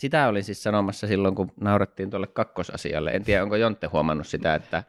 [0.00, 3.10] Sitä olin siis sanomassa silloin, kun naurettiin tuolle kakkosasialle.
[3.10, 4.82] En tiedä, onko Jontte huomannut sitä, että,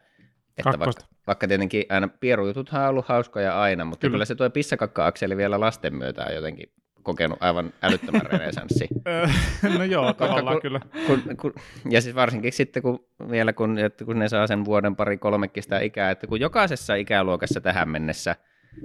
[0.58, 4.50] että vaikka, vaikka tietenkin aina pierujututhan on ollut hauskoja aina, mutta kyllä, kyllä se tuo
[4.50, 6.72] pissakakka-akseli vielä lasten myötä on jotenkin
[7.02, 8.88] kokenut aivan älyttömän renesanssi.
[9.78, 10.80] no joo, tavallaan kun, kyllä.
[11.06, 11.54] Kun, kun,
[11.90, 15.62] ja siis varsinkin sitten, kun vielä kun, että kun ne saa sen vuoden pari kolmekin
[15.62, 18.36] sitä ikää, että kun jokaisessa ikäluokassa tähän mennessä,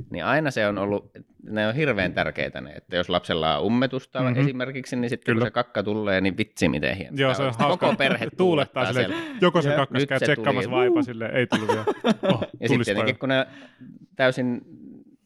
[0.09, 1.11] niin aina se on ollut,
[1.43, 4.41] ne on hirveän tärkeitä ne, että jos lapsella on ummetusta mm-hmm.
[4.41, 7.17] esimerkiksi, niin sitten kun se kakka tulee, niin vitsi miten hieno.
[7.17, 7.85] Joo, se on hauska.
[7.85, 11.85] Koko perhe tuulettaa sille, joko se kakkas käy tsekkaamassa vaipa sille, ei tullut vielä.
[12.33, 13.47] Oh, ja sitten tietenkin, kun ne
[14.15, 14.61] täysin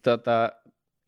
[0.02, 0.52] tota,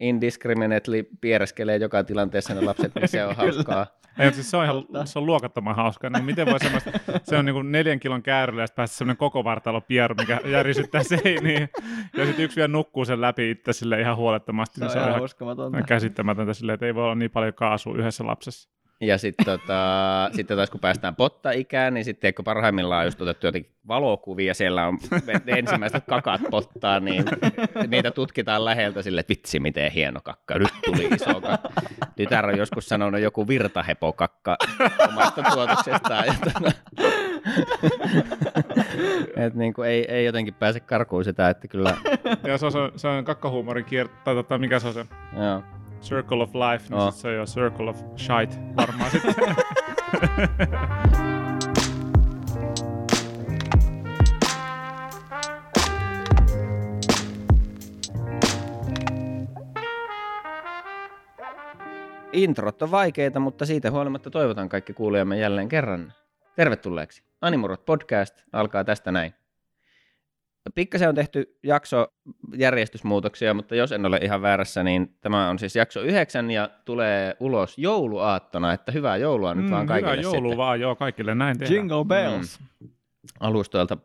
[0.01, 3.87] indiscriminately piereskelee joka tilanteessa ne lapset, niin se on hauskaa.
[4.19, 6.11] Ei, siis se on ihan se on luokattoman hauskaa.
[6.11, 6.91] Niin miten voi semmoista,
[7.23, 10.41] se on niin kuin neljän kilon käärillä ja sitten päästä semmoinen koko vartalo pieru, mikä
[10.45, 11.69] järisyttää seiniin.
[12.17, 14.81] Ja sitten yksi vielä nukkuu sen läpi itse sille ihan huolettomasti.
[14.81, 17.97] Se on, niin se on ihan käsittämätöntä silleen, että ei voi olla niin paljon kaasua
[17.97, 18.71] yhdessä lapsessa.
[19.07, 23.47] Ja sitten tota, sitten taas kun päästään potta-ikään, niin sitten kun parhaimmillaan on just otettu
[23.47, 24.99] jotenkin valokuvia, siellä on
[25.47, 27.25] ensimmäiset kakat pottaa, niin
[27.89, 31.69] niitä tutkitaan läheltä sille, että vitsi miten hieno kakka, nyt tuli iso kakka.
[32.17, 34.57] Tytär on joskus sanonut joku virtahepokakka
[35.09, 36.25] omasta tuotoksestaan.
[39.37, 41.97] että niin kuin ei, ei jotenkin pääse karkuun sitä, että kyllä...
[42.45, 45.07] Ja se on, se on kakkahuumorin kierto, tai tota, mikä se on se?
[45.37, 45.63] Joo.
[46.05, 47.13] Circle of Life, niin oh.
[47.13, 49.35] sit se on jo Circle of Shite varmaan sitten.
[62.35, 66.13] Introt on vaikeita, mutta siitä huolimatta toivotan kaikki kuulijamme jälleen kerran
[66.57, 67.23] tervetulleeksi.
[67.41, 69.35] Animurot podcast alkaa tästä näin.
[70.75, 72.07] Pikkasen on tehty jakso
[72.57, 77.37] järjestysmuutoksia, mutta jos en ole ihan väärässä, niin tämä on siis jakso yhdeksän ja tulee
[77.41, 80.57] ulos jouluaattona, että hyvää joulua nyt mm, vaan kaikille Hyvää joulua sitten.
[80.57, 81.75] vaan, joo, kaikille näin tehdään.
[81.75, 82.61] Jingle bells.
[82.81, 82.89] Mm.
[83.41, 83.97] Alustoilta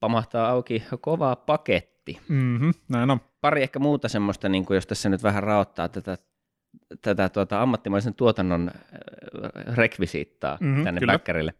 [0.00, 2.18] pamahtaa auki kova paketti.
[2.28, 3.20] Mm-hmm, näin on.
[3.40, 6.18] Pari ehkä muuta semmoista, niin kuin jos tässä nyt vähän raottaa tätä,
[7.02, 11.12] tätä tuota, ammattimaisen tuotannon äh, rekvisiittaa mm-hmm, tänne kyllä.
[11.12, 11.54] bäkkärille.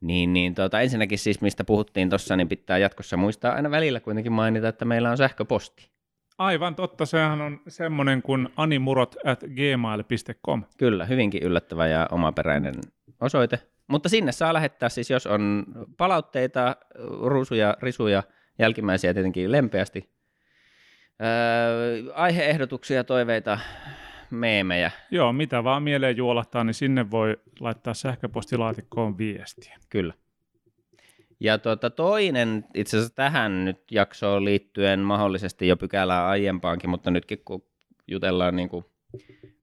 [0.00, 4.32] Niin, niin tuota, ensinnäkin siis, mistä puhuttiin tuossa, niin pitää jatkossa muistaa aina välillä kuitenkin
[4.32, 5.90] mainita, että meillä on sähköposti.
[6.38, 10.64] Aivan totta, sehän on semmoinen kuin animurot at gmail.com.
[10.76, 12.74] Kyllä, hyvinkin yllättävä ja omaperäinen
[13.20, 13.58] osoite.
[13.86, 15.64] Mutta sinne saa lähettää siis, jos on
[15.96, 16.76] palautteita,
[17.22, 18.22] ruusuja, risuja,
[18.58, 20.18] jälkimmäisiä tietenkin lempeästi,
[21.22, 23.58] Öö, aiheehdotuksia, toiveita,
[24.30, 24.90] meemejä.
[25.10, 29.76] Joo, mitä vaan mieleen juolahtaa, niin sinne voi laittaa sähköpostilaatikkoon viestiä.
[29.88, 30.14] Kyllä.
[31.40, 37.42] Ja tuota, toinen itse asiassa tähän nyt jaksoon liittyen mahdollisesti jo pykälää aiempaankin, mutta nytkin
[37.44, 37.64] kun
[38.06, 38.84] jutellaan niin kuin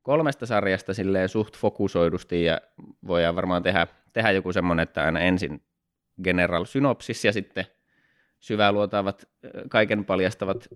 [0.02, 2.62] kolmesta sarjasta silleen suht fokusoidusti ja
[3.08, 5.62] voidaan varmaan tehdä, tehdä joku semmoinen, että aina ensin
[6.24, 7.66] general synopsis ja sitten
[8.40, 9.30] syväluotaavat,
[9.70, 10.68] kaiken paljastavat,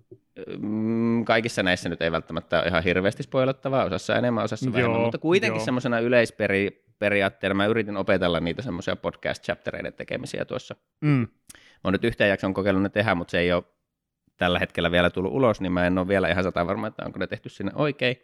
[0.58, 5.00] mm, kaikissa näissä nyt ei välttämättä ole ihan hirveästi spoilattavaa, osassa enemmän, osassa joo, vähemmän,
[5.00, 10.76] mutta kuitenkin semmoisena yleisperiaatteena mä yritin opetella niitä semmoisia podcast-chaptereiden tekemisiä tuossa.
[11.00, 11.28] Mm.
[11.54, 13.64] Mä oon nyt yhteen jakson kokeillut ne tehdä, mutta se ei ole
[14.36, 17.18] tällä hetkellä vielä tullut ulos, niin mä en ole vielä ihan sata varma, että onko
[17.18, 18.16] ne tehty sinne oikein.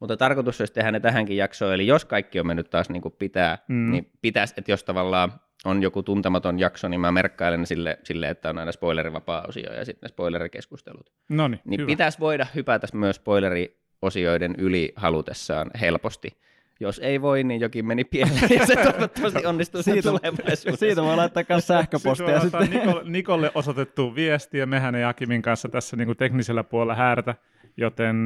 [0.00, 3.14] Mutta tarkoitus olisi tehdä ne tähänkin jaksoon, eli jos kaikki on mennyt taas niin kuin
[3.18, 3.90] pitää, mm.
[3.90, 5.32] niin pitäisi, että jos tavallaan
[5.64, 9.84] on joku tuntematon jakso, niin mä merkkailen sille, sille että on aina spoilerivapaa osio ja
[9.84, 11.12] sitten ne spoilerikeskustelut.
[11.28, 11.86] Noniin, niin hyvä.
[11.86, 16.40] pitäisi voida hypätä myös spoileriosioiden yli halutessaan helposti.
[16.82, 20.76] Jos ei voi, niin jokin meni pieleen ja se toivottavasti onnistuu siitä, tulevaisuudessa.
[20.76, 22.40] Siitä voi laittaa myös sähköpostia.
[22.40, 27.34] Sitten Nikolle, Nikolle osoitettu viestiä, mehän ei Akimin kanssa tässä niin kuin teknisellä puolella häärtä,
[27.76, 28.16] joten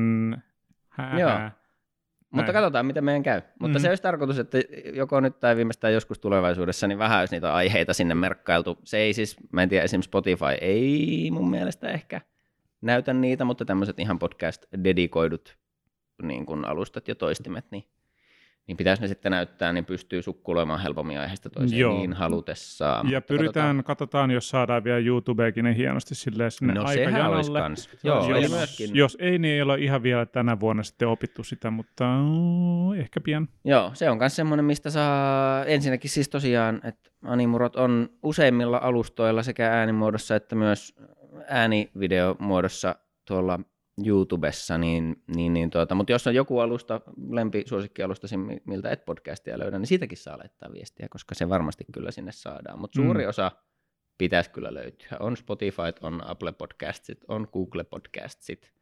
[0.89, 1.31] hää, Joo.
[1.31, 1.64] Hää.
[2.35, 3.43] Mutta katsotaan, miten meidän käy.
[3.61, 3.83] Mutta mm.
[3.83, 4.59] se olisi tarkoitus, että
[4.93, 8.79] joko nyt tai viimeistään joskus tulevaisuudessa, niin vähän olisi niitä aiheita sinne merkkailtu.
[8.85, 12.21] Se ei siis, mä en tiedä, esimerkiksi Spotify ei mun mielestä ehkä
[12.81, 15.57] näytä niitä, mutta tämmöiset ihan podcast-dedikoidut
[16.23, 17.85] niin kuin alustat ja toistimet, niin
[18.67, 21.99] niin pitäisi ne sitten näyttää, niin pystyy sukkuloimaan helpommin aiheesta toiseen Joo.
[21.99, 23.11] niin halutessaan.
[23.11, 23.85] Ja pyritään, katsotaan.
[23.85, 27.61] katsotaan, jos saadaan vielä YouTubeekin niin hienosti silleen sinne no, aikajanalle.
[27.61, 27.89] Kans.
[28.05, 28.91] Joo, jos, myöskin.
[28.95, 32.05] jos ei, niin ei ole ihan vielä tänä vuonna sitten opittu sitä, mutta
[32.97, 33.49] ehkä pian.
[33.65, 39.43] Joo, se on myös semmoinen, mistä saa ensinnäkin siis tosiaan, että animurot on useimmilla alustoilla
[39.43, 40.95] sekä äänimuodossa että myös
[41.49, 43.61] äänivideomuodossa tuolla
[44.07, 47.01] YouTubessa, niin, niin, niin tuota, mutta jos on joku alusta,
[47.31, 48.27] lempisuosikkialusta,
[48.67, 52.81] miltä et podcastia löydä, niin siitäkin saa laittaa viestiä, koska se varmasti kyllä sinne saadaan.
[52.81, 53.29] Mutta suuri mm.
[53.29, 53.53] osa
[54.19, 55.17] pitäisi kyllä löytyä.
[55.21, 58.73] On Spotify, on Apple Podcastit, on Google Podcastit.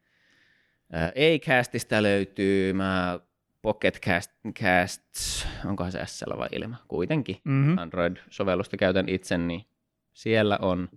[1.34, 3.20] Acastista löytyy, mä
[3.62, 4.30] Pocket Cast,
[4.60, 7.36] Casts, onkohan se S vai ilma, kuitenkin.
[7.44, 7.78] Mm-hmm.
[7.78, 9.64] Android-sovellusta käytän itse, niin
[10.12, 10.88] siellä on.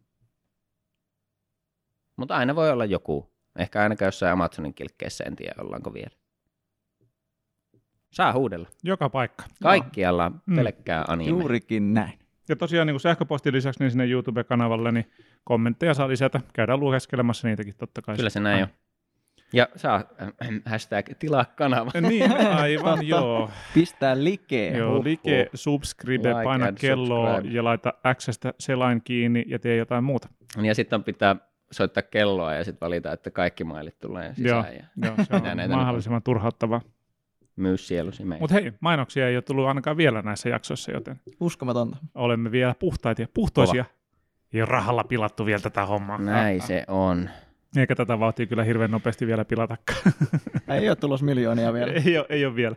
[2.15, 3.34] Mutta aina voi olla joku.
[3.59, 6.09] Ehkä ainakaan jossain Amazonin kilkkeissä, en tiedä ollaanko vielä.
[8.11, 8.67] Saa huudella.
[8.83, 9.43] Joka paikka.
[9.63, 10.55] Kaikkialla Mm.
[10.55, 11.29] pelkkää anime.
[11.29, 12.19] Juurikin näin.
[12.49, 15.11] Ja tosiaan niin kuin sähköpostin lisäksi niin sinne YouTube-kanavalle niin
[15.43, 16.41] kommentteja saa lisätä.
[16.53, 18.15] Käydään lueskelemaan niitäkin totta kai.
[18.15, 18.69] Kyllä se näin on.
[19.53, 20.29] Ja saa äh,
[20.65, 21.91] hashtag tilaa kanava.
[22.01, 23.49] Niin, aivan joo.
[23.73, 24.77] Pistää likee.
[24.77, 27.55] joo like, subscribe, Like paina kelloa subscribe.
[27.55, 30.29] ja laita Xstä selain kiinni ja tee jotain muuta.
[30.61, 31.35] Ja sitten pitää
[31.75, 35.51] soittaa kelloa ja sitten valita, että kaikki mailit tulee sisään ja Joo, se Mitä näitä
[35.51, 36.81] on nyt mahdollisimman turhauttavaa.
[37.55, 38.39] myy sielusi meille.
[38.41, 41.97] Mutta hei, mainoksia ei ole tullut ainakaan vielä näissä jaksoissa, joten Uskomatonta.
[42.15, 43.85] olemme vielä puhtaita ja puhtoisia.
[44.53, 46.17] Ei ole rahalla pilattu vielä tätä hommaa.
[46.17, 47.29] Näin se on.
[47.77, 50.01] Eikä tätä vaatii kyllä hirveän nopeasti vielä pilatakaan.
[50.81, 51.93] Ei ole tulos miljoonia vielä.
[51.93, 52.75] ei, ole, ei ole vielä.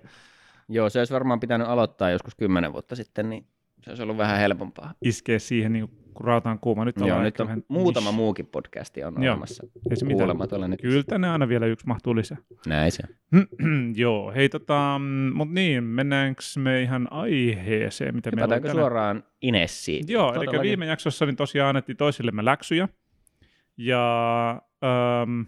[0.68, 3.46] Joo, se olisi varmaan pitänyt aloittaa joskus kymmenen vuotta sitten, niin
[3.82, 4.94] se olisi ollut vähän helpompaa.
[5.02, 6.84] Iskee siihen, niin kun rautaan kuuma.
[6.84, 9.66] Nyt, Joo, nyt on vähän muutama muukin podcasti on Joo, olemassa.
[9.90, 10.70] Ei se mitään.
[10.70, 10.80] Nyt.
[10.80, 12.38] Kyllä tänne aina vielä yksi mahtuu lisää.
[12.66, 13.46] Näin se on.
[13.96, 15.00] Joo, hei tota,
[15.34, 18.82] mutta niin, mennäänkö me ihan aiheeseen, mitä meillä on Hypätäänkö tänään?
[18.82, 20.04] suoraan Inessiin?
[20.08, 20.60] Joo, eli Todellakin.
[20.60, 22.88] viime jaksossa niin tosiaan annettiin toisillemme läksyjä.
[23.76, 24.50] Ja
[24.84, 25.40] ähm,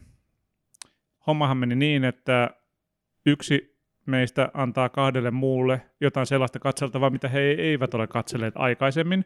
[1.26, 2.50] hommahan meni niin, että
[3.26, 3.76] yksi
[4.06, 9.24] meistä antaa kahdelle muulle jotain sellaista katseltavaa, mitä he eivät ole katselleet aikaisemmin.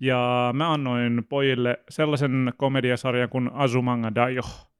[0.00, 4.70] Ja mä annoin pojille sellaisen komediasarjan kuin Azumanga Daioh.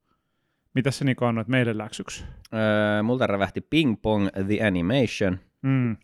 [0.75, 2.25] Mitä se Niko annoit meille läksyksi?
[2.55, 5.39] Öö, multa rävähti Ping Pong The Animation.
[5.63, 5.97] Mm.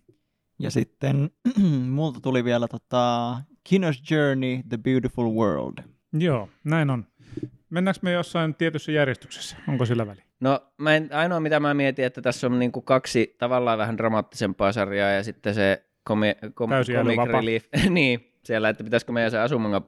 [0.58, 1.30] Ja sitten
[1.90, 3.36] multa tuli vielä tota,
[3.68, 5.84] Kino's Journey, The Beautiful World.
[6.12, 7.06] Joo, näin on.
[7.70, 9.56] Mennäänkö me jossain tietyssä järjestyksessä?
[9.68, 10.24] Onko sillä väliä?
[10.40, 14.72] No mä en, ainoa mitä mä mietin, että tässä on niinku kaksi tavallaan vähän dramaattisempaa
[14.72, 17.64] sarjaa ja sitten se komi, kom, Täysin comic relief.
[17.90, 19.82] niin, siellä, että pitäisikö meidän se asumanga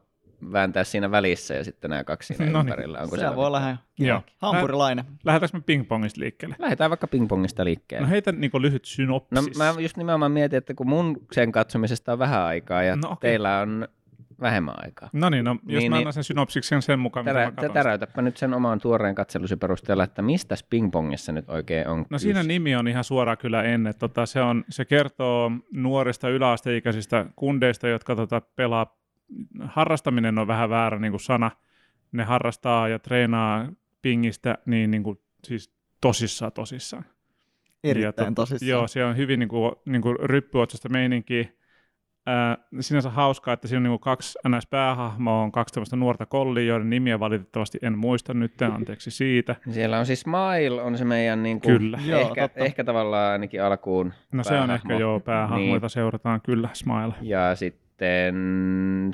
[0.53, 2.69] vääntää siinä välissä ja sitten nämä kaksi siinä No niin.
[2.69, 2.99] ympärillä.
[3.01, 4.23] Onko Se voi ihan Joo.
[4.39, 5.05] hampurilainen.
[5.25, 6.57] Lähdetäänkö me pingpongista liikkeelle?
[6.59, 8.07] Lähdetään vaikka pingpongista liikkeelle.
[8.07, 9.59] No heitä niin lyhyt synopsis.
[9.59, 13.09] No mä just nimenomaan mietin, että kun mun sen katsomisesta on vähän aikaa ja No
[13.09, 13.31] okay.
[13.31, 13.89] teillä on
[14.43, 15.11] vähemmän aikaa.
[15.13, 16.01] No niin, no, jos Niin, mä niin.
[16.03, 17.73] annan sen synopsiksen sen mukaan, mitä Tärä, mä katson.
[17.73, 22.43] täräytäpä nyt sen oman tuoreen katselusi perusteella, että mistä pingpongissa nyt oikein on No siinä
[22.43, 23.95] nimi on ihan suora kyllä ennen.
[23.99, 28.97] Tota, se, on, se kertoo nuorista yläasteikäisistä kundeista, jotka tota, pelaa.
[29.61, 31.51] Harrastaminen on vähän väärä niin kuin sana.
[32.13, 33.69] Ne harrastaa ja treenaa
[34.03, 37.05] pingistä niin, niin kuin, siis tosissaan tosissaan.
[37.85, 38.69] Erittäin Ja tosissaan.
[38.69, 41.49] Joo, se on hyvin niin kuin, niin kuin ryppyotsasta meininkiä.
[42.27, 46.65] Ää, sinänsä hauskaa, että siinä on niin kuin kaksi NS-päähahmoa, on kaksi tämmöistä nuorta kollia,
[46.65, 49.57] joiden nimiä valitettavasti en muista nyt, anteeksi siitä.
[49.71, 51.99] Siellä on siis Smile, on se meidän niin kuin, Kyllä.
[52.07, 52.65] Joo, ehkä, totta.
[52.65, 54.75] ehkä tavallaan ainakin alkuun No se on päähahmo.
[54.75, 55.75] ehkä joo päähahmo, Niin.
[55.75, 57.15] jota seurataan kyllä, Smile.
[57.23, 58.35] Ja sitten,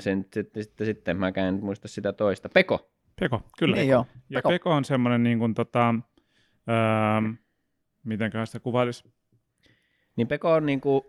[0.01, 2.49] sen, sitten, sitten, sitten mä en muista sitä toista.
[2.49, 2.89] Peko.
[3.19, 3.75] Peko, kyllä.
[3.75, 4.05] Niin joo.
[4.29, 4.49] Ja Peko.
[4.49, 5.95] Peko on semmoinen niin kuin tota,
[6.69, 7.31] öö,
[8.03, 9.03] mitenköhän sitä kuvailisi?
[10.15, 11.03] Niin Peko on niin kuin,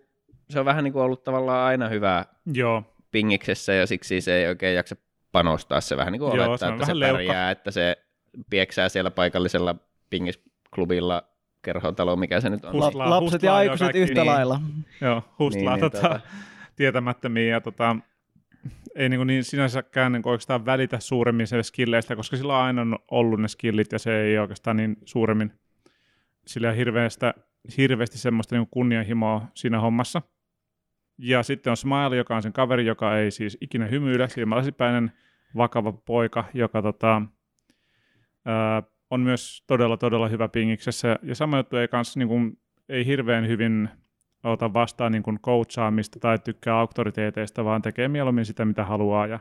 [0.50, 4.46] se on vähän niin kuin ollut tavallaan aina hyvä Joo, pingiksessä ja siksi se ei
[4.48, 4.96] oikein jaksa
[5.32, 5.80] panostaa.
[5.80, 7.96] Se vähän niin kuin Joo, olettaa, se että se pärjää, että se
[8.50, 9.74] pieksää siellä paikallisella
[10.10, 11.22] pingisklubilla
[11.62, 12.72] kerhotalo, mikä se nyt on.
[12.72, 13.98] Hus- La- Hustlaa- lapset hustlaa ja aikuiset kaikki.
[14.00, 14.26] yhtä Niin.
[14.26, 14.60] lailla.
[15.00, 16.20] joo, hustlaa Niin, niin, tota, tota-
[16.76, 17.96] tietämättömiä ja tota,
[18.94, 23.40] ei niin, niin sinänsäkään niin oikeastaan välitä suuremmin se skilleistä, koska sillä on aina ollut
[23.40, 25.52] ne skillit ja se ei oikeastaan niin suuremmin
[26.46, 27.34] sillä hirveästä,
[27.76, 30.22] hirveästi semmoista niin kunnianhimoa siinä hommassa.
[31.22, 35.12] Ja sitten on Smile, joka on sen kaveri, joka ei siis ikinä hymyile, silmälasipäinen
[35.56, 37.22] vakava poika, joka tota,
[38.44, 41.18] ää, on myös todella, todella hyvä pingiksessä.
[41.22, 42.58] Ja sama juttu ei, kans, niin kuin,
[42.88, 43.88] ei hirveän hyvin
[44.44, 49.38] ota vastaan niin coachaamista tai tykkää auktoriteeteista, vaan tekee mieluummin sitä, mitä haluaa ja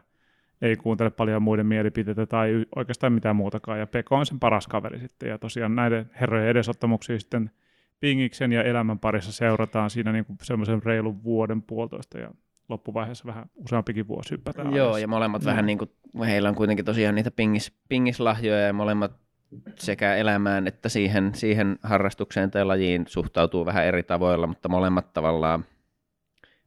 [0.61, 3.79] ei kuuntele paljon muiden mielipiteitä tai oikeastaan mitään muutakaan.
[3.79, 5.29] Ja Peko on sen paras kaveri sitten.
[5.29, 7.51] Ja tosiaan näiden herrojen edesottamuksia sitten
[7.99, 12.31] pingiksen ja elämän parissa seurataan siinä niin kuin semmoisen reilun vuoden puolitoista ja
[12.69, 14.75] loppuvaiheessa vähän useampikin vuosi hypätään.
[14.75, 15.01] Joo, alas.
[15.01, 15.45] ja molemmat Mm.
[15.45, 15.89] vähän niin kuin,
[16.25, 19.11] heillä on kuitenkin tosiaan niitä pingis, pingislahjoja ja molemmat
[19.75, 25.65] sekä elämään että siihen, siihen harrastukseen tai lajiin suhtautuu vähän eri tavoilla, mutta molemmat tavallaan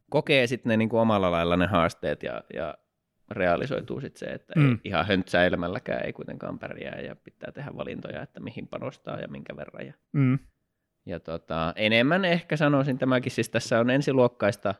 [0.09, 2.77] kokee sitten ne niin kuin omalla lailla ne haasteet ja, ja
[3.31, 4.71] realisoituu sitten se, että mm.
[4.71, 9.55] ei ihan höntsäilemälläkään ei kuitenkaan pärjää ja pitää tehdä valintoja, että mihin panostaa ja minkä
[9.55, 9.85] verran.
[9.87, 10.39] Ja, Mm.
[11.05, 14.75] Ja tota, enemmän ehkä sanoisin tämäkin, siis tässä on ensiluokkaista,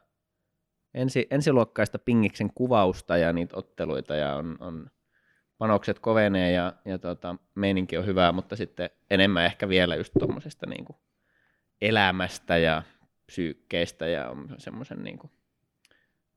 [0.94, 4.92] ensi, ensiluokkaista pingiksen kuvausta ja niitä otteluita ja on, on
[5.58, 10.66] panokset kovenee ja, ja tota, meininki on hyvää, mutta sitten enemmän ehkä vielä just tuommoisesta
[10.66, 10.86] niin
[11.82, 12.84] elämästä ja
[13.26, 15.32] psyykkeestä ja semmoisen niin kuin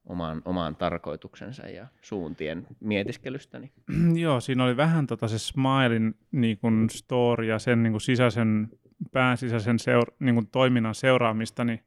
[0.04, 3.58] omaan, omaan tarkoituksensa ja suuntien mietiskelystä.
[3.58, 3.72] Niin.
[4.20, 8.68] Joo, siinä oli vähän tota se Smilein niin kuin story ja sen niin kuin sisäisen,
[9.12, 11.80] pääsisäisen seur, niin kuin toiminnan seuraamista, niin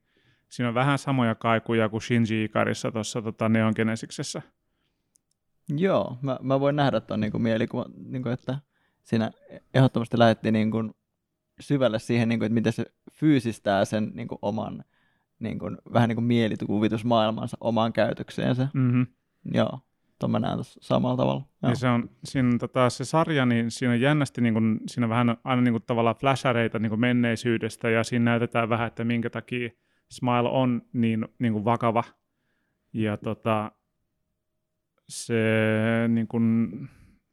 [0.50, 4.42] siinä on vähän samoja kaikuja kuin Shinji Ikarissa tuossa tota Neon Genesiksessä.
[5.78, 8.60] Joo, mä, mä voin nähdä tuon niin mielikuvan, niin kuin, että
[9.04, 9.32] siinä
[9.74, 10.94] ehdottomasti lähdettiin niin kuin
[11.60, 14.84] syvälle siihen, niin kuin, että miten se fyysistää sen niin kuin oman
[15.40, 18.68] niin kuin, vähän niin kuin mielikuvitusmaailmansa omaan käytökseensä.
[18.74, 19.08] Mm-hmm.
[19.54, 19.80] Joo,
[20.28, 21.42] mä näen samalla tavalla.
[21.64, 21.70] Joo.
[21.70, 25.10] Ja se on siinä, tota, se sarja, niin siinä on jännästi, niin kuin, siinä on
[25.10, 29.30] vähän aina niin kuin, tavallaan flashareita niin kuin menneisyydestä, ja siinä näytetään vähän, että minkä
[29.30, 29.70] takia
[30.12, 32.04] Smile on niin, niin kuin vakava.
[32.94, 33.72] Ja tota,
[35.10, 35.36] se
[36.08, 36.70] niin kuin,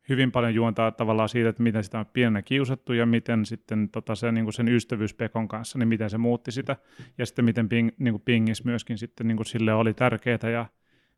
[0.09, 4.15] hyvin paljon juontaa tavallaan siitä, että miten sitä on pienenä kiusattu ja miten sitten tota,
[4.15, 6.77] se, niin kuin sen ystävyys Pekon kanssa, niin miten se muutti sitä.
[7.19, 10.67] Ja sitten miten Ping, niin kuin Pingis myöskin sitten niin kuin sille oli tärkeää ja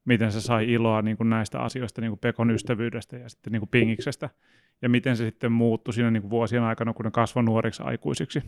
[0.09, 3.61] miten se sai iloa niin kuin näistä asioista, niin kuin Pekon ystävyydestä ja sitten niin
[3.61, 4.31] kuin Pingiksestä.
[4.83, 8.43] Ja miten se sitten muuttui siinä niin kuin vuosien aikana, kun ne kasvoi nuoriksi aikuisiksi.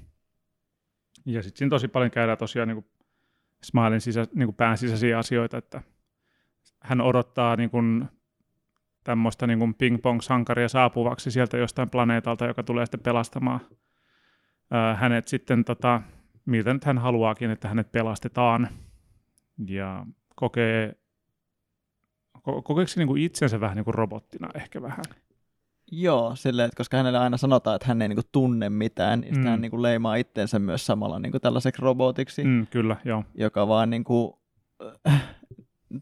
[1.26, 2.87] Ja sitten siinä tosi paljon käydään tosiaan niin kuin
[3.64, 5.83] Smilein sisä, niin kuin pään sisäisiä asioita, että
[6.81, 8.05] hän odottaa niin kuin
[9.05, 13.61] tämmöistä niin kuin ping-pong-sankaria saapuvaksi sieltä jostain planeetalta, joka tulee sitten pelastamaan
[14.71, 16.02] ää, hänet sitten, tota,
[16.45, 18.69] miltä nyt hän haluaakin, että hänet pelastetaan.
[19.67, 21.00] Ja kokee,
[22.49, 25.04] ko- kokeeko niin kuin itsensä vähän niin kuin robottina ehkä vähän?
[25.92, 29.44] Joo, silleen, että koska hänelle aina sanotaan, että hän ei niinku tunne mitään, niin mm.
[29.47, 33.25] hän niinku leimaa itsensä myös samalla niinku tällaiseksi robotiksi, Mm, kyllä, joo.
[33.35, 34.38] joka vaan niinku,
[35.09, 35.23] äh,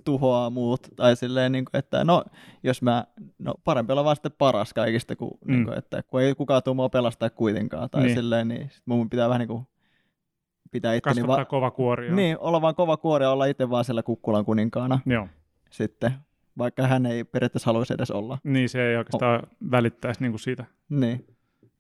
[0.05, 0.89] tuhoaa muut.
[0.97, 2.25] Tai silleen, niinku, että no,
[2.63, 3.05] jos mä,
[3.39, 5.53] no parempi olla vaan sitten paras kaikista, kuin, Mm.
[5.53, 7.91] niinku, että kun ei kukaan tuu mua pelastaa kuitenkaan.
[7.91, 8.07] Tai Niin.
[8.07, 8.17] niin.
[8.17, 9.67] silleen, niin sit mun pitää vähän niinku
[10.71, 12.13] pitää itteni Kasvattaa vaan, kova kuori.
[12.15, 15.29] niin, olla vaan kova kuori olla itse vaan siellä kukkulan kuninkaana Joo.
[15.71, 16.13] sitten,
[16.59, 18.39] vaikka hän ei periaatteessa haluaisi edes olla.
[18.45, 21.27] Niin se ei oikeastaan välittäisi niin kuin siitä Niin.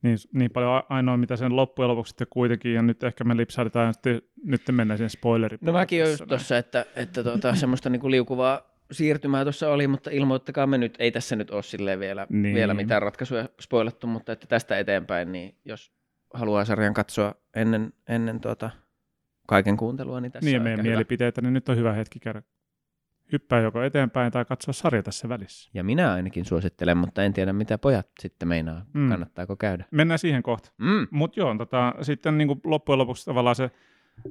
[0.02, 3.94] niin, niin paljon ainoa, mitä sen loppujen lopuksi sitten kuitenkin, ja nyt ehkä me lipsahdetaan,
[3.94, 5.58] sitten, nyt mennään siihen spoileriin.
[5.62, 8.60] No mäkin olen just tuossa, että, että tuota, semmoista niinku liukuvaa
[8.92, 12.42] siirtymää tuossa oli, mutta ilmoittakaa me nyt, ei tässä nyt ole silleen vielä, Niin.
[12.42, 12.54] niin.
[12.54, 15.92] vielä mitään ratkaisuja spoilattu, mutta että tästä eteenpäin, niin jos
[16.34, 18.70] haluaa sarjan katsoa ennen, ennen tuota,
[19.46, 20.88] kaiken kuuntelua, niin tässä Niin ja on meidän hyvä.
[20.90, 22.42] mielipiteitä, niin nyt on hyvä hetki käydä
[23.32, 25.70] hyppää joko eteenpäin tai katsoa sarja tässä välissä.
[25.74, 28.86] Ja minä ainakin suosittelen, mutta en tiedä mitä pojat sitten meinaa.
[28.94, 29.08] Mm.
[29.08, 29.84] Kannattaako käydä?
[29.90, 30.72] Mennään siihen kohta.
[30.78, 31.06] Mm.
[31.10, 33.70] Mutta joo, tota, sitten niin kuin loppujen lopuksi tavallaan se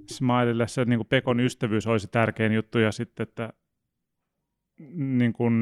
[0.05, 3.53] Smilelle se niin kuin Pekon ystävyys olisi tärkein juttu, ja sitten, että
[4.95, 5.53] niin kuin,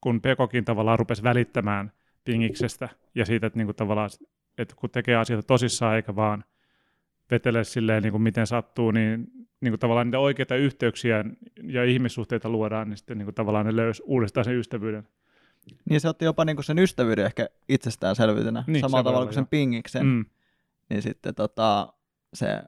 [0.00, 1.92] kun Pekokin tavallaan rupesi välittämään
[2.24, 4.10] Pingiksestä ja siitä, että niin kuin tavallaan,
[4.58, 6.44] että kun tekee asioita tosissaan eikä vaan
[7.30, 9.26] vetele silleen, niin kuin miten sattuu, niin,
[9.60, 11.24] niin kuin tavallaan niitä oikeita yhteyksiä
[11.62, 15.08] ja ihmissuhteita luodaan, niin sitten niin kuin tavallaan ne löysi uudestaan sen ystävyyden.
[15.90, 19.46] Niin se otti jopa niinku sen ystävyyden ehkä itsestäänselvyytenä, Niin, niin, samalla tavalla kuin sen
[19.46, 20.06] pingiksen.
[20.06, 20.24] Mm.
[20.90, 21.92] Niin sitten tota,
[22.34, 22.62] se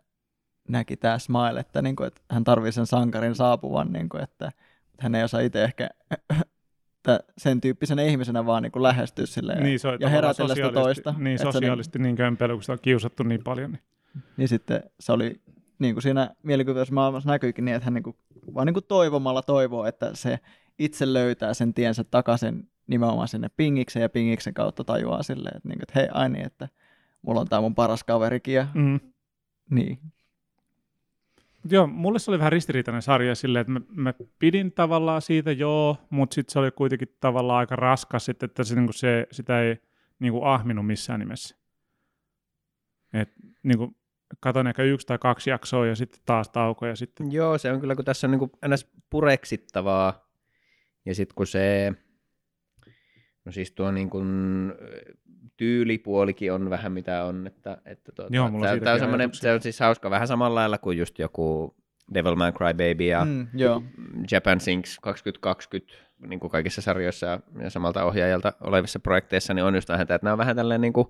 [0.68, 4.46] näki tämä Smile, että, niinku, että hän tarvii sen sankarin saapuvan, niinku, että,
[4.90, 5.90] että hän ei osaa itse ehkä
[7.08, 11.14] että sen tyyppisenä ihmisenä vaan niinku lähestyä silleen Niin, se ja herätellä sitä toista.
[11.18, 13.70] Niin, se sosiaalisesti niin kömpelö, kun sitä on kiusattu niin paljon.
[13.70, 13.82] Niin.
[14.36, 15.40] Niin, sitten se oli
[15.78, 18.16] niin kuin siinä mielikuvitusmaailmassa näkyykin niin, että hän niin kuin,
[18.54, 20.38] vaan niin kuin toivomalla toivoo, että se
[20.78, 25.78] itse löytää sen tiensä takaisin nimenomaan sinne pingiksen ja pingiksen kautta tajuaa silleen, että, niin
[25.78, 26.68] kuin, että hei, ai niin, että
[27.22, 29.00] mulla on tää mun paras kaverikin ja Mm.
[29.70, 29.98] niin.
[31.70, 35.96] Joo, mulle se oli vähän ristiriitainen sarja silleen, että mä, mä pidin tavallaan siitä joo,
[36.10, 39.76] mutta sitten se oli kuitenkin tavallaan aika raskas, sit, että se, niinku se, sitä ei
[40.18, 41.56] niinku ahminut missään nimessä.
[43.12, 43.96] Et, niinku,
[44.40, 47.80] katon ehkä yksi tai kaksi jaksoa ja sitten taas tauko ja sitten, Joo, se on
[47.80, 48.90] kyllä, kun tässä on niin ns.
[49.10, 50.28] pureksittavaa.
[51.06, 51.92] Ja sitten kun se,
[53.44, 54.26] no siis tuo niin kuin,
[55.56, 57.46] tyylipuolikin on vähän mitä on.
[57.46, 60.98] Että, että tuota, Joo, mulla tää on se on siis hauska vähän samalla lailla kuin
[60.98, 61.76] just joku
[62.14, 63.30] Devilman Crybaby ja mm.
[63.30, 63.82] Mm, joo.
[64.30, 65.94] Japan Sinks 2020,
[66.28, 67.26] niin kuin kaikissa sarjoissa
[67.62, 70.92] ja, samalta ohjaajalta olevissa projekteissa, niin on just vähän, että nämä on vähän tälleen niin
[70.92, 71.08] kuin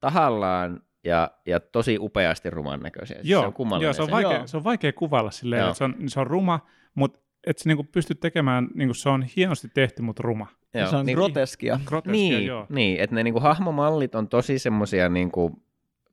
[0.00, 3.16] tahallaan ja, ja tosi upeasti ruman näköisiä.
[3.16, 3.86] Siis joo, se on kummallinen.
[3.86, 4.46] joo, se on, vaikea, Joo.
[4.46, 5.68] se on vaikea kuvailla silleen, Joo.
[5.68, 9.22] että se on, se on ruma, mutta et se niinku pysty tekemään, niinku se on
[9.36, 10.46] hienosti tehty, mutta ruma.
[10.74, 11.80] Joo, se on niin, groteskia.
[11.84, 12.66] Groteskia, niin, joo.
[12.68, 15.62] niin, että ne niinku hahmomallit on tosi semmoisia niinku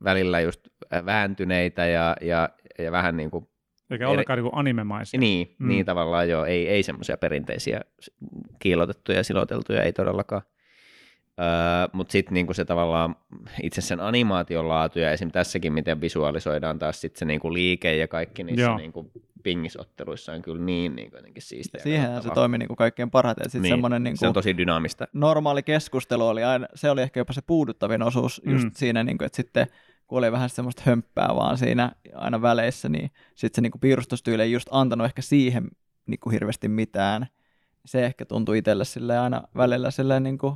[0.03, 3.49] välillä just äh, vääntyneitä ja, ja, ja vähän niinku,
[3.91, 5.19] Eikä eri- ollenkaan niinku animemaisia.
[5.19, 5.65] niin, Mm.
[5.65, 5.69] mm.
[5.69, 7.81] niin tavallaan joo, ei, ei semmoisia perinteisiä
[8.59, 10.41] kiilotettuja ja siloteltuja, ei todellakaan.
[11.39, 13.15] Öö, Mutta sitten niinku se tavallaan
[13.63, 15.31] itse sen animaation laatu ja esim.
[15.31, 18.77] tässäkin, miten visualisoidaan taas sit se niinku liike ja kaikki niissä Joo.
[18.77, 19.11] niinku
[19.43, 21.83] pingisotteluissa on kyllä niin, niin jotenkin siistiä.
[21.83, 23.43] Siihenhän se toimi niin kuin kaikkein parhaiten.
[23.45, 25.07] Sitten Niin, semmoinen niin Se on kuin, tosi dynaamista.
[25.13, 28.71] normaali keskustelu oli aina, se oli ehkä jopa se puuduttavin osuus just Mm.
[28.75, 29.67] siinä, niin kuin, että sitten
[30.07, 34.41] kun oli vähän semmoista hömppää vaan siinä aina väleissä, niin sitten se niin kuin piirustustyyli
[34.43, 35.67] ei just antanut ehkä siihen
[36.05, 37.27] niin kuin hirveästi mitään.
[37.85, 40.55] Se ehkä tuntui itselle aina välillä silleen niin kuin,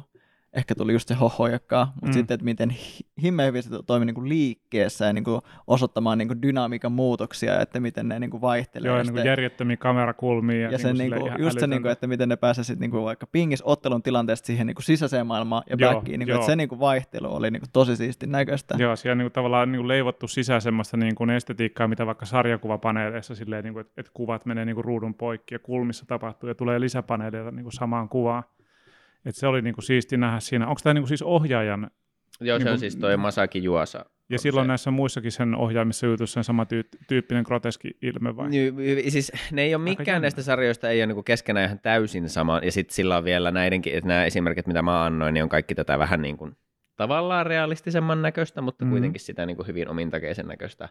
[0.53, 2.13] ehkä tuli just se hohojakkaa, mutta Mm.
[2.13, 6.17] sitten, että miten hi- himmeä hyvin se toimi niin kuin liikkeessä ja niin kuin osoittamaan
[6.17, 8.87] niin kuin dynamiikan muutoksia, että miten ne niin kuin vaihtelee.
[8.89, 10.61] Joo, ja niin kuin järjettömiä kamerakulmia.
[10.61, 13.03] Ja, ja sen niin niinku, kuin just se, niinku, että miten ne pääsee sitten niinku
[13.03, 16.39] vaikka pingis ottelun tilanteesta siihen niinku sisäiseen maailmaan ja Joo, backiin, niinku, joo.
[16.39, 18.75] että se niinku vaihtelu oli niinku tosi siistin näköistä.
[18.77, 22.25] Joo, siellä niin kuin tavallaan niin kuin leivottu sisään semmoista niin kuin estetiikkaa, mitä vaikka
[22.25, 26.49] sarjakuvapaneeleissa silleen, niin kuin, että, että kuvat menee niin kuin ruudun poikki ja kulmissa tapahtuu
[26.49, 28.43] ja tulee lisäpaneeleita niin kuin samaan kuvaan.
[29.25, 30.67] Et se oli niin kuin siisti nähdä siinä.
[30.67, 31.91] Onko tämä niin kuin siis ohjaajan,
[32.39, 34.05] Joo, se Niinku- on siis toi Masaki Juosa.
[34.29, 34.67] ja silloin se.
[34.67, 38.49] näissä muissakin sen ohjaamissa jutuissa on sama tyy- tyyppinen groteski ilme vai?
[38.49, 42.29] Niin, y- siis ne ei ole mikään näistä sarjoista ei ole niinku keskenään ihan täysin
[42.29, 45.49] sama, ja sitten sillä on vielä näidenkin, että nämä esimerkit, mitä mä annoin, niin on
[45.49, 46.55] kaikki tätä vähän niin kuin
[46.95, 48.91] tavallaan realistisemman näköistä, mutta mm.
[48.91, 50.89] kuitenkin sitä niin kuin hyvin omintakeisen näköistä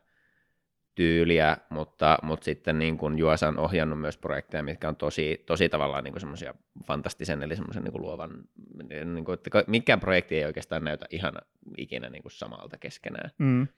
[1.01, 5.69] tyyliä, mutta, mutta sitten niin kuin Juosa on ohjannut myös projekteja, mitkä on tosi, tosi
[5.69, 6.55] tavallaan niin kuin semmoisia
[6.87, 8.31] fantastisen, eli semmoisen niin kuin luovan,
[9.05, 11.33] niin kuin, että mikään projekti ei oikeastaan näytä ihan
[11.77, 13.31] ikinä niin kuin samalta keskenään.
[13.39, 13.69] Mm.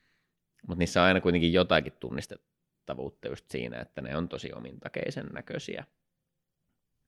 [0.67, 5.85] Mutta niissä on aina kuitenkin jotakin tunnistettavuutta just siinä, että ne on tosi omintakeisen näköisiä.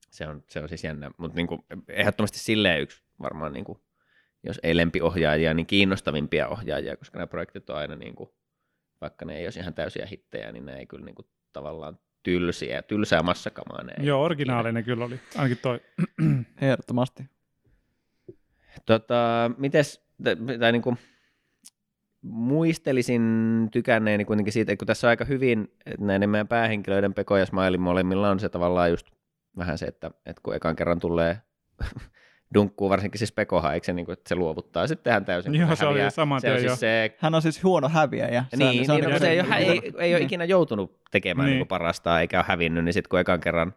[0.09, 3.83] Se on, se on siis jännä, mutta niinku, ehdottomasti silleen yksi varmaan, niinku,
[4.43, 8.35] jos ei lempiohjaajia, niin kiinnostavimpia ohjaajia, koska nämä projektit on aina, niinku,
[9.05, 13.23] vaikka ne ei olisi ihan täysiä hittejä, niin ne ei kyllä niinku, tavallaan tylsiä, tylsää
[13.23, 13.83] massakamaa.
[13.83, 14.15] Ne Joo, ikinä.
[14.15, 15.19] originaalinen kyllä oli.
[15.35, 15.79] Ainakin toi.
[16.61, 17.23] Ehdottomasti.
[18.85, 20.05] Tota, mites,
[20.59, 20.97] tai niinku,
[22.21, 23.23] muistelisin
[23.71, 27.45] tykänneeni kuitenkin siitä, että kun tässä on aika hyvin että näiden meidän päähenkilöiden Peko ja
[27.45, 29.07] Smiley molemmilla on se tavallaan just
[29.57, 31.41] vähän se, että, että kun ekan kerran tulee
[32.53, 35.55] dunkkuu, varsinkin siis Pekohan, eikö se, niin kuin, että se luovuttaa sitten hän täysin.
[35.55, 36.75] Joo, se oli saman se on tien siis jo.
[36.75, 38.45] se Hän on siis huono häviäjä.
[38.49, 40.19] Se on- niin, se on niin, no, niinku se ei, ole, hä- ei, ei ole
[40.19, 40.21] Niin.
[40.25, 41.51] ikinä joutunut tekemään Niin.
[41.51, 41.59] niin.
[41.59, 43.73] Niin parastaan eikä ole hävinnyt, niin sitten kun ekan kerran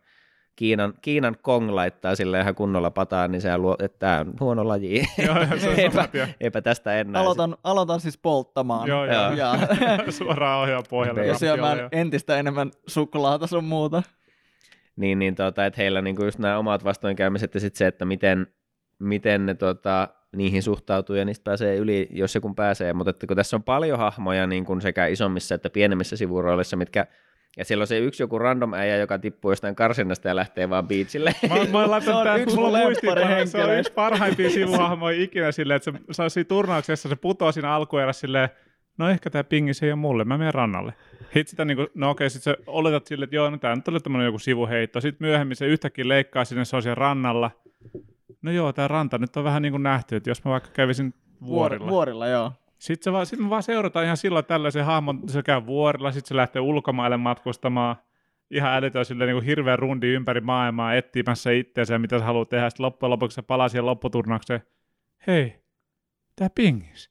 [0.56, 4.68] Kiinan, Kiinan Kong laittaa sille ihan kunnolla pataan, niin se luo, että tämä on huono
[4.68, 5.02] laji.
[5.26, 6.08] Joo, joo, se on eipä,
[6.40, 7.22] eipä tästä enää.
[7.22, 8.88] Aloitan, aloitan siis polttamaan.
[8.88, 9.32] Joo, joo.
[9.32, 9.54] Ja,
[10.10, 11.20] Suoraan ohjaa pohjalle.
[11.20, 14.02] ja Joo, syömään entistä enemmän suklaata sun muuta.
[14.96, 18.46] Niin, niin tota, että heillä niinku just nämä omat vastoinkäymiset ja sitten se, että miten,
[18.98, 22.92] miten ne tota, niihin suhtautuu ja niistä pääsee yli, jos se kun pääsee.
[22.92, 27.06] Mutta että kun tässä on paljon hahmoja niin kuin sekä isommissa että pienemmissä sivuroolissa, mitkä
[27.56, 30.88] ja siellä on se yksi joku random äijä, joka tippuu jostain karsinnasta ja lähtee vaan
[30.88, 31.34] beachille.
[31.48, 32.78] Mä, mä oon Se tää, yksi mulla
[33.46, 37.52] se on yksi parhaimpia sivuhahmoja ikinä silleen, että se, se on siinä turnauksessa, se putoaa
[37.52, 38.48] siinä alkuerässä silleen,
[38.98, 40.94] no ehkä tää pingi se ei ole mulle, mä menen rannalle.
[41.34, 44.00] Hit sitä niinku, no okei, sit sä oletat silleen, että joo, no tää nyt oli
[44.00, 45.00] tämmönen joku sivuheitto.
[45.00, 47.50] Sitten myöhemmin se yhtäkkiä leikkaa sinne, se on siellä rannalla.
[48.48, 51.14] No joo, tää ranta nyt on vähän niin kuin nähty, että jos mä vaikka kävisin
[51.46, 51.86] vuorilla.
[51.86, 52.52] Vuorilla, vuorilla joo.
[52.78, 56.28] Sitten, se vaan, sitten me vaan seurataan ihan silloin tällaisen hahmon, se käy vuorilla, sitten
[56.28, 57.96] se lähtee ulkomaille matkustamaan.
[58.50, 62.44] Ihan älytön sille niin kuin hirveä rundi ympäri maailmaa etsimässä itseensä ja mitä se haluaa
[62.44, 62.70] tehdä.
[62.70, 64.62] Sitten loppujen lopuksi se palaa siihen lopputurnaukseen.
[65.26, 65.62] Hei,
[66.36, 67.10] tää pingis.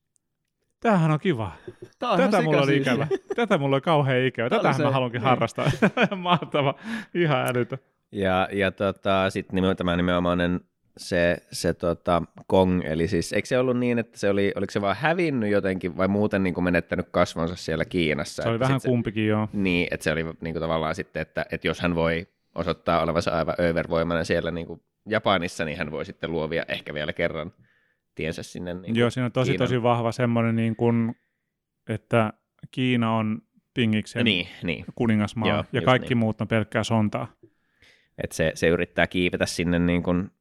[0.79, 1.51] Tämähän on kiva.
[1.99, 3.07] Tää on Tätä mulla oli ikävä.
[3.35, 4.49] Tätä mulla oli kauhean ikävä.
[4.49, 5.29] Tätähän se, mä haluankin niin.
[5.29, 5.71] harrastaa.
[6.15, 6.75] Mahtava.
[7.13, 7.79] Ihan älytön.
[8.11, 10.59] Ja, ja tota, sitten nimenomaan tämä nimenomainen
[10.97, 14.81] se, se tota Kong, eli siis eikö se ollut niin, että se oli, oliko se
[14.81, 18.43] vaan hävinnyt jotenkin vai muuten niin kuin menettänyt kasvonsa siellä Kiinassa?
[18.43, 19.49] Se oli vähän kumpikin joo.
[19.53, 23.31] Niin, että se oli niin kuin tavallaan sitten, että, että jos hän voi osoittaa olevansa
[23.31, 27.51] aivan övervoimainen siellä niin kuin Japanissa, niin hän voi sitten luovia ehkä vielä kerran
[28.15, 28.73] tiensä sinne.
[28.73, 31.15] Niin Joo, siinä on tosi Kiinan- tosi vahva semmoinen, niin kuin,
[31.89, 32.33] että
[32.71, 33.41] Kiina on
[33.73, 34.85] pingiksen Niin, niin.
[34.95, 36.17] kuningasmaa Joo, ja kaikki niin.
[36.17, 37.27] muut on pelkkää sontaa.
[38.23, 40.31] että se, se yrittää kiivetä sinne niin kuin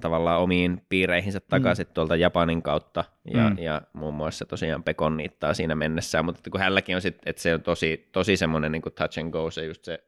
[0.00, 1.92] tavallaan omiin piireihinsä takaisin mm.
[1.94, 3.58] tuolta Japanin kautta, ja, Mm.
[3.58, 7.42] ja muun muassa tosiaan Pekon niittaa siinä mennessään, mutta että kun hänelläkin on sit, että
[7.42, 10.04] se on tosi, tosi semmoinen niin touch and go, se just se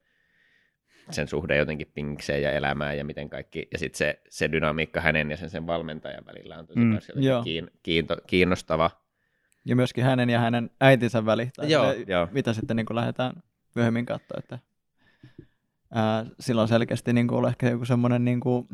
[1.10, 5.30] sen suhde jotenkin pingikseen ja elämään ja miten kaikki, ja sitten se, se dynamiikka hänen
[5.30, 6.98] ja sen, sen valmentajan välillä on tosi Mm,
[7.44, 8.90] kiin, kiinto, kiinnostava.
[9.64, 11.50] Ja myöskin hänen ja hänen äitinsä väli.
[11.56, 12.28] Tai Joo, se, joo.
[12.32, 13.32] Mitä sitten niin lähdetään
[13.74, 14.38] myöhemmin katsoa.
[14.38, 14.58] Että,
[15.94, 18.68] ää, silloin selkeästi niin kuin ollut ehkä joku semmoinen, niin kuin,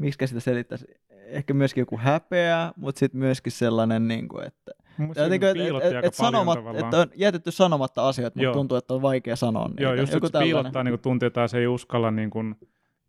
[0.00, 5.14] miksi sitä selittäisi, ehkä myöskin joku häpeä, mutta sitten myöskin sellainen, niin kuin, että, Mun
[5.14, 8.54] tai niin kuin, että, että, että, sanomat, että on jätetty sanomatta asioita, mutta Joo.
[8.54, 9.82] tuntuu, että on vaikea sanoa niitä.
[9.82, 12.54] Joo, just joku että se piilottaa niin tunteita ja se ei uskalla niin kuin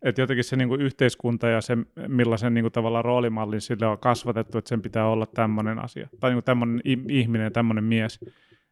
[0.01, 1.77] että jotenkin se niin kuin yhteiskunta ja se,
[2.07, 6.29] millaisen niin kuin tavallaan roolimallin sille on kasvatettu, että sen pitää olla tämmöinen asia, tai
[6.29, 8.19] niin kuin tämmöinen ihminen, tämmöinen mies,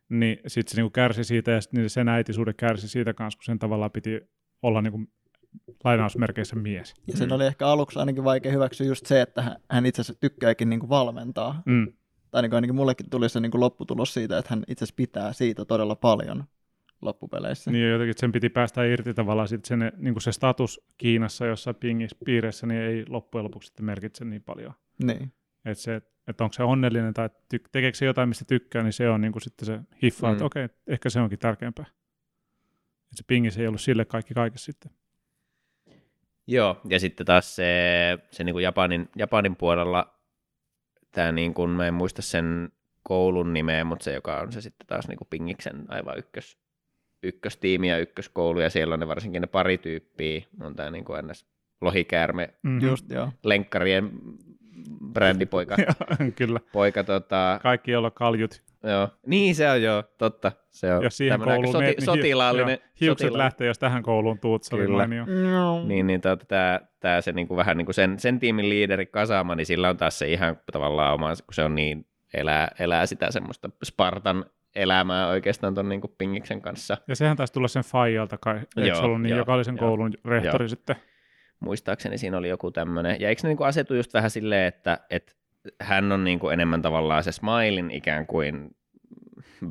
[0.10, 3.46] niin sitten se niin kuin kärsi siitä, ja sitten sen äitisuuden kärsi siitä kanssa, kun
[3.46, 4.22] sen tavallaan piti
[4.62, 5.08] olla niin kuin
[5.84, 6.94] lainausmerkeissä mies.
[7.08, 7.36] Ja sen mm.
[7.36, 10.90] oli ehkä aluksi ainakin vaikea hyväksyä just se, että hän itse asiassa tykkääkin niin kuin
[10.90, 11.62] valmentaa.
[11.66, 11.94] Mm.
[12.32, 14.96] Tai niin kuin ainakin mullekin tuli se niin kuin lopputulos siitä, että hän itse asiassa
[14.96, 16.44] pitää siitä todella paljon
[17.02, 17.72] loppupeleissä.
[17.72, 21.76] Niin jotenkin sen piti päästä irti tavallaan sit sen, niin kuin se status Kiinassa jossain
[21.76, 24.74] pingis piirissä niin ei loppujen lopuksi sitten merkitse niin paljon.
[25.04, 25.34] Niin.
[25.66, 29.10] Että se, että onko se onnellinen tai ty- tekeekö se jotain, mistä tykkää, niin se
[29.10, 30.34] on niin kuin sitten se hiffa, mm.
[30.34, 31.86] että okei, okay, ehkä se onkin tärkeämpää.
[33.04, 34.92] Että se pingis ei ollut sille kaikki kaikessa sitten.
[36.50, 37.66] Joo, ja sitten taas se,
[38.32, 40.14] se niin kuin Japanin, Japanin puolella,
[41.12, 42.70] tämä niin kuin, mä en muista sen
[43.04, 46.58] koulun nimeä, mutta se, joka on se sitten taas niin kuin Pingiksen aivan ykkös,
[47.24, 51.28] ykköstiimi ja ykköskoulu, ja siellä on ne varsinkin ne pari tyyppiä, on tämä niin kuin
[51.28, 51.46] ns.
[51.82, 52.88] lohikäärme, mm-hmm.
[52.88, 53.30] Just, joo.
[53.44, 54.12] lenkkarien
[55.14, 55.76] brändipoika.
[56.36, 56.60] Kyllä.
[56.72, 57.60] Poika, tota...
[57.64, 58.62] Kaikki, joilla kaljut.
[58.84, 59.08] Joo.
[59.28, 60.52] Niin se on joo, totta.
[60.72, 62.78] Se on jos siihen kouluun soti, niin sotilaallinen.
[62.82, 63.44] Joo, hiukset sotila...
[63.44, 65.04] lähtee, jos tähän kouluun tuut, se Kyllä.
[65.04, 65.16] oli
[65.52, 65.84] no.
[65.84, 69.66] Niin, niin tota, tää, tää se niinku vähän niinku sen, sen tiimin liideri Kasama, niin
[69.66, 73.70] sillä on taas se ihan tavallaan oma, kun se on niin, elää, elää sitä semmoista
[73.86, 76.98] Spartan elämää oikeastaan tuon niin Pingiksen kanssa.
[77.08, 79.78] Ja sehän taisi tulla sen Fajalta kai, eikö joo, ollut niin, joo, joka oli sen
[79.82, 80.70] joo, koulun rehtori joo.
[80.70, 80.96] sitten?
[81.60, 83.18] Muistaakseni siinä oli joku tämmöinen.
[83.20, 85.34] Ja eikö ne niin asetu just vähän silleen, että, että
[85.82, 88.76] hän on niin kuin enemmän tavallaan se Smilein ikään kuin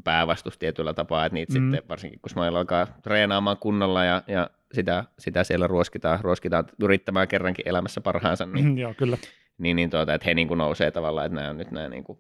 [0.05, 1.73] päävastus tietyllä tapaa, että niitä mm.
[1.73, 7.29] sitten, varsinkin kun Smile alkaa treenaamaan kunnolla ja, ja sitä, sitä siellä ruoskitaan, ruoskitaan yrittämään
[7.29, 9.19] kerrankin elämässä parhaansa, niin, Joo, kyllä.
[9.59, 12.05] niin, niin tuota, että he niin kuin nousee tavallaan, että nämä on nyt nämä niin
[12.05, 12.19] kuin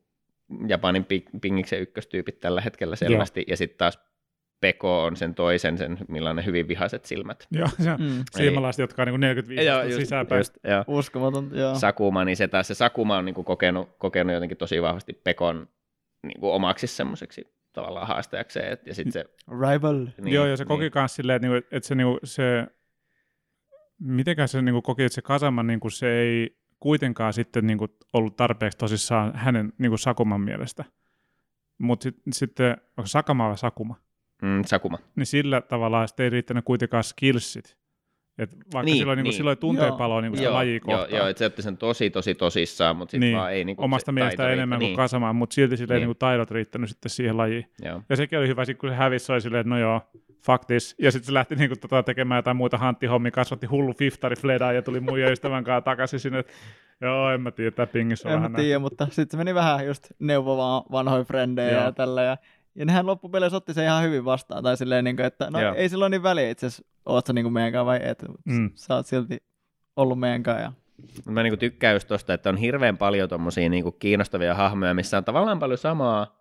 [0.66, 1.07] Japanin
[1.40, 3.46] pingiksen ykköstyypit tällä hetkellä selvästi, Joo.
[3.48, 3.98] ja sitten taas
[4.61, 7.47] Peko on sen toisen, sen millainen hyvin vihaiset silmät.
[7.59, 8.25] Joo, se on mm.
[8.37, 10.40] silmälaiset, jotka on niin 45 joo, just, sisäänpäin.
[10.40, 10.85] Just, joo.
[10.87, 11.75] Uskomaton, joo.
[11.75, 15.68] Sakuma, niin se taas se Sakuma on niin kuin kokenut, kokenut jotenkin tosi vahvasti Pekon
[16.23, 18.73] niin kuin omaksi semmoiseksi tavallaan haastajakseen.
[18.73, 20.07] Et, ja sit se, Rival.
[20.21, 20.68] Niin, Joo, ja se niin.
[20.68, 22.66] koki myös silleen, että, niinku, että se, niinku, se
[24.01, 28.79] mitenkään se niinku, koki, että se Kasama niinku, se ei kuitenkaan sitten niinku, ollut tarpeeksi
[28.79, 30.85] tosissaan hänen niinku, Sakuman mielestä.
[31.79, 32.57] Mutta sitten sit,
[32.97, 33.97] onko Sakama vai Sakuma?
[34.42, 34.98] Mm, Sakuma.
[35.16, 37.79] Niin sillä tavalla sitten ei riittänyt kuitenkaan skillsit
[38.38, 39.59] et vaikka niin, silloin, niin, niin.
[39.59, 43.29] tunteenpalo niin joo, laji Joo, joo että se otti sen tosi tosi tosissaan, mutta sitten
[43.29, 43.64] niin, vaan ei...
[43.64, 44.90] Niin kuin Omasta mielestä enemmän niin.
[44.90, 46.03] kuin kasamaan, mutta silti sille niin.
[46.03, 47.66] ei niin taidot riittänyt sitten siihen lajiin.
[47.83, 48.03] Joo.
[48.09, 50.01] Ja sekin oli hyvä, kun se hävisi, se oli silleen, että no joo,
[50.46, 50.94] fuck this.
[50.98, 54.72] Ja sitten se lähti niin kuin, tota, tekemään jotain muita hanttihommia, kasvatti hullu fiftari fledaa
[54.72, 56.44] ja tuli muiden ystävän kanssa takaisin sinne.
[57.01, 59.87] Joo, en mä tiedä, tämä pingissä on En mä tiedä, mutta sitten se meni vähän
[59.87, 62.22] just neuvomaan vanhoja frendejä ja tällä.
[62.22, 62.37] Ja
[62.79, 65.75] ja nehän loppupeleissä otti se ihan hyvin vastaan, tai silleen, niin kuin, että no Joo.
[65.75, 68.71] ei silloin niin väliä itse asiassa, oot sä niin meidän kanssa vai et, mm.
[68.75, 69.43] sä oot silti
[69.97, 70.62] ollut meidän kanssa.
[70.62, 70.73] Ja...
[71.25, 75.25] Mä niin tykkään just tosta, että on hirveän paljon tommosia niin kiinnostavia hahmoja, missä on
[75.25, 76.38] tavallaan paljon samaa,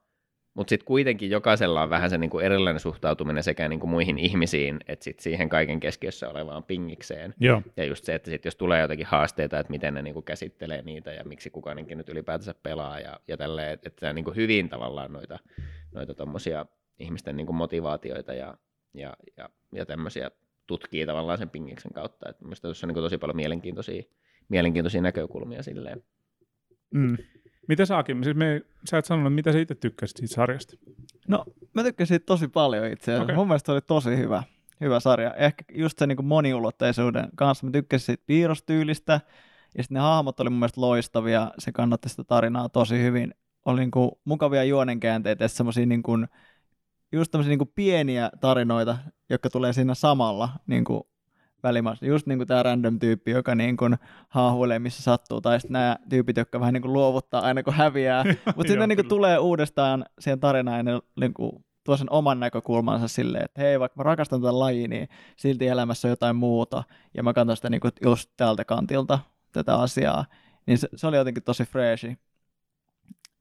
[0.57, 4.17] mutta sitten kuitenkin jokaisella on vähän se niin kuin erilainen suhtautuminen sekä niin kuin muihin
[4.17, 7.33] ihmisiin, että sit siihen kaiken keskiössä olevaan pingikseen.
[7.39, 7.61] Joo.
[7.77, 10.81] Ja just se, että sit jos tulee jotakin haasteita, että miten ne niin kuin käsittelee
[10.81, 14.69] niitä ja miksi kukainenkin nyt ylipäätänsä pelaa ja, ja tälleen, että, että niin kuin hyvin
[14.69, 15.39] tavallaan noita,
[15.91, 16.65] noita tommosia
[16.99, 18.57] ihmisten niin kuin motivaatioita ja,
[18.93, 20.31] ja, ja, ja tämmöisiä
[20.67, 22.29] tutkii tavallaan sen pingiksen kautta.
[22.29, 24.03] Että minusta tuossa on niin tosi paljon mielenkiintoisia,
[24.49, 26.03] mielenkiintoisia näkökulmia silleen.
[26.93, 27.17] Mm.
[27.67, 28.23] Mitä saakin?
[28.23, 30.77] Siis me, sä et sanonut, mitä sä itse tykkäsit siitä sarjasta?
[31.27, 33.23] No, mä tykkäsin siitä tosi paljon itse asiassa.
[33.23, 33.35] Okay.
[33.35, 34.43] Mun mielestä oli tosi hyvä,
[34.81, 35.33] hyvä sarja.
[35.33, 37.65] Ehkä just se niin kuin moniulotteisuuden kanssa.
[37.65, 39.21] Mä tykkäsin siitä piirrostyylistä.
[39.77, 41.51] Ja sitten ne hahmot oli mun mielestä loistavia.
[41.59, 43.33] Se kannatti sitä tarinaa tosi hyvin.
[43.65, 46.27] Oli niin kuin mukavia juonenkäänteitä ja semmoisia niin kuin,
[47.11, 48.97] just tämmöisiä niin pieniä tarinoita,
[49.29, 51.03] jotka tulee siinä samalla niin kuin
[51.63, 52.05] välimaassa.
[52.05, 53.97] Just niin kuin tämä random-tyyppi, joka niin kuin
[54.29, 58.23] haahuilee missä sattuu, tai sitten nämä tyypit, jotka vähän niin kuin luovuttaa aina kun häviää.
[58.55, 62.39] Mutta sitten niin kuin tulee uudestaan siihen tarinaan ja ne niin kuin tuo sen oman
[62.39, 66.83] näkökulmansa silleen, että hei, vaikka mä rakastan tätä lajia, niin silti elämässä on jotain muuta,
[67.13, 69.19] ja mä katson sitä niin kuin just tältä kantilta
[69.51, 70.25] tätä asiaa.
[70.65, 72.17] Niin se, se oli jotenkin tosi freeshi,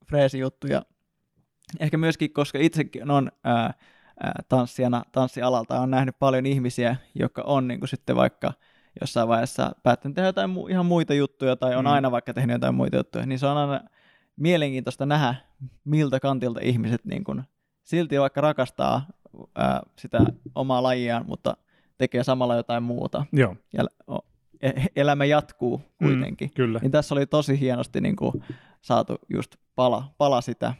[0.09, 0.83] freeshi juttu, ja
[1.81, 3.75] ehkä myöskin, koska itsekin on ää,
[4.49, 8.53] tanssijana, tanssialalta on nähnyt paljon ihmisiä, jotka on niin kuin sitten vaikka
[9.01, 11.91] jossain vaiheessa päättänyt tehdä jotain mu- ihan muita juttuja tai on mm.
[11.91, 13.81] aina vaikka tehnyt jotain muita juttuja, niin se on aina
[14.37, 15.35] mielenkiintoista nähdä,
[15.85, 17.43] miltä kantilta ihmiset niin kuin,
[17.83, 19.07] silti vaikka rakastaa
[19.55, 20.21] ää, sitä
[20.55, 21.57] omaa lajiaan, mutta
[21.99, 23.27] tekee samalla jotain muuta.
[23.33, 23.57] Joo.
[23.73, 23.85] Ja
[24.61, 26.49] e, elämä jatkuu kuitenkin.
[26.49, 26.79] Mm, kyllä.
[26.83, 28.33] Niin tässä oli tosi hienosti niin kuin,
[28.81, 30.75] saatu just pala, pala sitä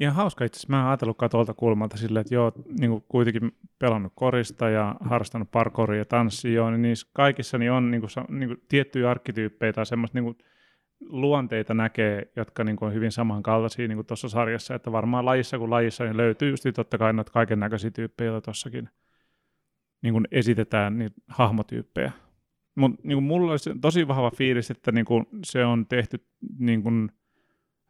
[0.00, 0.70] ihan hauska itse asiassa.
[0.70, 5.98] Mä en ajatellutkaan tuolta kulmalta silleen, että joo, niin kuitenkin pelannut korista ja harrastanut parkouria
[5.98, 9.86] ja tanssia, joo, niin niissä kaikissa niin on niin kuin, niin kuin tiettyjä arkkityyppejä tai
[9.86, 10.36] semmoista niin kuin,
[11.00, 15.70] luonteita näkee, jotka niin kuin, on hyvin samankaltaisia niin tuossa sarjassa, että varmaan lajissa kuin
[15.70, 18.88] lajissa niin löytyy just totta kai noita kaiken näköisiä tyyppejä, joita tuossakin
[20.02, 22.12] niin kuin esitetään, niin hahmotyyppejä.
[22.74, 26.26] Mutta niin mulla olisi tosi vahva fiilis, että niin kuin, se on tehty
[26.58, 27.10] niin kuin,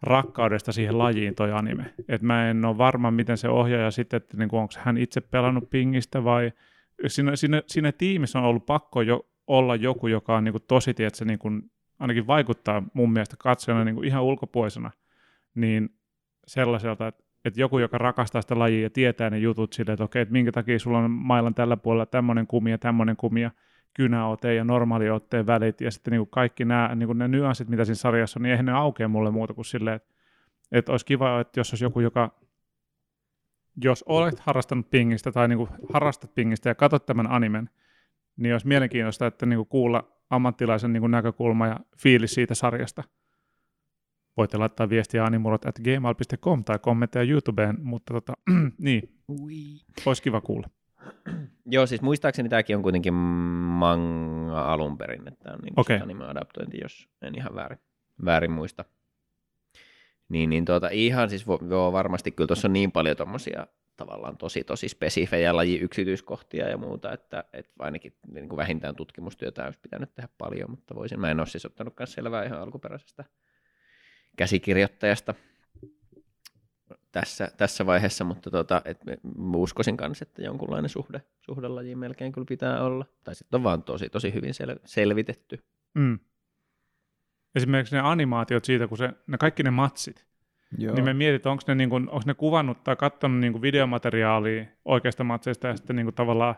[0.02, 1.94] rakkaudesta siihen lajiin toi anime.
[2.08, 5.70] Et mä en ole varma, miten se ohjaaja sitten, että niin onko hän itse pelannut
[5.70, 6.52] pingistä vai
[7.06, 10.90] siinä, siinä, siinä tiimissä on ollut pakko jo olla joku, joka on niin kuin tosi,
[10.90, 11.62] että se niin kuin,
[11.98, 14.90] ainakin vaikuttaa mun mielestä katsojana niin kuin ihan ulkopuolisena,
[15.54, 15.88] niin
[16.46, 20.22] sellaiselta, että, että joku, joka rakastaa sitä lajia ja tietää ne jutut silleen, että okei,
[20.22, 23.50] että minkä takia sulla on mailan tällä puolella tämmöinen kumia, tämmöinen kumia,
[23.94, 27.84] kynäote ja normaaliotteen välit ja sitten niin kuin kaikki nämä niin kuin ne nyanssit, mitä
[27.84, 30.14] siinä sarjassa on, niin eihän ne aukea mulle muuta kuin silleen, että,
[30.72, 32.40] että olisi kiva, että jos olisi joku, joka
[33.84, 37.70] jos olet harrastanut pingistä tai niin kuin harrastat pingistä ja katsot tämän animen,
[38.36, 43.04] niin olisi mielenkiintoista, että niin kuin kuulla ammattilaisen niin kuin näkökulma ja fiilis siitä sarjasta.
[44.36, 48.32] Voitte laittaa viestiä animurot at gmail.com tai kommentteja YouTubeen, mutta tota,
[48.78, 49.14] niin,
[50.06, 50.70] olisi kiva kuulla.
[51.66, 55.98] Joo, siis muistaakseni tämäkin on kuitenkin manga alun perin, että tämä on niin okay.
[55.98, 57.78] anime-adaptointi, jos en ihan väärin,
[58.24, 58.84] väärin muista.
[60.28, 64.64] Niin, niin tuota, ihan siis joo, varmasti kyllä tuossa on niin paljon tuommoisia tavallaan tosi
[64.64, 70.14] tosi spesifejä laji yksityiskohtia ja muuta, että, että ainakin niin kuin vähintään tutkimustyötä olisi pitänyt
[70.14, 73.24] tehdä paljon, mutta voisin, mä en ole siis ottanut selvää ihan alkuperäisestä
[74.36, 75.34] käsikirjoittajasta,
[77.12, 79.00] tässä, tässä vaiheessa, mutta tota, et
[79.54, 83.06] uskoisin kanssa, että jonkunlainen suhde, suhdelajiin melkein kyllä pitää olla.
[83.24, 85.64] Tai sitten on vaan tosi, tosi hyvin sel, selvitetty.
[85.94, 86.18] Mm.
[87.54, 90.26] Esimerkiksi ne animaatiot siitä, kun se, ne kaikki ne matsit,
[90.78, 90.94] Joo.
[90.94, 94.64] niin me mietitään, onko ne, niin kuin, onko ne kuvannut tai katsonut niin kuin videomateriaalia
[94.84, 96.54] oikeasta matseista ja sitten niin kuin tavallaan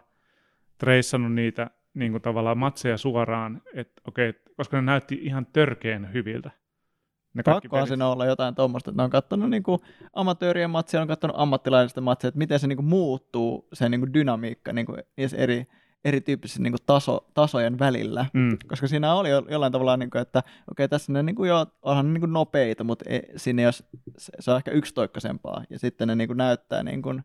[0.78, 6.50] treissannut niitä niin kuin tavallaan matseja suoraan, että okei, koska ne näytti ihan törkeen hyviltä.
[7.34, 9.78] Ne Pakkohan siinä olla jotain tuommoista, että ne on katsonut niin kuin
[10.12, 14.14] amatöörien matsia, on katsonut ammattilaisista matsia, että miten se niin kuin muuttuu, se niin kuin
[14.14, 14.98] dynamiikka niin kuin
[15.36, 15.66] eri,
[16.04, 18.26] erityyppisten niin kuin taso, tasojen välillä.
[18.32, 18.58] Mm.
[18.68, 21.66] Koska siinä oli jollain tavalla, niin kuin, että okei, okay, tässä ne niin kuin jo,
[21.82, 23.84] onhan ne niin kuin nopeita, mutta ei, siinä jos,
[24.18, 25.64] se, se on ehkä yksitoikkaisempaa.
[25.70, 27.24] Ja sitten ne niin kuin näyttää niin kuin,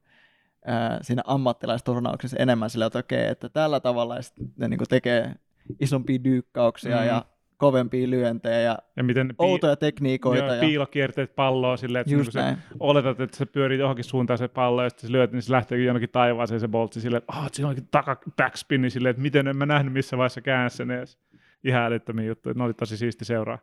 [0.66, 4.16] ää, siinä ammattilaisturnauksessa enemmän sillä, että okei, okay, että tällä tavalla
[4.58, 5.36] ne niin kuin tekee
[5.80, 7.06] isompia dyykkauksia mm.
[7.08, 7.26] ja
[7.58, 10.46] kovempia lyöntejä ja, ja miten outoja pi- tekniikoita.
[10.46, 14.48] Ja, ja piilokierteet palloa silleen, että niinku se, oletat, että se pyörii johonkin suuntaan se
[14.48, 17.50] pallo, ja sitten se lyöt, niin se lähtee jonnekin taivaaseen se boltsi silleen, että oh,
[17.52, 21.20] siinä onkin taka backspinni silleen, että miten en mä nähnyt missä vaiheessa käänsi sen edes.
[21.64, 23.60] Ihan älyttömiä juttuja, ne oli tosi siisti seuraa.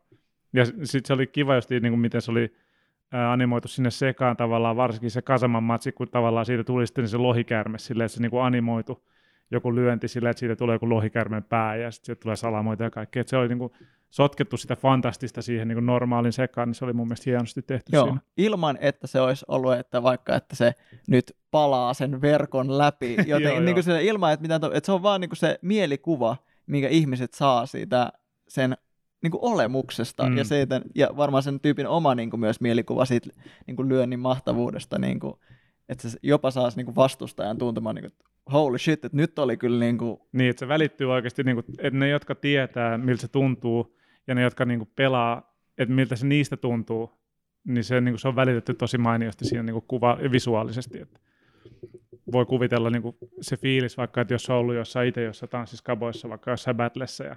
[0.52, 2.56] Ja sitten se oli kiva just niin kuin miten se oli
[3.12, 7.78] animoitu sinne sekaan tavallaan, varsinkin se Kasaman matsi, kun tavallaan siitä tuli sitten se lohikärme
[7.78, 9.06] silleen, että se niin kuin animoitu
[9.50, 13.20] joku lyönti sillä, että siitä tulee joku lohikärmen pää ja sitten tulee salamoita ja kaikkea.
[13.20, 13.72] Että se oli niin kuin
[14.10, 17.92] sotkettu sitä fantastista siihen niin kuin normaalin sekaan, niin se oli mun mielestä hienosti tehty
[17.92, 18.20] Joo, siinä.
[18.36, 20.72] ilman että se olisi ollut, että vaikka että se
[21.08, 24.92] nyt palaa sen verkon läpi, joten joo, niin kuin se, ilman, että, mitä, että se
[24.92, 28.12] on vaan niin kuin se mielikuva, minkä ihmiset saa siitä
[28.48, 28.76] sen
[29.22, 30.36] niin kuin olemuksesta mm.
[30.36, 33.30] ja, siitä, ja varmaan sen tyypin oma niin kuin myös mielikuva siitä
[33.66, 35.34] niin kuin lyönnin mahtavuudesta, niin kuin,
[35.88, 39.56] että se jopa saisi niin kuin vastustajan tuntemaan, niin kuin, holy shit, että nyt oli
[39.56, 40.20] kyllä niin kuin...
[40.32, 44.34] Niin, että se välittyy oikeasti, niin kuin, että ne, jotka tietää, miltä se tuntuu, ja
[44.34, 47.10] ne, jotka niin kuin pelaa, että miltä se niistä tuntuu,
[47.64, 51.00] niin se, niin kuin, se on välitetty tosi mainiosti siinä niin kuin kuva, visuaalisesti.
[51.00, 51.20] Että
[52.32, 56.28] voi kuvitella niin kuin se fiilis vaikka, että jos on ollut jossain itse jossain tanssiskaboissa,
[56.28, 57.36] vaikka jossain battlessa ja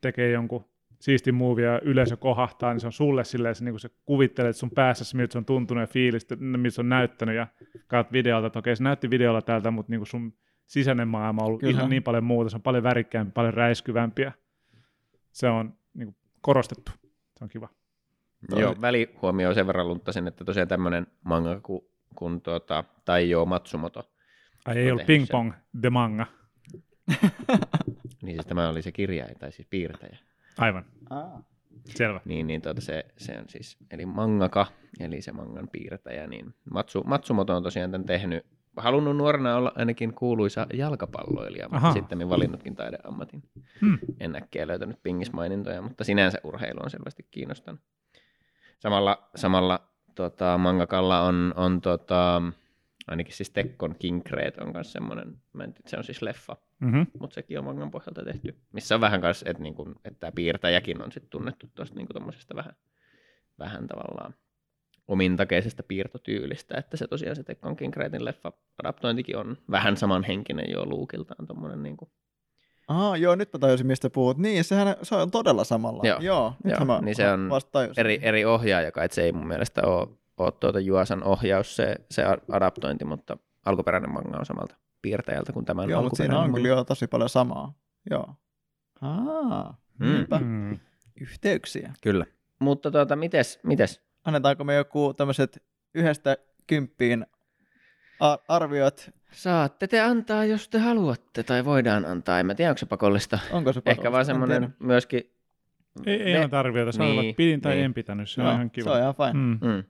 [0.00, 0.64] tekee jonkun
[0.98, 4.70] siisti movie ja yleisö kohahtaa, niin se on sulle silleen, että niin se kuvittelet sun
[4.70, 7.46] päässä, miltä se on tuntunut ja fiilistä, miltä se on näyttänyt ja
[7.86, 10.32] katsot videolta, että okei se näytti videolla tältä, mutta niin kuin sun
[10.66, 11.70] sisäinen maailma on ollut Kyllä.
[11.70, 14.32] ihan niin paljon muuta, se on paljon värikkäämpi, paljon räiskyvämpiä.
[15.32, 16.92] Se on niin kuin, korostettu,
[17.38, 17.68] se on kiva.
[18.50, 18.60] Toi.
[18.60, 21.80] Joo, välihuomio sen verran lunttasin, että tosiaan tämmöinen manga kuin,
[22.14, 24.12] kun tuota, Taiyo Matsumoto.
[24.64, 25.52] Ai ei ollut Ping Pong.
[25.80, 26.26] The Manga.
[28.22, 30.18] niin siis tämä oli se kirja, tai siis piirtäjä.
[30.58, 30.84] Aivan.
[31.10, 31.42] Ah.
[31.84, 32.20] Selvä.
[32.24, 34.66] Niin, niin tuota se, se on siis, eli mangaka,
[35.00, 40.14] eli se mangan piirtäjä, niin Matsu, Matsumoto on tosiaan tämän tehnyt halunnut nuorena olla ainakin
[40.14, 43.42] kuuluisa jalkapalloilija, mutta sitten valinnutkin taideammatin.
[43.80, 43.98] Hmm.
[44.20, 47.80] En äkkiä löytänyt pingismainintoja, mutta sinänsä urheilu on selvästi kiinnostanut.
[48.78, 52.42] Samalla, samalla tota, mangakalla on, on tota,
[53.06, 56.56] ainakin siis Tekkon King Creed on myös semmoinen, mä en tiedä, se on siis leffa,
[56.80, 57.06] mm-hmm.
[57.18, 61.02] mutta sekin on mangan pohjalta tehty, missä on vähän kanssa, että, niinku, että tämä piirtäjäkin
[61.02, 62.14] on sitten tunnettu tuosta niinku
[62.54, 62.74] vähän,
[63.58, 64.34] vähän tavallaan
[65.08, 70.86] omintakeisesta piirtotyylistä, että se tosiaan se Tekkon King Creatin leffa adaptointikin on vähän samanhenkinen jo
[70.86, 72.10] luukiltaan, tommonen niin kuin
[72.88, 74.38] Ah, joo, nyt mä tajusin, mistä puhut.
[74.38, 76.02] Niin, sehän se on todella samalla.
[76.06, 77.50] Joo, joo, joo, mä niin se on
[77.96, 82.24] eri, eri ohjaaja, et se ei mun mielestä ole, ole tuota Juasan ohjaus se, se
[82.52, 86.84] adaptointi, mutta alkuperäinen manga on samalta piirtäjältä kuin tämän Joo, mutta siinä on kyllä jo
[86.84, 87.74] tosi paljon samaa.
[88.10, 88.34] Joo.
[89.00, 90.26] Aa, Mm.
[90.40, 90.78] Mm.
[91.20, 91.92] Yhteyksiä.
[92.02, 92.24] Kyllä.
[92.58, 94.02] Mutta tuota, mites, mites?
[94.24, 95.62] Annetaanko me joku tämmöiset
[95.94, 97.26] yhdestä kymppiin
[98.20, 99.10] a- arviot?
[99.32, 102.40] Saatte te antaa, jos te haluatte, tai voidaan antaa.
[102.40, 103.38] En mä tiedä, onko se pakollista.
[103.52, 104.12] Onko se Ehkä pakollista?
[104.12, 105.32] vaan En semmoinen myöskin...
[106.06, 107.84] Ei, ei Ne- anneta arvioita, saa Niin, pidin tai niin.
[107.84, 108.84] en pitänyt, se Joo, on ihan kiva.
[108.84, 109.32] Se on ihan fine.
[109.32, 109.58] Mm.
[109.76, 109.84] Mm.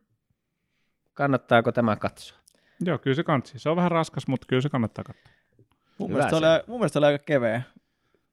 [1.15, 2.39] Kannattaako tämä katsoa?
[2.81, 3.59] Joo, kyllä se kansi.
[3.59, 5.33] Se on vähän raskas, mutta kyllä se kannattaa katsoa.
[5.99, 6.47] Mun, mielestä se se.
[6.47, 7.63] oli, mun mielestä se oli aika keveä.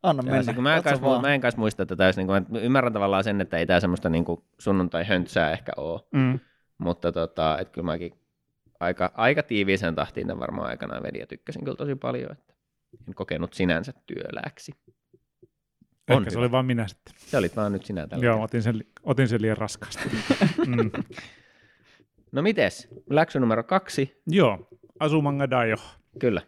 [0.03, 0.43] Anna Joo, mennä.
[0.43, 1.21] se, kun mä, en vaan.
[1.21, 3.79] mä en kanssa muista, että tämä olisi, niin kuin, ymmärrän tavallaan sen, että ei tämä
[3.79, 6.39] semmoista niin kuin sunnuntai-höntsää ehkä ole, Mm.
[6.77, 8.11] mutta tota, et kyllä mäkin
[8.79, 12.53] aika, aika tiiviisen tahtiin tämän varmaan aikanaan vedin ja tykkäsin kyllä tosi paljon, että
[13.07, 14.71] en kokenut sinänsä työlääksi.
[16.09, 16.41] On Ehkä se hyvä.
[16.41, 17.13] oli vain minä sitten.
[17.17, 18.43] Se olit vaan nyt sinä tällä Joo, kertaa.
[18.45, 20.09] otin sen, otin sen liian raskaasti.
[20.67, 20.91] mm.
[22.35, 22.87] No mites?
[23.09, 24.21] Läksy numero kaksi.
[24.27, 24.67] Joo,
[24.99, 25.75] Asumanga Daio.
[26.19, 26.41] Kyllä.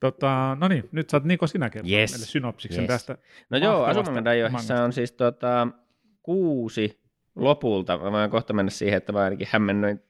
[0.00, 2.12] Tota, no niin, nyt saat Niko sinä kertoa Yes.
[2.12, 2.88] meille synopsiksen Yes.
[2.88, 3.18] tästä.
[3.50, 5.68] No joo, Asumangan Daioissa on siis tota,
[6.22, 7.00] kuusi
[7.36, 7.98] lopulta.
[7.98, 10.02] Mä voin kohta mennä siihen, että mä ainakin hämmennyin,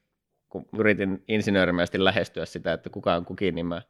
[0.48, 3.82] kun yritin insinöörimäisesti lähestyä sitä, että kuka on kukin, niin mä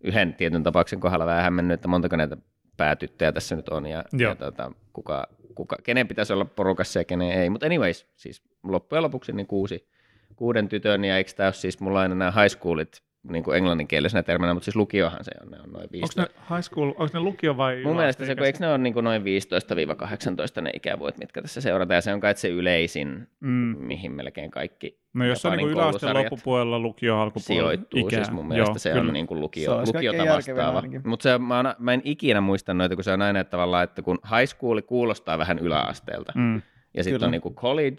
[0.00, 2.36] yhden tietyn tapauksen kohdalla vähän hämmennyt, että montako näitä
[2.76, 4.30] päätyttöjä tässä nyt on ja, Joo.
[4.30, 7.50] ja tota, kuka, kuka, kenen pitäisi olla porukassa ja kenen ei.
[7.50, 9.88] Mutta anyways, siis loppujen lopuksi niin kuusi,
[10.36, 14.22] kuuden tytön ja eikö tämä ole siis mulla aina nämä high schoolit niin kuin englanninkielisenä
[14.22, 16.22] terminä, mutta siis lukiohan se on, ne on noin Onko 15.
[16.22, 18.94] ne high school, onko ne lukio vai Mun mielestä se, kun eikö ne ole niin
[18.94, 23.76] kuin noin 15-18 ne ikävuodet, mitkä tässä seurataan, ja se on kai se yleisin, Mm.
[23.78, 28.00] mihin melkein kaikki No jos se on niin yläasteen loppupuolella, lukio alkupuolella sijoittuu.
[28.08, 28.16] ikää.
[28.24, 29.02] Siis mun mielestä Joo, se kyllä.
[29.02, 30.82] on niin kuin Se lukio, olisi lukiota vastaava.
[31.04, 34.02] Mutta mä, oon- mä en ikinä muista noita, kun se on aina että tavallaan, että
[34.02, 36.62] kun high school kuulostaa vähän yläasteelta, Mm.
[36.94, 37.96] ja sitten on niin kuin college,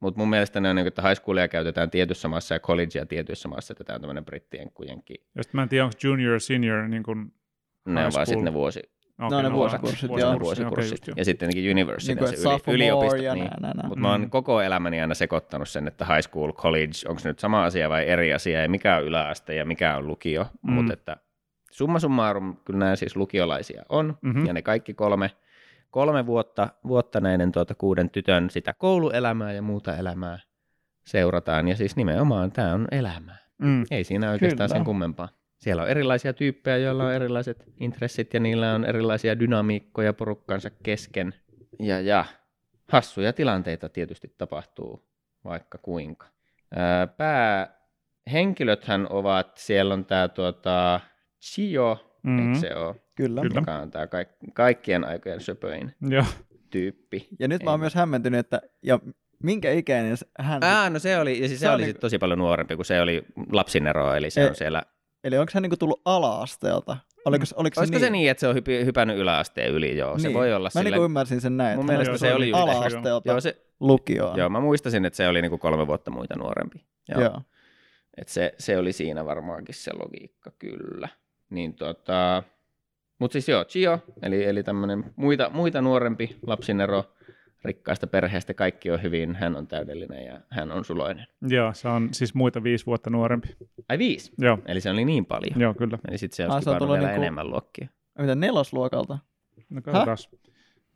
[0.00, 3.06] mutta mun mielestä ne on niin kuin, että high schoolia käytetään tietyssä maassa ja collegea
[3.06, 5.16] tietyissä maassa, että tämä on tämmöinen brittien kujenkin.
[5.36, 7.32] Ja sitten mä en tiedä, onko junior, senior, niin kuin,
[7.84, 8.80] Ne High on vaan sitten ne vuosi,
[9.22, 10.32] okay, ne no vuosikurssit, vuosikurssit, joo.
[10.32, 13.22] ne vuosikurssit, just, ja sitten ainakin university, Niin se yli, yliopistot.
[13.22, 13.50] ja niin.
[13.84, 14.30] Mutta mä oon Mm.
[14.30, 18.08] koko elämäni aina sekoittanut sen, että high school, college, onko se nyt sama asia vai
[18.08, 20.46] eri asia, ja mikä on yläaste ja mikä on lukio.
[20.62, 20.72] Mm.
[20.72, 21.16] Mutta että
[21.70, 24.46] summa summarum, kyllä nämä siis lukiolaisia on, Mhm.
[24.46, 25.30] ja ne kaikki kolme,
[25.90, 30.38] kolme vuotta, vuotta näiden tuota kuuden tytön sitä kouluelämää ja muuta elämää
[31.06, 33.38] seurataan, ja siis nimenomaan tämä on elämää.
[33.58, 33.84] Mm.
[33.90, 34.78] Ei siinä oikeastaan Kyllä.
[34.78, 35.28] sen kummempaa.
[35.58, 41.34] Siellä on erilaisia tyyppejä, joilla on erilaiset intressit ja niillä on erilaisia dynamiikkoja porukkansa kesken.
[41.78, 42.24] Ja, ja
[42.88, 45.08] hassuja tilanteita tietysti tapahtuu
[45.44, 46.26] vaikka kuinka.
[46.76, 51.00] Ää, päähenkilöthän ovat, siellä on tämä tuota,
[51.42, 52.38] Chio, Mhm.
[52.48, 53.40] eikö se ole, Kyllä.
[53.42, 53.60] Kyllä.
[53.60, 56.24] joka on tämä kaik- kaikkien aikojen söpöin Joo.
[56.70, 57.28] tyyppi.
[57.38, 58.98] Ja nyt mä Ei oon myös hämmentynyt, että ja
[59.42, 60.62] minkä ikäinen se- hän...
[60.64, 62.84] Ää, no se oli, ja siis se, Se oli niinku- sit tosi paljon nuorempi, kun
[62.84, 64.82] se oli lapsinero, eli se Ei, on siellä
[65.24, 66.96] Eli onko hän niinku tullut ala-asteelta?
[67.24, 68.06] Oliko, se- oliko se Olisiko niin?
[68.06, 69.98] se niin, että se on hypi, hypännyt yläasteen yli?
[69.98, 70.34] Joo, se Niin.
[70.38, 70.84] voi olla Mä sillä.
[70.96, 74.38] niinku ymmärsin sen näin, Mun että mielestä hänestä se oli ala-asteelta Joo, se, lukioon.
[74.38, 76.84] joo, mä muistasin, että se oli niinku kolme vuotta muita nuorempi.
[77.08, 77.20] Joo.
[77.20, 77.40] Joo.
[78.16, 81.08] Et se, se oli siinä varmaankin se logiikka, kyllä.
[81.50, 82.42] Niin tota,
[83.20, 87.04] mutta siis joo, Chio, eli, eli tämmöinen muita, muita nuorempi lapsinero
[87.64, 91.26] rikkaasta perheestä, kaikki on hyvin, hän on täydellinen ja hän on suloinen.
[91.48, 93.48] Joo, se on siis muita viisi vuotta nuorempi.
[93.88, 95.60] Ai viisi, Joo, eli se oli niin paljon.
[95.60, 95.98] joo kyllä.
[96.08, 97.88] Eli sitten se Ah, se vielä niinku- enemmän luokkia.
[98.18, 99.18] Mitä nelosluokalta?
[99.70, 100.16] No katsotaan,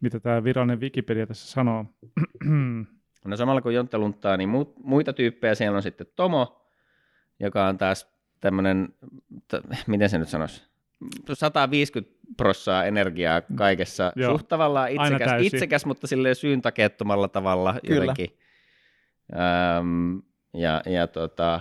[0.00, 1.84] mitä tämä virallinen Wikipedia tässä sanoo.
[3.24, 6.66] No samalla kun Jontta lunttaa, niin mu- muita tyyppejä siellä on sitten Tomo,
[7.40, 8.88] joka on taas tämmöinen,
[9.48, 10.62] t- miten se nyt sanoisi,
[11.32, 14.12] 150 prossaa energiaa kaikessa.
[14.16, 14.30] Joo.
[14.30, 18.00] Suht tavallaan itsekäs, itsekäs mutta silleen syyntakeettomalla tavalla Kyllä.
[18.02, 18.38] jotenkin.
[19.78, 20.22] Öm,
[20.54, 21.60] ja ja tota,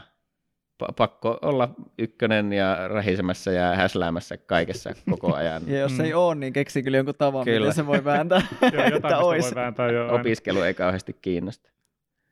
[0.83, 5.61] pa- pakko olla ykkönen ja rähisemässä ja häsläämässä kaikessa koko ajan.
[5.67, 6.01] Ja jos Mm.
[6.01, 7.59] ei oo, niin keksi kyllä jonkun tavan, Kyllä.
[7.59, 8.41] miten se voi vääntää,
[8.73, 10.07] Joo, jotain voi vääntää jo.
[10.15, 11.69] Opiskelu ei kauheasti kiinnosta.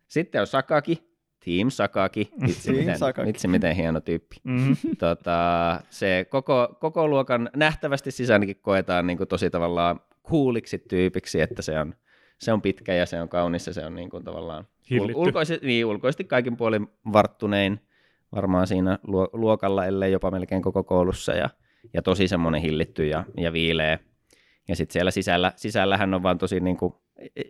[0.08, 1.11] Sitten on Sakaki,
[1.46, 3.28] Team Sakaki, vitsi Team miten, Sakaki.
[3.28, 4.36] vitsi miten hieno tyyppi.
[4.44, 4.72] Mhm.
[5.00, 11.62] tota, se koko, koko luokan nähtävästi ainakin koetaan niin kuin tosi tavallaan kuuliksi tyypiksi, että
[11.62, 11.96] se on,
[12.38, 15.18] se on pitkä ja se on kaunis ja se on niin kuin tavallaan Hillitty.
[15.18, 17.80] ulkoisesti, niin, ulkoisesti kaikin puolin varttunein
[18.36, 21.50] varmaan siinä luo, luokalla, ellei jopa melkein koko koulussa ja,
[21.94, 24.00] ja tosi semmoinen hillitty ja, ja viileä.
[24.68, 26.94] Ja sitten siellä sisällä, sisällähän on vaan tosi niin kuin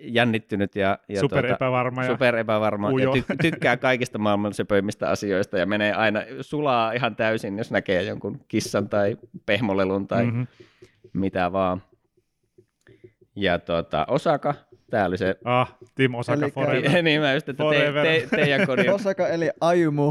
[0.02, 2.04] jännittynyt ja, ja Super tuota, epävarma.
[2.04, 2.12] Ja...
[2.12, 7.58] super epävarma ja ty- tykkää kaikista maailman söpöimmistä asioista ja menee aina, sulaa ihan täysin,
[7.58, 10.42] jos näkee jonkun kissan tai pehmolelun tai Mhm.
[11.14, 11.82] mitä vaan.
[13.36, 14.54] Ja tuota, Osaka,
[14.92, 17.02] tää oli se, Ah, Tim Osaka Elikkä- forever.
[17.04, 18.06] niin mä just, että te, Forever.
[18.06, 20.06] te, teidän kodin, Osaka eli ainakin, Kyllä.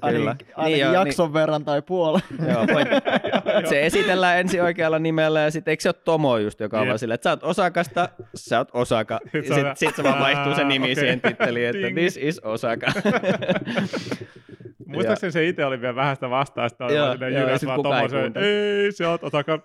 [0.00, 2.22] ainakin Niin joo, jakson verran tai puolen.
[2.52, 2.86] Joo, voin.
[3.68, 6.88] se esitellään ensin oikealla nimellä ja sitten eikö se ole Tomo just, joka on Jep.
[6.88, 9.18] vaan silleen, että sä oot Osakasta, sä oot Osaka.
[9.32, 11.96] Sit se Sitten sit se vaan vaihtuu se nimi Aa, siihen titteliin, että Ding.
[11.98, 12.86] this is Osaka.
[14.86, 17.66] Muistaakseni se itse oli vielä vähän sitä vastaan, että oli Joo, vaan joo, jyräs sit
[17.66, 18.46] vaan kukaan ei tommosen, kuuntele.
[18.84, 19.58] ei, se oot Osaka.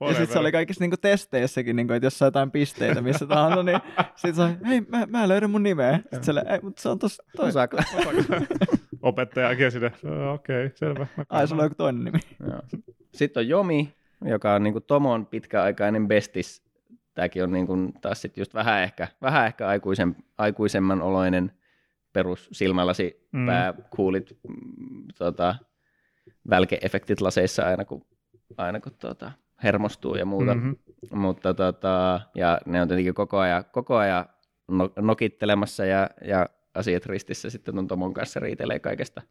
[0.00, 3.62] Ja sitten se oli kaikissa niinku testeissäkin, niinku, että jos saa jotain pisteitä missä tahansa,
[3.62, 3.78] niin
[4.16, 5.96] sitten se on, hei, mä, mä löydän mun nimeä.
[5.98, 7.48] Sitten se ei, mutta se on tossa toi.
[7.48, 7.76] Osaka.
[9.02, 11.06] Opettajakin sinne, "Joo, okei, selvä.
[11.16, 12.18] mä Ai, sulla on joku toinen nimi.
[12.50, 12.60] Joo.
[13.14, 13.94] Sitten on Jomi,
[14.24, 16.62] joka on niinku Tomon pitkäaikainen bestis.
[17.14, 21.52] Tämäkin on niinku taas sit just vähän ehkä, vähän ehkä aikuisen, aikuisemman oloinen
[22.12, 23.40] perus silmälasi, Mm.
[23.40, 23.46] mm.
[23.46, 25.54] pääkuulit, mm, tota,
[26.50, 28.06] välkeefektit laseissa aina kun,
[28.56, 29.32] aina kun tota,
[29.66, 30.54] hermostuu ja muuta.
[30.54, 30.64] Mhm.
[30.66, 31.18] Mm-hmm.
[31.18, 34.26] Mutta tota, ja ne on tietenkin koko ajan, koko ajan
[34.68, 39.22] no- nokittelemassa ja, ja asiat ristissä sitten ton Tomon kanssa riitelee kaikesta,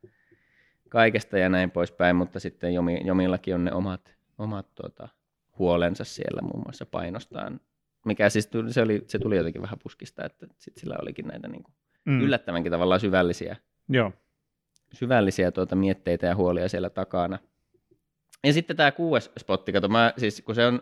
[0.89, 5.07] kaikesta ja näin poispäin, mutta sitten Jomi, Jomillakin on ne omat, omat tuota,
[5.59, 7.59] huolensa siellä muun muassa painostaan,
[8.05, 11.47] mikä siis tuli, se, oli, se tuli jotenkin vähän puskista, että sit sillä olikin näitä
[11.47, 11.75] niin kuin
[12.05, 12.21] Mm.
[12.21, 13.55] yllättävänkin tavallaan syvällisiä,
[13.89, 14.11] Joo.
[14.93, 17.39] syvällisiä tuota mietteitä ja huolia siellä takana.
[18.43, 20.81] Ja sitten tämä kuudes spotti, kato, mä, siis kun se on,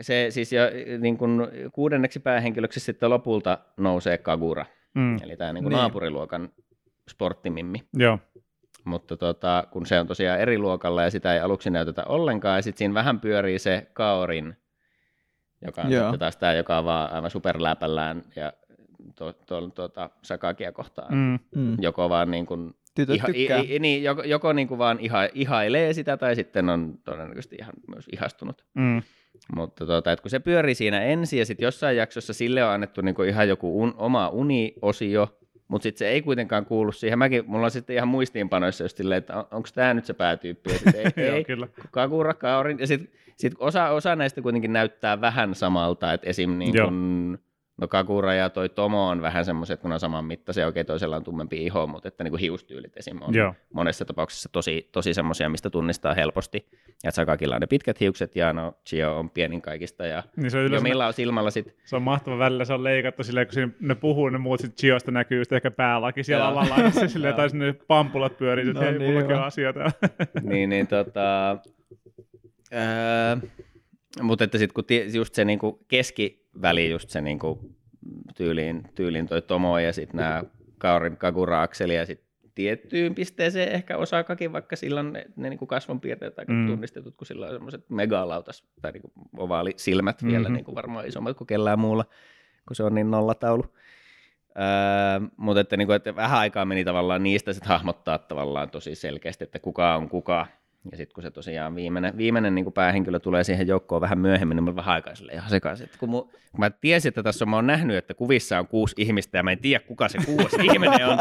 [0.00, 0.62] se siis jo,
[0.98, 5.16] niin kun kuudenneksi päähenkilöksi sitten lopulta nousee Kagura, Mm.
[5.22, 5.72] eli tämä niin Niin.
[5.72, 6.48] naapuriluokan
[7.10, 7.82] sporttimimmi.
[7.96, 8.18] Joo.
[8.84, 12.62] Mutta tota, kun se on tosiaan eri luokalla ja sitä ei aluksi näytetä ollenkaan, ja
[12.62, 14.56] sitten siinä vähän pyörii se Kaorin,
[15.66, 16.02] joka on Joo.
[16.02, 18.52] sitten taas tämä, joka on vaan aivan superläpällään ja
[19.14, 21.14] to, to, tuota, Sakakia kohtaan.
[21.14, 21.38] Mm.
[21.56, 21.76] Mm.
[21.80, 23.58] Joko vaan niin kuin, Tytöt iha, tykkää.
[23.58, 27.56] i, i, niin, joko, joko niin kuin vaan iha, ihailee sitä tai sitten on todennäköisesti
[27.60, 28.64] ihan myös ihastunut.
[28.74, 29.02] Mm.
[29.56, 33.00] Mutta tota, et kun se pyörii siinä ensin ja sitten jossain jaksossa sille on annettu
[33.00, 35.38] niinku ihan joku un, oma uni-osio,
[35.68, 37.18] mutta sitten se ei kuitenkaan kuulu siihen.
[37.18, 40.70] Mäkin, mulla on sitten ihan muistiinpanoissa just silleen, että on, onko tämä nyt se päätyyppi.
[40.72, 41.68] Ja sit ei, ei, kyllä.
[41.90, 42.78] Kagura, Kaorin.
[42.78, 46.58] Ja sitten sit osa, osa näistä kuitenkin näyttää vähän samalta, että esim.
[46.58, 46.90] Niin Joo.
[47.76, 51.24] No Kagura ja toi Tomo on vähän semmoiset, kun on saman mittaisia, okei toisella on
[51.24, 53.22] tummempi iho, mutta että niin kuin hiustyylit esim.
[53.22, 53.54] on Joo.
[53.72, 56.66] monessa tapauksessa tosi, tosi semmoisia, mistä tunnistaa helposti.
[57.04, 60.58] Ja Sakakilla on ne pitkät hiukset ja no Chio on pienin kaikista ja Niin se
[60.58, 63.74] on yleensä Jomilla on silmällä sit, Se on mahtava välillä, se on leikattu silleen, kun
[63.80, 67.50] ne puhuu, ne muut sit Giosta näkyy just ehkä päälaki siellä ja se silleen, tai
[67.50, 69.92] sinne pampulat pyörii, että No hei, niin, mullakin on täällä.
[70.50, 71.58] niin, niin tota,
[72.72, 73.38] ää,
[74.22, 75.84] mutta että sitten kun tie, just se niinku
[76.54, 77.74] keskiväli, just se niinku
[78.36, 80.42] tyyliin, tyyliin toi Tomo ja sitten nämä
[80.78, 86.38] Kaurin Kagura-akseli ja sitten tiettyyn pisteeseen ehkä Osakakin, vaikka sillä on ne, ne niinku kasvonpiirteet
[86.38, 86.66] aika Mm.
[86.66, 90.32] tunnistetut, kun sillä on semmoiset megalautas tai niinku ovaalisilmät mm-hmm.
[90.32, 90.54] vielä Mhm.
[90.54, 92.04] niinku varmaan isommat kuin kellään muulla,
[92.68, 93.64] kun se on niin nollataulu.
[94.58, 99.44] Öö, mutta että, niinku, että vähän aikaa meni tavallaan niistä sit hahmottaa tavallaan tosi selkeästi,
[99.44, 100.46] että kuka on kuka.
[100.90, 104.64] Ja sitten kun se tosiaan viimeinen, viimeinen niin päähenkilö tulee siihen joukkoon vähän myöhemmin, niin
[104.64, 105.88] mä vähän aikaa silleen ihan sekaisin.
[105.98, 108.94] Kun, mu, kun mä tiesin, että tässä on, mä oon nähnyt, että kuvissa on kuusi
[108.98, 111.18] ihmistä ja mä en tiedä, kuka se kuusi ihminen on.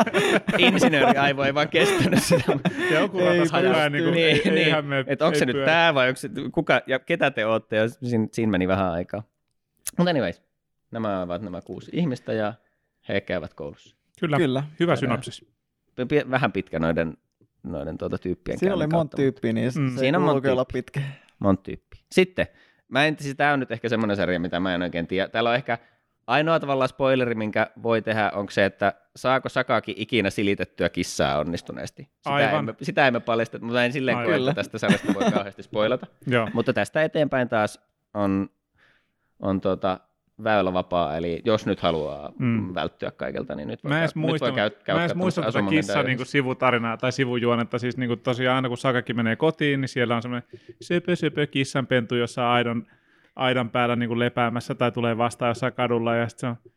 [0.57, 2.59] Insinööriaivo ei vaan kestänyt sitä.
[2.91, 4.57] Joku Ei hajaa, niin kuin, niin, ei, niin.
[4.57, 7.75] eihän me, että onko se nyt tämä vai onko se, kuka, ja ketä te ootte,
[7.75, 9.23] ja siinä, siinä meni vähän aikaa.
[9.97, 10.41] Mutta anyways,
[10.91, 12.53] nämä ovat nämä kuusi ihmistä ja
[13.09, 13.95] he käyvät koulussa.
[14.19, 14.63] Kyllä, Kyllä.
[14.79, 15.45] hyvä synopsis.
[16.29, 17.17] Vähän pitkä noiden,
[17.63, 19.81] noiden tuota tyyppien Siinä oli monta tyyppiä, niin Mm.
[19.81, 19.97] mm.
[19.97, 21.01] Siinä on monta olla pitkä.
[21.39, 22.01] Monta tyyppiä.
[22.11, 22.47] Sitten,
[22.87, 25.27] mä en, siis tämä on nyt ehkä semmoinen sarja, mitä mä en oikein tiedä.
[25.29, 25.77] Täällä on ehkä
[26.27, 32.03] ainoa tavallaan spoileri, minkä voi tehdä, onko se, että saako Sakaki ikinä silitettyä kissaa onnistuneesti.
[32.03, 32.59] Sitä, Aivan.
[32.59, 34.25] emme, sitä emme paljasta, mutta en silleen Aivan.
[34.27, 34.53] koe, että Kyllä.
[34.53, 36.07] tästä sarjasta voi kauheasti spoilata.
[36.27, 36.49] Joo.
[36.53, 37.79] Mutta tästä eteenpäin taas
[38.13, 38.49] on,
[39.39, 39.99] on tuota,
[40.43, 42.73] väylä vapaa, eli jos nyt haluaa Mm.
[42.73, 45.53] välttyä kaikelta, niin nyt voi, Mä edes käy, nyt voi käy, mä en käyttää muistanut
[45.53, 46.17] tätä kissan Diaries.
[46.17, 47.77] niin sivutarinaa tai sivujuonetta.
[47.79, 50.49] Siis niin kuin tosiaan aina kun Sakaki menee kotiin, niin siellä on semmoinen
[50.81, 52.85] söpö söpö kissanpentu, jossa aidan,
[53.35, 56.73] aidan päällä niin kuin lepäämässä tai tulee vastaan jossain kadulla ja sitten se on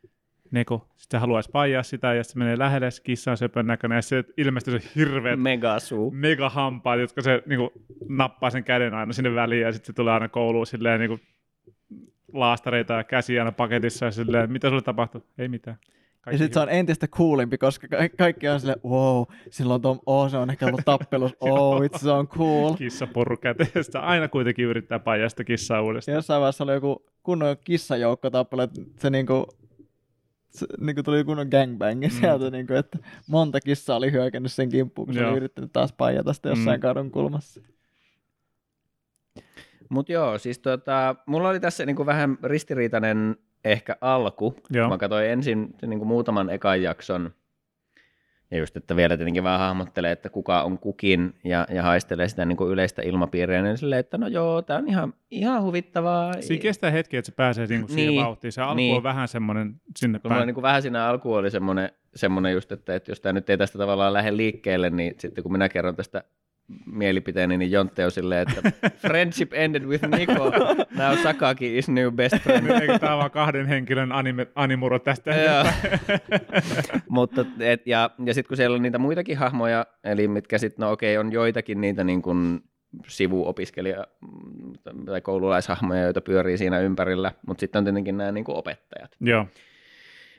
[0.51, 3.97] Neko, sitten haluaisi paijaa sitä ja sitten se menee lähelle, se kissa on söpön näköinen
[3.97, 6.11] ja se ilmestyy se hirveät Megasuu.
[6.11, 7.71] megahampaat, jotka se niin kuin,
[8.09, 11.21] nappaa sen käden aina sinne väliin ja sitten se tulee aina kouluun silleen niin kuin,
[12.41, 15.23] laastareita ja käsiä aina paketissa ja silleen, mitä sulle tapahtuu?
[15.39, 15.77] Ei mitään.
[16.27, 20.31] ja sitten se on entistä coolimpi, koska ka- kaikki on silleen, wow, silloin Tom, oh,
[20.31, 22.75] se on ehkä ollut tappelus, oh, itse se on cool.
[22.75, 24.01] Kissaporu käteestä.
[24.01, 26.15] Aina kuitenkin yrittää paijasta kissaa Ja uudestaan.
[26.15, 29.47] jossain vaiheessa oli joku kunnon kissajoukko tappelu, että se niinku,
[30.49, 32.11] se, niinku tuli kunnon gangbang mm.
[32.11, 36.33] sieltä, niinku, että monta kissaa oli hyökännyt sen kimppuun, kun se oli yrittänyt taas paijata
[36.33, 36.83] sitä jossain Mm.
[36.83, 37.61] kadun kulmassa.
[39.89, 44.55] Mutta joo, siis tota, mulla oli tässä niinku vähän ristiriitainen ehkä alku.
[44.71, 44.89] Joo.
[44.89, 47.31] Mä katsoin ensin niinku muutaman ekan jakson.
[48.51, 52.45] Ja just, että vielä tietenkin vähän hahmottelee, että kuka on kukin ja, ja haistelee sitä
[52.45, 53.63] niinku yleistä ilmapiiriä.
[53.63, 56.33] Niin silleen, että no joo, tää on ihan, ihan huvittavaa.
[56.43, 58.25] Siinä kestää hetki, että se pääsee niinku siihen Niin.
[58.25, 58.53] vauhtiin.
[58.53, 58.97] Se alku Niin.
[58.97, 60.47] on vähän semmoinen sinne Kun päin.
[60.47, 63.59] niin kuin vähän siinä alku oli semmoinen, semmoinen just, että, että jos tämä nyt ei
[63.59, 66.25] tästä tavallaan lähde liikkeelle, niin sitten kun minä kerron tästä
[66.87, 68.73] mielipiteeni, niin Jontte on silleen, että
[69.09, 70.53] friendship ended with Nico,
[70.97, 72.71] now Sakaki is new best friend.
[72.71, 75.31] Eikö tämä vaan kahden henkilön anime, animuro tästä?
[77.09, 80.93] Mutta, et, ja, ja sitten kun siellä on niitä muitakin hahmoja, eli mitkä sitten, no
[80.93, 82.61] okei, on joitakin niitä niin kuin
[83.09, 84.07] sivuopiskelija-
[85.07, 89.11] tai koululaishahmoja, joita pyörii siinä ympärillä, mutta sitten on tietenkin nämä niin kuin opettajat.
[89.21, 89.47] Joo.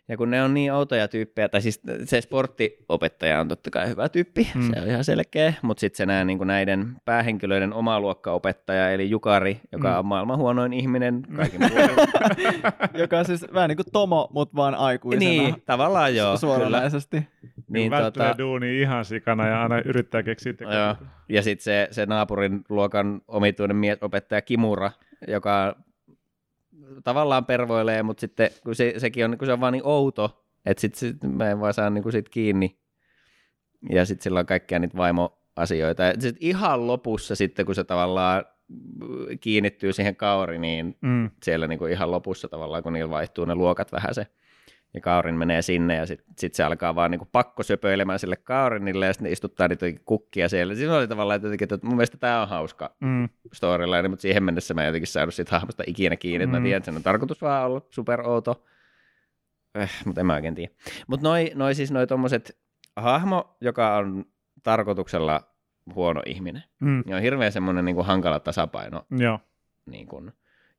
[0.10, 4.10] Ja kun ne on niin outoja tyyppejä, tai siis se sporttiopettaja on totta kai hyvä
[4.10, 4.74] tyyppi, Mm.
[4.74, 9.60] se on ihan selkeä, mutta sitten se nää, niin näiden päähenkilöiden oma luokkaopettaja, eli Jukari,
[9.72, 9.98] joka Mm.
[10.00, 11.90] on maailman huonoin ihminen kaikin puolin.
[12.94, 15.30] Joka on siis vähän niin kuin Tomo, mutta vaan aikuisena.
[15.30, 16.38] niin, tavallaan joo, kyllä.
[16.38, 17.18] suoranaisesti.
[17.18, 17.28] Niin,
[17.70, 20.58] Niin, tota, duunia ihan sikana ja aina yrittää keksiä joo.
[20.58, 20.96] tekoja.
[21.30, 24.92] Ja sitten se, se naapurin luokan omituinen miesopettaja Kimura,
[25.28, 25.76] joka
[27.04, 30.82] tavallaan pervoilee, mutta sitten kun se, sekin on, kun se on vaan niin outo, että
[30.82, 32.78] sitten sit, mä en vaan saa niin sit kiinni.
[33.90, 36.04] Ja sitten sillä on kaikkia niitä vaimoasioita.
[36.04, 38.46] Ja sitten ihan lopussa sitten, kun se tavallaan
[39.40, 41.30] kiinnittyy siihen kauri, niin Mm.
[41.44, 44.28] siellä niin kuin ihan lopussa tavallaan, kun niillä vaihtuu ne luokat vähän se,
[44.94, 48.36] ja Kaurin menee sinne ja sitten sit se alkaa vaan niin kuin pakko söpöilemään sille
[48.36, 50.76] Kaurinille ja sitten ne istuttaa niitä kukkia siellä.
[50.76, 53.30] Siinä oli tavallaan jotenkin, että mun mielestä tämä on hauska Mm.
[53.54, 56.46] storyline, mutta siihen mennessä mä en jotenkin saanut siitä hahmosta ikinä kiinni.
[56.46, 56.52] Mm.
[56.52, 58.64] Mä tiedän, että sen on tarkoitus vaan olla super outo,
[59.76, 60.74] eh, mutta en mä oikein tiedä.
[61.08, 62.58] Mutta noi, noi siis noi tommoset
[62.96, 64.26] hahmo, joka on
[64.64, 65.42] tarkoituksella
[65.96, 67.04] huono ihminen, Mm.
[67.06, 69.40] niin on hirveän semmoinen niin kuin hankala tasapaino Joo.
[69.86, 70.32] niin kun.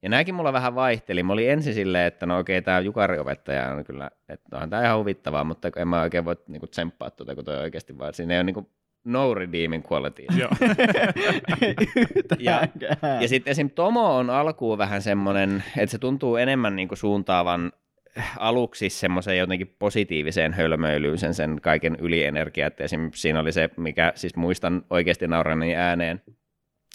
[0.02, 1.22] Ja nämäkin mulla vähän vaihteli.
[1.22, 4.98] Mä olin ensin silleen, että no okei, tämä Jukari-opettaja on kyllä, että on tämä ihan
[4.98, 8.34] huvittavaa, mutta en mä oikein voi niin kuin, tsemppaa tuota, kun toi oikeasti vaan, siinä
[8.34, 8.68] ei ole niin kuin,
[9.04, 10.24] no redeeming quality.
[10.36, 10.50] Joo.
[12.16, 13.22] Yhtäänkään.
[13.22, 13.70] Ja sitten esim.
[13.70, 17.72] Tomo on alkuun vähän semmoinen, että se tuntuu enemmän niin kuin suuntaavan
[18.38, 23.10] aluksi semmoiseen jotenkin positiiviseen hölmöilyyn sen, sen kaiken ylienergia, että esim.
[23.14, 26.22] siinä oli se, mikä siis muistan oikeasti naurani ääneen,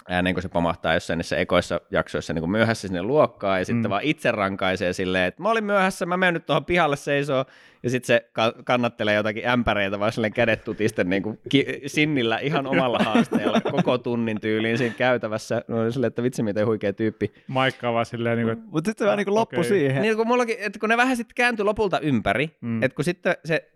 [0.09, 3.83] ääneen, kun se pamahtaa jossain niissä ekoissa jaksoissa niin kuin myöhässä sinne luokkaan, ja sitten
[3.85, 3.89] Mm.
[3.89, 7.45] vaan itse rankaisee silleen, että mä olin myöhässä, mä menen nyt tuohon pihalle seisoo,
[7.83, 12.37] ja sitten se ka- kannattelee jotakin ämpäreitä vaan silleen kädet tutisten niin kuin ki- sinnillä
[12.37, 15.61] ihan omalla haasteella koko tunnin tyyliin siinä käytävässä.
[15.67, 17.33] No oli silleen, että vitsi miten huikea tyyppi.
[17.47, 19.69] Maikkaa vaan silleen, niin kuin, Mutta sitten vähän niin kuin loppu Okei.
[19.69, 20.01] siihen.
[20.01, 22.83] Niin kun, mullakin, että kun ne vähän sitten kääntyi lopulta ympäri, mm.
[22.83, 23.69] että kun sitten se,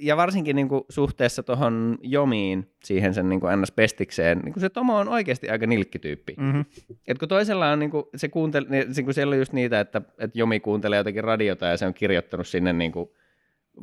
[0.00, 4.68] ja varsinkin niin kuin suhteessa tuohon Jomiin, siihen sen niin kuin NS-pestikseen, niin kuin se
[4.68, 6.34] Tomo on oikeasti aika nilkkityyppi.
[6.38, 6.44] Mm.
[6.44, 6.64] mm-hmm.
[7.06, 10.02] Et kun toisella on, niin kuin, se kuuntele, niin, kun siellä on just niitä, että,
[10.18, 13.08] että Jomi kuuntelee jotakin radiota ja se on kirjoittanut sinne niin kuin,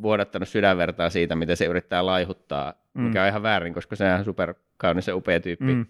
[0.02, 3.02] vuodattanut sydänvertaa siitä, miten se yrittää laihuttaa, Mm.
[3.02, 5.74] mikä on ihan väärin, koska se on super kaunis ja upea tyyppi.
[5.74, 5.86] Mm.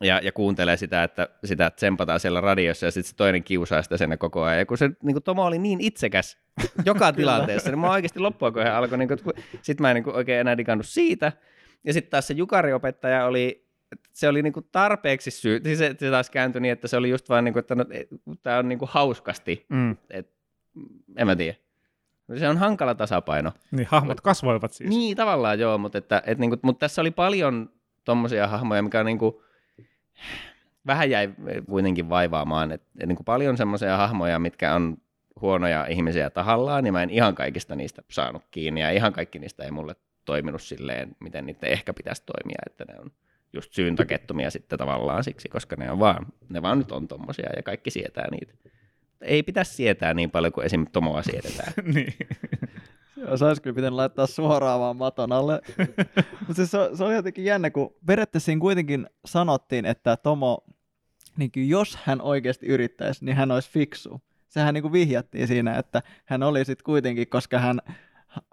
[0.00, 3.96] Ja, ja kuuntelee sitä, että sitä tsempataan siellä radiossa ja sitten se toinen kiusaa sitä
[3.96, 4.58] sen koko ajan.
[4.58, 6.38] Ja kun se niin kuin Tomo oli niin itsekäs
[6.86, 9.18] joka tilanteessa, niin mä oikeasti loppua kohden alkoi, niin kuin,
[9.62, 11.32] sit mä en niin kuin oikein enää digannut siitä.
[11.84, 13.66] Ja sitten taas se Jukari-opettaja oli,
[14.12, 17.10] se oli niin kuin tarpeeksi syy, siis se, se taas kääntyi niin, että se oli
[17.10, 17.84] just vaan niin kuin, että no,
[18.42, 19.96] tämä on niin kuin hauskasti, Mm.
[21.16, 21.54] en mä tiedä.
[22.38, 23.52] Se on hankala tasapaino.
[23.70, 24.90] Niin hahmot kasvoivat siis.
[24.90, 27.70] Niin, tavallaan joo, mutta, että, et, niinku, mutta tässä oli paljon
[28.04, 29.42] tommosia hahmoja, mikä on niinku,
[30.86, 31.28] vähän jäi
[31.68, 32.72] kuitenkin vaivaamaan.
[32.72, 34.96] Et, et, niinku, paljon semmoisia hahmoja, mitkä on
[35.40, 39.64] huonoja ihmisiä tahallaan, niin mä en ihan kaikista niistä saanut kiinni, ja ihan kaikki niistä
[39.64, 43.10] ei mulle toiminut silleen, miten niitä ehkä pitäisi toimia, että ne on
[43.52, 47.62] just syyntakettomia sitten tavallaan siksi, koska ne on vaan, ne vaan nyt on tommosia, ja
[47.62, 48.54] kaikki sietää niitä.
[49.20, 50.86] Ei pitäisi sietää niin paljon kuin esim.
[50.92, 51.72] Tomoa siedetään.
[51.94, 52.14] niin.
[53.16, 55.60] Joo, se olisi kyllä pitänyt laittaa suoraan vaan maton alle.
[56.40, 60.64] Mutta siis se, se oli jotenkin jännä, kun periaatteessa siinä kuitenkin sanottiin, että Tomo,
[61.36, 64.20] niin kyllä jos hän oikeasti yrittäisi, niin hän olisi fiksu.
[64.48, 67.80] Sehän niin kuin vihjattiin siinä, että hän oli sitten kuitenkin, koska hän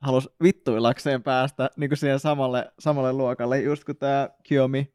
[0.02, 4.94] halusi vittuillakseen päästä niin kuin siihen samalle, samalle luokalle, just kuin tämä Kyomi.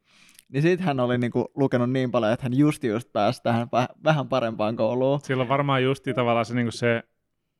[0.48, 3.66] Niin sitten hän oli niin kuin lukenut niin paljon, että hän just just pääsi tähän
[3.66, 5.20] väh- vähän parempaan kouluun.
[5.20, 7.02] Silloin varmaan justi tavallaan se, niin se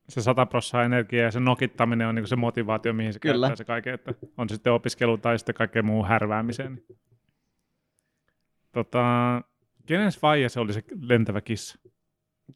[0.09, 3.47] se 100 prosenttia energiaa ja se nokittaminen on niin se motivaatio, mihin se Kyllä.
[3.47, 6.75] käyttää se kaiken, että on se sitten opiskelu tai sitten kaikkeen muuhun härväämiseen.
[6.75, 6.99] niin.
[8.73, 9.03] Tota,
[9.87, 11.79] kenen faija se oli se lentävä kissa?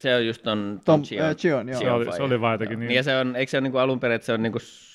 [0.00, 1.26] Se on just ton, Tom, ton Chion.
[1.28, 1.80] äh, Chion, joo.
[1.80, 2.90] Se oli, se oli vaan jotenkin niin.
[2.90, 4.91] Ja se on, eikö se ole niinku alun perin, että se on niinku s-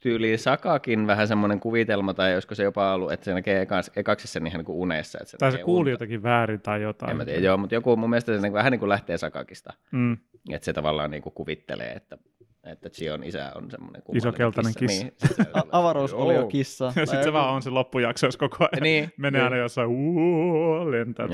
[0.00, 4.40] tyyliin Sakakin vähän semmoinen kuvitelma, tai olisiko se jopa ollut, että se näkee ekaks, ekaksissa
[4.46, 5.18] ihan niinku unessa.
[5.20, 5.90] Että se tai se kuuli unta.
[5.90, 7.10] jotakin väärin tai jotain.
[7.10, 9.72] En mä tiedä, joo, mutta joku mun mielestä se niinku vähän niin kuin lähtee Sakakista.
[9.92, 10.12] Mm.
[10.52, 12.18] Että se tavallaan niinku kuvittelee, että,
[12.64, 15.02] että Chion isä on semmoinen Iso keltainen kissa.
[15.04, 16.48] Niin, sit se on A- avaruus oli jo Joo.
[16.48, 16.92] kissa.
[16.96, 20.90] Ja sitten se vaan on se loppujakso, jos koko ajan Niin, menee aina jossain uuu,
[20.90, 21.26] lentää.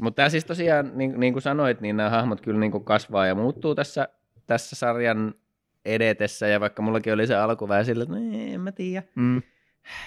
[0.00, 3.26] Mutta tämä siis tosiaan, niin, niin kuin sanoit, niin nämä hahmot kyllä niin kuin kasvaa
[3.26, 4.08] ja muuttuu tässä,
[4.46, 5.34] tässä sarjan
[5.86, 8.20] edetessä, ja vaikka mullakin oli se alku vähän sillä, että no,
[8.54, 9.42] en mä tiedä, Mm.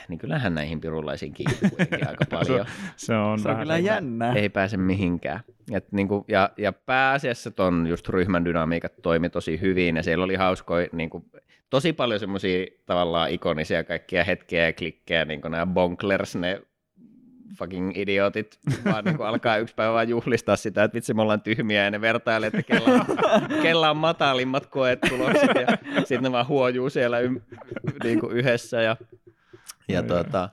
[0.10, 2.66] niin kyllähän näihin pirulaisiin kiinni kuitenkin aika paljon.
[2.96, 4.34] Se on, Se on kyllä jännää.
[4.34, 5.40] Ei pääse mihinkään.
[5.72, 10.36] Et niinku, ja, ja pääasiassa ton just ryhmän dynamiikat toimi tosi hyvin, ja siellä oli
[10.36, 11.26] hauskoja, niinku,
[11.70, 16.62] tosi paljon semmoisia tavallaan ikonisia kaikkia hetkiä ja klikkejä, niin kuin nämä bonklers, ne
[17.58, 21.84] fucking idiotit, vaan niin alkaa yksi päivä vaan juhlistaa sitä, että vitsi me ollaan tyhmiä
[21.84, 23.06] ja ne vertailee, että kella on,
[23.64, 27.42] kella on matalimmat koetulokset ja sitten ne vaan huojuu siellä ym,
[28.04, 28.98] niin kuin yhdessä ja,
[29.88, 30.50] ja Ai tuota,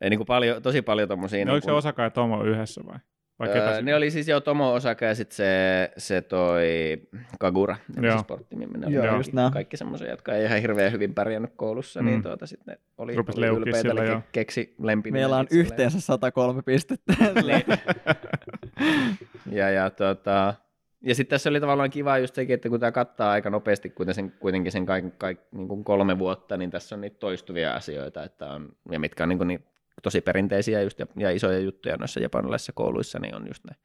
[0.00, 1.44] ei niin kuin paljon, tosi paljon tommosia.
[1.44, 2.98] No, oliko se niin Osaka ja Tomo yhdessä vai?
[3.46, 6.62] Öö, ne oli siis jo Tomo Osaka ja sitten se, se toi
[7.40, 8.24] Kagura, Joo.
[8.54, 9.50] Ne oli Joo, kaikki, just nää.
[9.50, 12.06] kaikki semmoisia, jotka ei ihan hirveän hyvin pärjännyt koulussa, Mm.
[12.06, 16.00] niin tuota, sitten ne oli, Rupes oli ylpeitä, sillä, ke- keksi lempinimen Meillä on yhteensä
[16.00, 17.12] 103 pistettä.
[17.46, 17.64] Niin.
[19.50, 20.54] ja, ja, tota,
[21.00, 24.14] ja sitten tässä oli tavallaan kiva just sekin, että kun tämä kattaa aika nopeasti kuitenkin
[24.14, 28.24] sen, kuitenkin sen kaik, kaik, niin kuin kolme vuotta, niin tässä on niitä toistuvia asioita,
[28.24, 29.64] että on, ja mitkä on niin kuin niin,
[30.02, 33.76] tosi perinteisiä just ja, ja isoja juttuja noissa japanilaisissa kouluissa, niin on just ne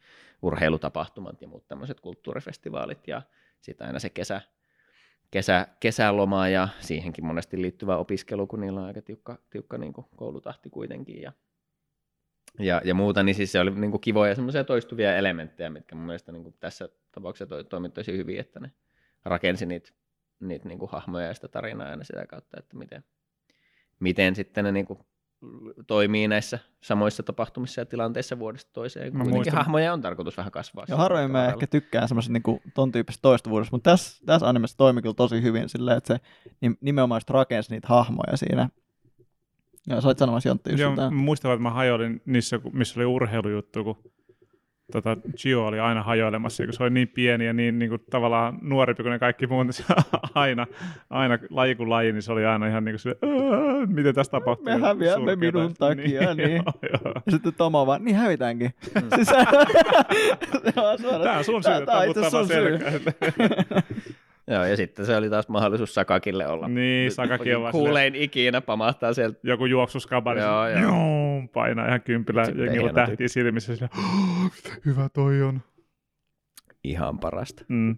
[0.42, 3.22] urheilutapahtumat ja muut tämmöiset kulttuurifestivaalit ja
[3.62, 4.42] sitten aina se kesä,
[5.32, 10.08] kesä, kesäloma ja siihenkin monesti liittyvä opiskelu, kun niillä on aika tiukka, tiukka niin kuin
[10.16, 11.32] koulutahti kuitenkin ja,
[12.60, 16.06] ja, ja muuta, niin siis se oli niin kuin kivoja semmoisia toistuvia elementtejä, mitkä mun
[16.06, 18.72] mielestä niin kuin tässä tapauksessa toi, toimi tosi hyvin, että ne
[19.26, 19.92] rakensi niitä,
[20.40, 23.04] niitä niin kuin hahmoja ja sitä tarinaa aina sitä kautta, että miten,
[24.00, 25.00] miten sitten ne niin kuin
[25.88, 29.06] toimii näissä samoissa tapahtumissa ja tilanteissa vuodesta toiseen.
[29.06, 30.86] Mä Kuitenkin muistan- hahmoja on tarkoitus vähän kasvaa.
[30.88, 35.02] Ja harvoin mä ehkä tykkään semmoisen niinku, ton tyyppisestä toistuvuudesta, mutta tässä, tässä animessa toimi
[35.02, 36.20] kyllä tosi hyvin silleen, että se
[36.66, 38.70] nim- nimenomaan rakensi niitä hahmoja siinä.
[39.88, 43.06] Ja sä olit sanomassa Jontti just Joo, muistan, että mä hajoilin niissä, kun- missä oli
[43.06, 43.98] urheilujuttu, kun
[44.92, 48.58] tota, Gio oli aina hajoilemassa, kun se oli niin pieni ja niin, niin kuin, tavallaan
[48.62, 49.84] nuorempi kuin ne kaikki muut, niin se
[50.36, 50.68] aina,
[51.10, 54.32] aina laji kuin laji, niin se oli aina ihan niin kuin se, "Ää, miten tässä
[54.32, 54.66] tapahtuu.
[54.66, 56.52] Me häviämme minun takia, niin.
[56.56, 56.74] joo,
[57.06, 57.14] joo.
[57.26, 58.74] Ja sitten Tomo vaan, niin hävitäänkin.
[58.96, 59.02] Mm.
[59.16, 62.80] Siis, se on suora- Tämä on sun syy, Tää- tää on itse sun syy.
[64.48, 69.14] Joo, ja sitten se oli taas mahdollisuus Sakakille olla Niin, Sakakin on kuulein ikinä pamahtaa
[69.14, 69.40] sieltä.
[69.44, 71.48] joku juoksuskabari, Joo, joo, joo.
[71.54, 73.90] painaa ihan kympillä, jengillä tähtiä silmissä, sillä,
[74.56, 75.62] "Miten hyvä toi on.
[76.84, 77.66] Ihan parasta.
[77.68, 77.98] Mm.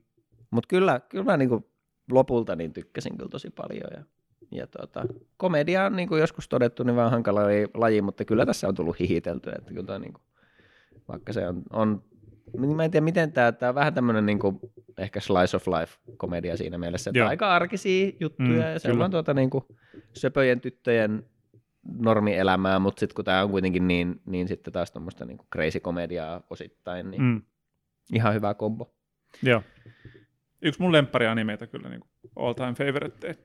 [0.52, 1.70] Mutta kyllä, kyllä mä niinku
[2.12, 3.90] lopulta niin tykkäsin kyllä tosi paljon.
[3.98, 4.04] Ja,
[4.52, 5.06] ja tota,
[5.38, 7.42] komedia on niin kuin joskus todettu, niin vähän hankala
[7.74, 9.54] laji- mutta kyllä tässä on tullut hihiteltyä.
[9.58, 10.22] Että kyllä niinku,
[11.08, 12.17] vaikka se on, on niin
[12.76, 14.60] mä en tiedä miten tämä, tämä on vähän tämmöinen niin kuin,
[14.98, 17.28] ehkä slice of life komedia siinä mielessä, että Joo.
[17.28, 19.64] aika arkisia juttuja Mm, ja se on tuota niin kuin,
[20.14, 21.26] söpöjen tyttöjen
[22.00, 25.80] normielämää, mutta sitten kun tämä on kuitenkin niin, niin sitten taas tuommoista niin kuin crazy
[25.80, 27.42] komediaa osittain, niin mm.
[28.14, 28.96] Ihan hyvä kombo.
[29.44, 29.64] Joo.
[30.62, 32.02] Yksi mun lempparianimeita kyllä niin
[32.36, 33.38] all time favorite.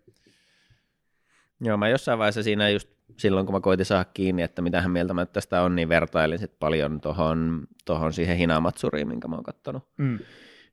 [1.61, 5.15] Joo, mä jossain vaiheessa siinä just silloin, kun mä koitin saada kiinni, että mitähän mieltä
[5.15, 9.83] mä tästä on, niin vertailin sit paljon tohon, tohon siihen Hinamatsuriin, minkä mä oon kattonut,
[9.99, 10.19] Mm.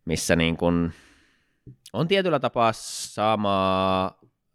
[0.05, 0.91] missä niin kun
[1.93, 4.05] on tietyllä tapaa samaa,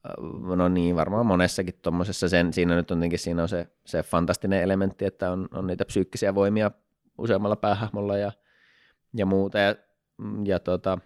[0.07, 4.03] äh, no niin, varmaan monessakin tuommoisessa, sen, siinä nyt on tietenkin siinä on se, se
[4.03, 6.71] fantastinen elementti, että on, on niitä psyykkisiä voimia
[7.19, 8.33] useammalla päähahmolla ja,
[9.17, 9.75] ja muuta, ja,
[10.45, 10.99] ja, tota,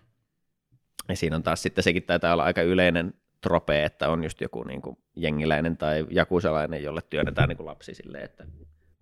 [1.08, 4.62] ja siinä on taas sitten sekin taitaa olla aika yleinen trope, että on just joku
[4.62, 8.44] niin kuin jengiläinen tai jakusalainen, jolle työnnetään niin kuin lapsi silleen, että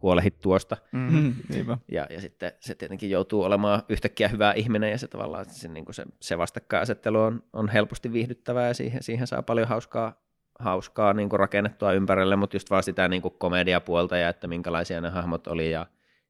[0.03, 0.77] huolehit tuosta.
[0.93, 1.35] Mm.
[1.49, 1.79] Niinpä.
[1.93, 5.85] Ja, ja sitten se tietenkin joutuu olemaan yhtäkkiä hyvä ihminen ja se tavallaan se, niin
[5.85, 10.23] kuin se, se vastakkainasettelu on, on helposti viihdyttävää ja siihen, siihen saa paljon hauskaa,
[10.59, 15.01] hauskaa niin kuin rakennettua ympärille, mutta just vaan sitä niin kuin komediapuolta ja että minkälaisia
[15.01, 15.87] ne hahmot oli ja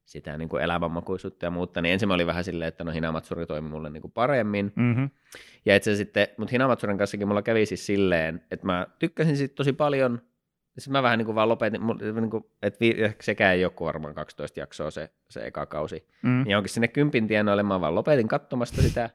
[0.07, 3.45] sitä niin kuin elämänmakuisuutta ja muuta, niin ensin mä olin vähän silleen, että no Hinamatsuri
[3.45, 5.09] toimi mulle niin kuin paremmin, Mm-hmm.
[5.65, 9.73] ja itse sitten, mutta Hinamatsurin kanssakin mulla kävi siis silleen, että mä tykkäsin siitä tosi
[9.73, 10.21] paljon.
[10.77, 11.81] Sitten mä vähän niin kuin vaan lopetin,
[12.15, 12.85] niin kuin, että
[13.21, 16.07] sekään ei ole varmaan 12 jaksoa se, se eka kausi.
[16.23, 16.47] Mm.
[16.49, 19.09] Ja onkin sinne kympin tienoille, mä vaan lopetin katsomasta sitä.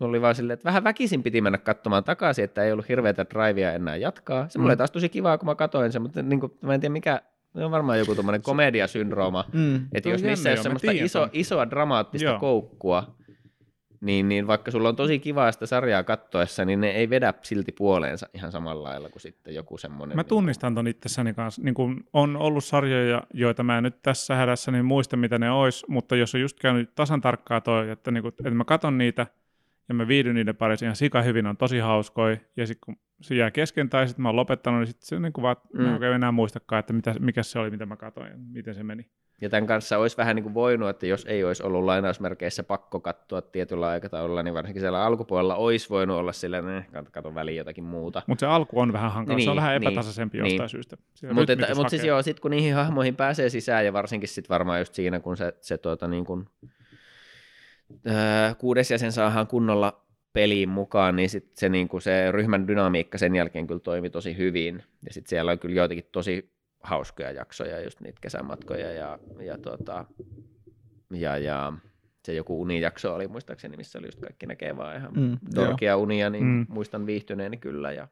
[0.00, 3.72] oli vaan silleen, että vähän väkisin piti mennä katsomaan takaisin, että ei ollut hirveätä drivea
[3.72, 4.48] enää jatkaa.
[4.48, 4.78] Se mulle Mm.
[4.78, 7.20] taas tosi kivaa, kun mä katsoin sen, mutta niin kuin, mä en tiedä mikä,
[7.56, 9.86] se on varmaan joku tuommoinen komediasyndrooma, Mm.
[9.94, 12.38] että jos on niissä ei ole mä semmoista iso, isoa dramaattista Joo.
[12.38, 13.16] koukkua,
[14.00, 17.72] niin, niin vaikka sulla on tosi kivaa sitä sarjaa kattoessa, niin ne ei vedä silti
[17.72, 20.16] puoleensa ihan samalla lailla kuin sitten joku semmoinen.
[20.16, 21.62] Mä tunnistan ton itsessäni kanssa.
[21.62, 25.50] Niin kun on ollut sarjoja, joita mä en nyt tässä hädässä niin muista, mitä ne
[25.50, 28.98] ois, mutta jos on just käynyt tasan tarkkaa toi, että, niin kun, että mä katon
[28.98, 29.26] niitä
[29.88, 33.34] ja mä viihdyn niiden parissa ihan sika hyvin, on tosi hauskoja, ja sitten kun se
[33.34, 35.82] jää kesken tai sitten mä oon lopettanut, niin sitten se niin kuin vaan, mm.
[35.82, 38.82] mä en enää muistakaan, että mitä, mikä se oli, mitä mä katoin ja miten se
[38.82, 39.10] meni.
[39.40, 43.00] Ja tämän kanssa olisi vähän niin kuin voinut, että jos ei olisi ollut lainausmerkeissä pakko
[43.00, 47.84] katsoa tietyllä aikataululla, niin varsinkin siellä alkupuolella olisi voinut olla sillä, että kato väliin jotakin
[47.84, 48.22] muuta.
[48.26, 50.50] Mutta se alku on vähän hankala, Niin, se on vähän niin, epätasaisempi niin.
[50.50, 50.96] jostain syystä.
[51.14, 54.78] Se Mutta mut siis joo, sit kun niihin hahmoihin pääsee sisään ja varsinkin sit varmaan
[54.78, 56.46] just siinä, kun se, se tuota niin kuin,
[58.06, 63.18] ää, kuudes jäsen saadaan kunnolla peliin mukaan, niin sit se, niin kuin se ryhmän dynamiikka
[63.18, 64.82] sen jälkeen kyllä toimi tosi hyvin.
[65.06, 66.50] Ja sitten siellä on kyllä joitakin tosi
[66.82, 70.04] hauskoja jaksoja, just niitä kesämatkoja ja, ja, tuota,
[71.10, 71.72] ja, ja
[72.24, 75.38] se joku unijakso oli muistaakseni, missä oli just kaikki näkee vaan ihan Mm, joo.
[75.66, 76.66] dorkia unia, niin Mm.
[76.68, 78.08] muistan viihtyneeni kyllä ja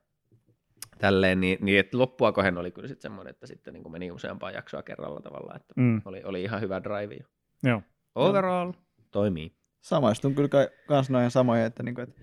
[0.99, 4.11] tälleen, niin, niin että loppua kohden oli kyllä sitten semmoinen, että sitten niin kuin meni
[4.13, 6.03] useampaa jaksoa kerralla tavallaan, että Mm.
[6.05, 7.15] oli, oli ihan hyvä drive.
[7.15, 7.25] jo.
[7.71, 7.83] Joo.
[8.15, 8.73] Overall
[9.11, 9.53] toimii.
[9.85, 12.21] Samaistun kyllä kai- kans noihin samoihin, että, niinku, että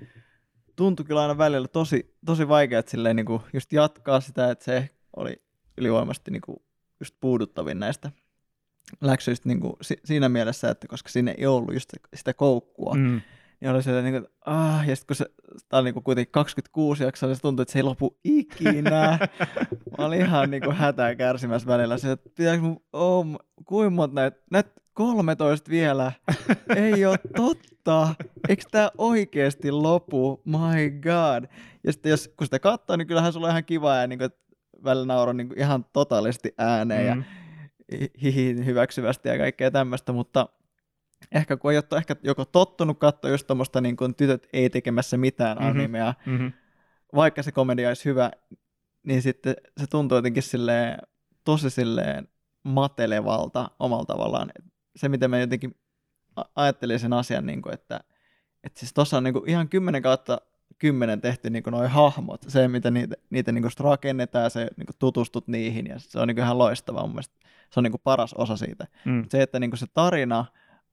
[0.75, 5.41] tuntui kyllä aina välillä tosi, tosi vaikeat silleen, niinku, just jatkaa sitä, että se oli
[5.77, 6.65] ylivoimaisesti niinku,
[6.99, 8.11] just puuduttavin näistä
[9.01, 13.21] läksyistä niinku, si- siinä mielessä, että koska siinä ei ollut just sitä koukkua, mm.
[13.61, 15.25] Niin oli se, niinku, että ah, ja sitten kun se,
[15.69, 19.19] tämä oli niinku kuitenkin 26 jaksoa, niin se tuntui, että se ei lopu ikinä.
[19.97, 21.97] Mä olin ihan niinku hätää kärsimässä välillä.
[21.97, 23.25] Se, että pitääkö mun, oh,
[23.65, 26.11] kuinka monta näitä, näitä 13 vielä.
[26.75, 28.15] Ei ole totta.
[28.49, 30.41] Eikö tämä oikeasti lopu?
[30.45, 31.49] My god.
[31.83, 34.19] Ja sitten jos, kun sitä katsoo, niin kyllähän sulla on ihan kiva ja niin
[34.83, 37.23] välillä nauro niin ihan totaalisesti ääneen ja Mm.
[37.99, 40.49] hi- hihi hyväksyvästi ja kaikkea tämmöistä, mutta
[41.31, 45.17] ehkä kun ei ole ehkä joko tottunut katsoa just tuommoista niin kuin tytöt ei tekemässä
[45.17, 45.65] mitään Mhm.
[45.65, 45.79] mm-hmm.
[45.79, 46.51] animea, Mm-hmm.
[47.15, 48.31] vaikka se komedia olisi hyvä,
[49.03, 50.97] niin sitten se tuntuu jotenkin silleen,
[51.43, 52.27] tosi silleen
[52.63, 54.51] matelevalta omalla tavallaan.
[54.95, 55.75] Se, miten mä jotenkin
[56.55, 57.99] ajattelin sen asian, niin kuin, että,
[58.63, 60.41] että siis tuossa on niin kuin ihan kymmenen kautta
[60.77, 64.85] kymmenen tehty niin kuin noi hahmot, se, mitä niitä, niitä niin kuin rakennetaan, se niin
[64.85, 67.35] kuin tutustut niihin, ja se on niin kuin ihan loistavaa mun mielestä.
[67.69, 68.87] Se on niin kuin paras osa siitä.
[69.05, 69.25] Mm.
[69.29, 70.45] Se, että niin kuin se tarina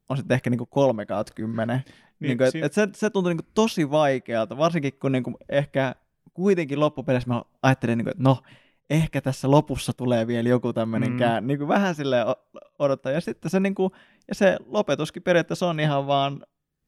[0.08, 2.88] on sitten ehkä niin kuin kolme kautta kymmenen, Niin, niin kuin, et, siinä- et se,
[2.94, 5.94] se tuntui niin kuin tosi vaikealta, varsinkin kun niin kuin ehkä
[6.34, 8.42] kuitenkin loppupeleissä mä ajattelin, niin kuin, että no,
[8.90, 11.18] ehkä tässä lopussa tulee vielä joku tämmöinen Mm.
[11.18, 12.26] kään, niin kuin vähän silleen
[12.78, 13.12] odottaa.
[13.12, 13.90] Ja sitten se, niin kuin,
[14.28, 16.40] ja se lopetuskin periaatteessa on ihan vaan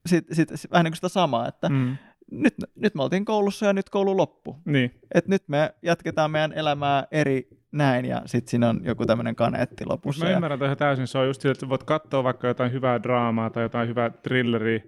[0.07, 1.97] sit, sit, sit, vähän niin kuin sitä samaa, että mm.
[2.33, 4.57] Nyt, nyt me oltiin koulussa ja nyt koulu loppu.
[4.65, 5.01] Niin.
[5.15, 9.85] Et nyt me jatketaan meidän elämää eri näin ja sitten siinä on joku tämmöinen kaneetti
[9.87, 10.25] lopussa.
[10.25, 11.07] Mä ja, ymmärrän toi ihan täysin.
[11.07, 14.81] Se on just sillä, että voit katsoa vaikka jotain hyvää draamaa tai jotain hyvää thrilleriä,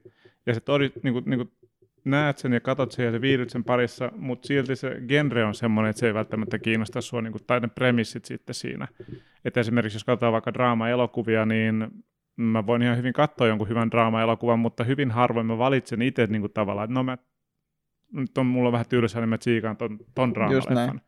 [0.46, 1.52] ja sä todit, niin kuin, niin kuin
[2.04, 5.90] näet sen ja katot sen ja viihdyt sen parissa, mutta silti se genre on semmoinen,
[5.90, 8.88] että se ei välttämättä kiinnosta sua, niin kuin, tai ne premissit sitten siinä.
[9.44, 11.88] Että esimerkiksi jos katsotaan vaikka draama-elokuvia, niin
[12.36, 16.42] mä voin ihan hyvin katsoa jonkun hyvän draama-elokuvan, mutta hyvin harvoin mä valitsen itse niin
[16.42, 17.18] kuin tavallaan, että no mä,
[18.12, 21.00] nyt on mulla vähän tylsää, niin mä tsiikaan ton, ton draamaleffan.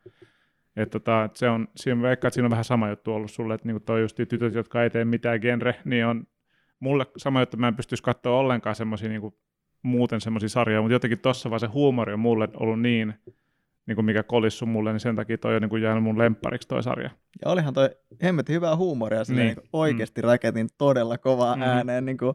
[0.75, 3.67] Että tota, et se on, siinä että siinä on vähän sama juttu ollut sulle, että
[3.67, 6.27] niinku toi just tytöt, jotka ei tee mitään genre, niin on
[6.79, 9.37] mulle sama juttu, mä en pystyisi katsoa ollenkaan semmoisia niinku,
[9.85, 13.13] muuten semmoisia sarjoja, mutta jotenkin tossa vaan se huumori on mulle ollut niin,
[13.85, 16.67] niin kuin mikä kolissu mulle, niin sen takia toi on niin kuin jäänyt mun lemppariksi
[16.67, 17.09] toi sarja.
[17.45, 17.89] Ja olihan toi
[18.23, 19.57] hemmetin hyvää huumoria, silleen, Niin.
[19.57, 19.69] niin.
[19.73, 20.27] oikeasti mm.
[20.27, 21.61] raketin todella kovaa Mm.
[21.61, 22.33] ääneen niin kuin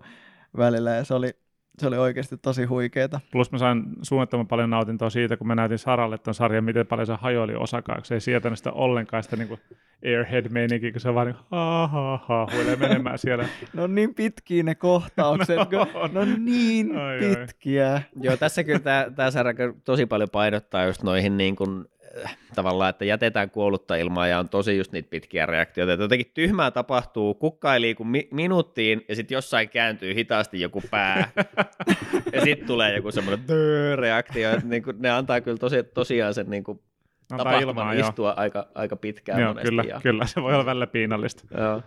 [0.57, 1.31] välillä, ja se oli,
[1.79, 3.21] se oli oikeasti tosi huikeeta.
[3.33, 7.07] Plus mä sain suunnattoman paljon nautintoa siitä, kun mä näytin Saralle ton sarjan, miten paljon
[7.07, 8.09] se hajoili osakaaksi.
[8.09, 9.59] Se ei sietänyt sitä ollenkaan sitä niin
[10.05, 13.45] airhead-meininkiä, kun se vaan niin, ha ha ha, huilee menemään siellä.
[13.73, 16.15] No niin pitkiä ne kohtaukset, No on.
[16.15, 17.37] no niin Ai, ai.
[17.37, 18.03] pitkiä.
[18.21, 21.85] Joo, tässä kyllä tämä, tämä sarja tosi paljon painottaa just noihin niin kuin,
[22.25, 25.93] äh, tavallaan, että jätetään kuollutta ilmaa ja on tosi just niitä pitkiä reaktioita.
[25.93, 30.83] Että jotenkin tyhmää tapahtuu, kukka ei liiku mi- minuuttiin ja sitten jossain kääntyy hitaasti joku
[30.91, 31.29] pää
[32.33, 33.45] ja sitten tulee joku semmoinen
[33.97, 34.51] reaktio.
[34.51, 36.81] Että niin kuin, ne antaa kyllä tosi, tosiaan sen niin kuin,
[37.33, 38.09] Antaa tapahtuman ilmaa, joo.
[38.09, 39.69] istua aika, aika pitkään Joo, monesti.
[39.69, 41.45] kyllä, ja, kyllä, se voi olla välillä piinallista.
[41.59, 41.83] Joo.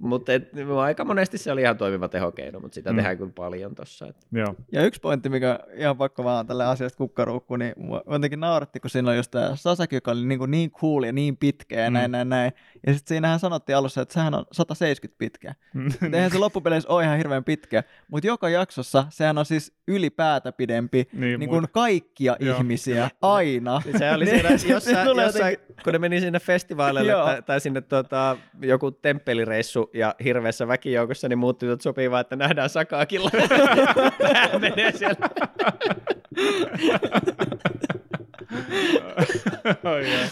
[0.00, 0.48] Mutta et,
[0.80, 2.94] aika monesti se oli ihan toimiva tehokeino, mutta sitä Mm.
[2.94, 2.96] mm.
[2.96, 4.06] tehdään kyllä paljon tuossa.
[4.32, 4.54] Joo.
[4.72, 7.72] Ja yksi pointti, mikä ihan pakko vaan tälle asiasta kukkaruukku, niin
[8.10, 11.12] jotenkin nauratti, kun siinä oli just tämä Sasaki, joka oli niin, kuin niin cool ja
[11.12, 11.94] niin pitkä ja Mm.
[11.94, 12.52] näin, näin, näin.
[12.86, 15.54] Ja sitten siinähän sanottiin alussa, että sehän on 170 pitkä.
[15.74, 20.52] Mutta eihän se loppupeleissä ole ihan hirveän pitkä, mutta joka jaksossa sehän on siis ylipäätä
[20.52, 22.56] pidempi Niin, niin kuin mut- kaikkia Joo.
[22.58, 23.82] ihmisiä aina.
[23.84, 27.60] Niin Se oli Niin, siinä jossain, jossain jotenkin- kun ne meni sinne festivaaleille tai, tai
[27.60, 33.30] sinne tota, joku temppelireissu ja hirveässä väkijoukossa, niin muutti että sopivaa, että nähdään Sakaakilla.
[34.18, 35.28] Tämä menee siellä.
[39.82, 40.28] Jaa.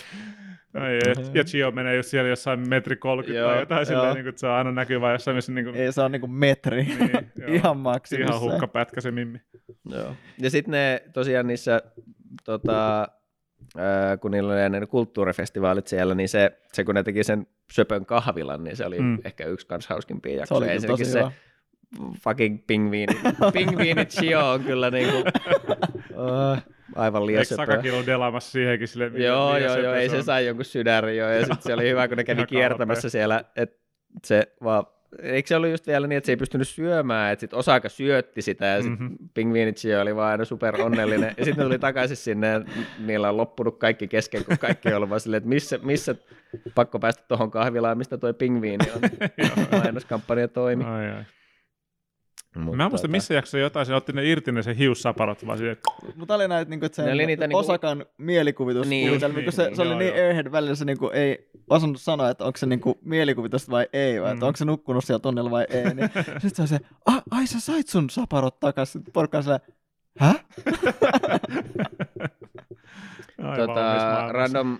[0.74, 3.84] Ai, ja, ja Gio menee just siellä jossain metri 30 Joo, tai jotain joo.
[3.84, 6.12] silleen, niin kuin, että se on aina näkyvä jossain, missä niin kuin, Ei se on
[6.12, 6.84] niinku metri.
[6.84, 7.52] Niin, joo.
[7.54, 8.34] ihan maksimissa.
[8.34, 9.40] ihan hukkapätkä se mimmi.
[9.90, 10.16] Joo.
[10.38, 11.82] Ja sitten ne tosiaan niissä,
[12.44, 13.08] tota,
[14.20, 18.64] kun niillä oli ne kulttuurifestivaalit siellä, niin se, se kun ne teki sen söpön kahvilan,
[18.64, 19.18] niin se oli Mm.
[19.24, 20.58] ehkä yksi kans hauskimpia Se jaksoja.
[20.58, 21.30] oli Ensinnäkin tosi se hyvä.
[22.20, 23.14] fucking pingviini,
[23.52, 25.16] pingviini Chio on kyllä niinku,
[26.10, 26.58] uh,
[26.96, 27.62] aivan liian Eikö söpö.
[27.66, 31.38] Sakakin ollut delaamassa siihenkin miten Joo, joo, joo, ei se sai jonkun sydärin jo, ja
[31.40, 33.76] sitten se oli hyvä, kun ne kävi kiertämässä siellä, että
[34.24, 34.84] se vaan,
[35.22, 38.42] eikö se ollut just vielä niin, että se ei pystynyt syömään, että sitten Osaka syötti
[38.42, 39.12] sitä, ja sitten Mhm.
[39.12, 39.28] mm-hmm.
[39.34, 42.60] Pingviinitsi oli vaan aina super onnellinen, ja sitten ne tuli takaisin sinne, ja
[42.98, 46.14] niillä on loppunut kaikki kesken, kun kaikki on ollut vaan silleen, että missä, missä
[46.74, 49.00] pakko päästä tuohon kahvilaan, mistä toi pingviini on,
[49.82, 50.84] mainoskampanja toimi.
[50.84, 51.22] Ai, ai.
[52.56, 55.46] Mut Mä en muista, tota- missä jaksossa jotain, se otti ne irti ne se hiussaparot,
[55.46, 55.76] vaan silleen,
[56.16, 59.34] Mutta oli näitä, niinku, että se oli niitä niinku- Osakan mielikuvitus, Niin, niin, just kun
[59.42, 60.52] niin, se, niin, se oli joo, niin joo.
[60.52, 64.32] välillä, se niinku ei osannut sanoa, että onko se niinku mielikuvitusta vai ei, vai Mm.
[64.34, 65.84] että onko se nukkunut siellä tunnella vai ei.
[65.94, 66.10] Niin
[66.42, 69.02] sitten se on se, "A- ai sä sait sun saparot takaisin.
[69.12, 69.44] Porukka on
[70.18, 70.44] häh?
[73.42, 74.78] aivan tota, random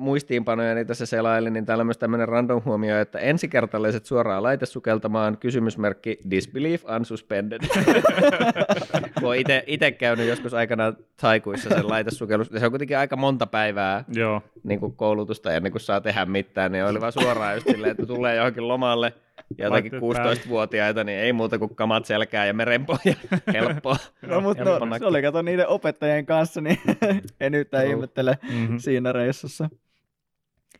[0.00, 5.38] muistiinpanoja niin tässä selailin, niin täällä on myös tämmöinen random huomio, että ensikertalaiset suoraan laitesukeltamaan,
[5.38, 7.60] kysymysmerkki disbelief unsuspended.
[9.20, 14.04] Kun ite, ite käynyt joskus aikana taikuissa sen laitesukellus, se on kuitenkin aika monta päivää
[14.08, 17.90] Joo, niin kuin koulutusta ennen kuin saa tehdä mitään, niin oli vaan suoraan just silleen,
[17.90, 19.12] että tulee johonkin lomalle,
[19.58, 23.14] ja jotakin Laitteet 16-vuotiaita, niin ei muuta kuin kamat selkää ja merenpohja,
[23.54, 23.96] helppoa.
[24.22, 26.78] No, mutta helppo no, se oli kato niiden opettajien kanssa, niin
[27.40, 27.92] en yhtään Joo.
[27.94, 28.76] ihmettele Mhm.
[28.76, 29.68] siinä reissussa.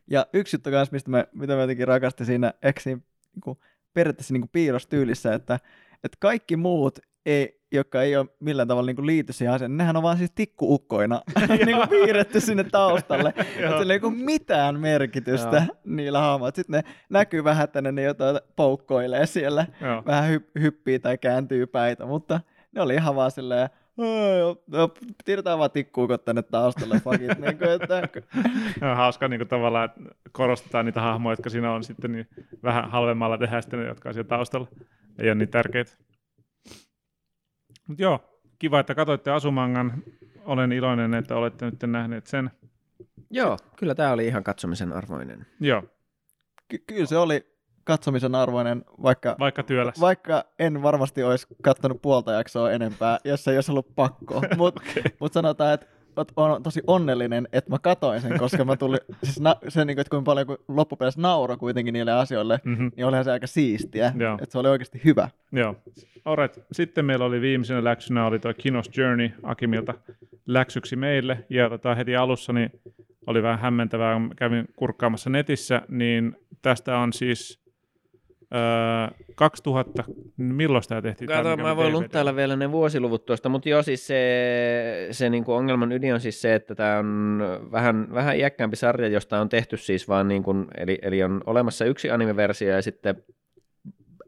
[0.06, 3.00] Ja yksi juttu kanssa, mistä mä, mitä mä jotenkin rakastin siinä, siinä
[3.46, 3.56] niin
[3.94, 5.54] periaatteessa niin piirrostyylissä, että,
[6.04, 10.02] että kaikki muut, ei, jotka ei ole millään tavalla niin liity siihen asiaan, nehän on
[10.02, 11.22] vaan siis tikkuukkoina
[11.66, 13.28] niin kuin piirretty sinne taustalle.
[13.36, 16.56] että sillä ei ole niin mitään merkitystä niillä hahmoilla.
[16.56, 20.02] Sitten ne näkyy vähän, että ne jotain poukkoilee siellä, joo.
[20.06, 22.40] vähän hy- hyppii tai kääntyy päitä, mutta
[22.72, 23.79] ne oli ihan vaan silleen, "Oi,
[24.66, 24.94] no,
[25.24, 27.38] Tiedetään vaan tikkuukot tänne taustalle, fuckit.
[27.38, 28.08] niin kuin, että,
[28.80, 30.00] Ja hauska niin kuin tavallaan, että
[30.32, 32.28] korostetaan niitä hahmoja, jotka siinä on sitten niin
[32.62, 34.68] vähän halvemmalla tehdä sitten ne, jotka on siellä taustalla.
[35.18, 35.92] Ei ole niin tärkeitä.
[37.86, 40.02] Mutta joo, kiva, että katsoitte Asumangan.
[40.44, 42.50] Olen iloinen, että olette nyt nähneet sen.
[43.30, 45.46] Joo, kyllä tämä oli ihan katsomisen arvoinen.
[45.60, 45.82] Joo,
[46.68, 47.49] ky- kyllä se oli
[47.90, 50.00] katsomisen arvoinen, vaikka, vaikka työläs.
[50.00, 54.42] vaikka en varmasti olisi katsonut puolta jaksoa enempää, jos ei olisi ollut pakko.
[54.56, 55.02] Mutta okay.
[55.20, 55.86] mut sanotaan, että
[56.36, 60.00] on tosi onnellinen, että mä katoin sen, koska mä tulin, siis na, se, niin kuin,
[60.00, 62.90] että kuinka paljon kun loppupeleissä nauro kuitenkin niille asioille, Mm-hmm.
[62.96, 64.34] niin olihan se aika siistiä, Joo.
[64.34, 65.28] että se oli oikeasti hyvä.
[65.52, 65.76] Joo.
[66.24, 66.58] Alright.
[66.72, 69.94] Sitten meillä oli viimeisenä läksynä oli tuo Kinos Journey Akimilta
[70.46, 71.44] läksyksi meille.
[71.50, 72.70] Ja tota, heti alussa niin
[73.26, 77.59] oli vähän hämmentävää, kun kävin kurkkaamassa netissä, niin tästä on siis
[78.54, 80.04] öö, 2000,
[80.36, 81.28] milloin tämä tehtiin?
[81.28, 85.52] Kato, Tämä, mä voin lunttailla vielä ne vuosiluvut tuosta, mutta joo, siis se, se niinku
[85.52, 87.38] ongelman ydin on siis se, että tämä on
[87.72, 91.84] vähän, vähän iäkkäämpi sarja, josta on tehty siis vaan, niin kuin, eli, eli on olemassa
[91.84, 93.22] yksi animeversio ja sitten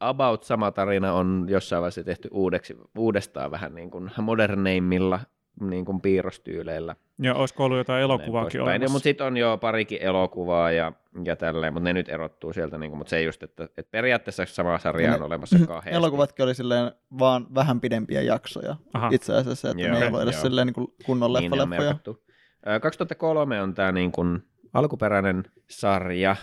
[0.00, 5.20] about sama tarina on jossain vaiheessa tehty uudeksi, uudestaan vähän niin kuin moderneimmilla
[5.60, 6.96] niin kuin piirrostyyleillä.
[7.22, 8.92] Ja olisiko ollut jotain elokuvaakin olemassa?
[8.92, 10.92] Mutta sitten on jo parikin elokuvaa ja,
[11.24, 14.44] ja tälleen, mutta ne nyt erottuu sieltä, niin kuin, mutta se just, että, että periaatteessa
[14.46, 15.96] sama sarja on Ne- olemassa kahdesti.
[15.96, 19.08] Elokuvatkin oli silleen vaan vähän pidempiä jaksoja Aha.
[19.12, 20.42] itse asiassa, että Joo, ne ei ollut edes joo.
[20.42, 21.80] silleen niin kuin kunnon niin leffaleffoja.
[21.80, 22.22] merkattu.
[22.68, 24.42] Ö, 2003 on tämä niin kuin
[24.72, 26.36] alkuperäinen sarja,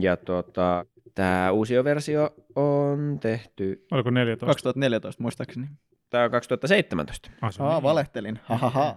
[0.00, 4.46] ja tota, tämä uusi versio on tehty, Oliko 14?
[4.46, 5.66] 2014 muistaakseni.
[6.14, 7.82] Tämä on 2017, Ah, se on Aa, niin.
[7.82, 8.38] valehtelin.
[8.44, 8.94] Hahaha.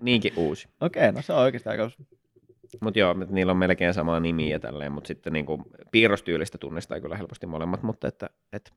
[0.00, 0.68] niinkin uusi.
[0.80, 1.90] Okei, no se on oikeasti aika
[2.80, 7.00] Mutta joo, niillä on melkein sama nimi ja tälleen, mutta sitten niin kuin piirrostyylistä tunnistaa
[7.00, 8.72] kyllä helposti molemmat, mutta että, et,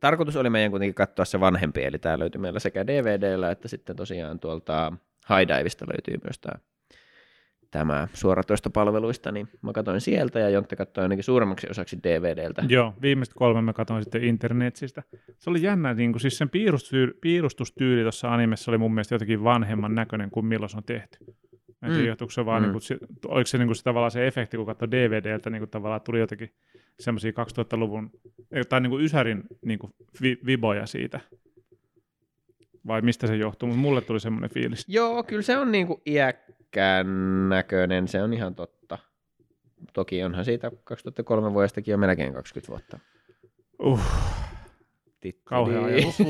[0.00, 3.96] tarkoitus oli meidän kuitenkin katsoa se vanhempi, eli tämä löytyi meillä sekä DVDllä että sitten
[3.96, 4.92] tosiaan tuolta
[5.28, 6.60] High Divesta löytyy myös tämä
[7.70, 12.62] tämä suoratoistopalveluista, niin mä katsoin sieltä ja Jontte katsoi ainakin suuremmaksi osaksi DVDltä.
[12.68, 15.02] Joo, viimeiset kolme mä katsoin sitten internetsistä.
[15.38, 19.44] Se oli jännä, niin kuin, siis sen piirustyyli, piirustustyyli tuossa animessa oli mun mielestä jotenkin
[19.44, 21.18] vanhemman näköinen kuin milloin se on tehty.
[21.82, 22.08] Mä en tiedä, Mm.
[22.08, 22.68] johtuuko se vaan, Mm.
[22.68, 25.70] niin kuin, oliko se, niin kuin, se tavallaan se efekti, kun katsoi DVDltä, niin kuin,
[25.70, 26.50] tavallaan tuli jotenkin
[27.00, 28.10] semmoisia 2000-luvun,
[28.52, 29.92] eh, tai niin kuin Ysärin niin kuin,
[30.22, 31.20] vi, viboja siitä.
[32.86, 34.84] Vai mistä se johtuu, mutta mulle tuli semmoinen fiilis.
[34.88, 37.06] Joo, kyllä se on niinku iäkkään
[37.48, 38.98] näköinen, se on ihan totta.
[39.92, 42.98] Toki onhan siitä 2003 vuodestakin jo melkein 20 vuotta.
[43.82, 44.00] Uh,
[45.20, 45.42] Titteli.
[45.44, 46.18] kauhea ajatus.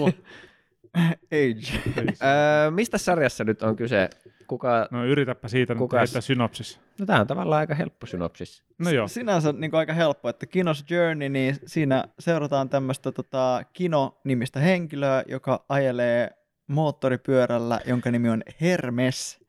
[1.27, 1.81] Age.
[1.99, 4.11] Öö, mistä sarjassa nyt on kyse?
[4.47, 4.89] Kuka...
[4.91, 6.01] No yritäpä siitä nyt Kukas?
[6.01, 6.81] heittää synopsis.
[7.01, 8.65] No tämä on tavallaan aika helppo synopsis.
[8.79, 14.61] No joo, Sinänsä niin aika helppo, että Kinos Journey, niin siinä seurataan tämmöistä tota, Kino-nimistä
[14.61, 19.47] henkilöä, joka ajelee moottoripyörällä, jonka nimi on Hermes.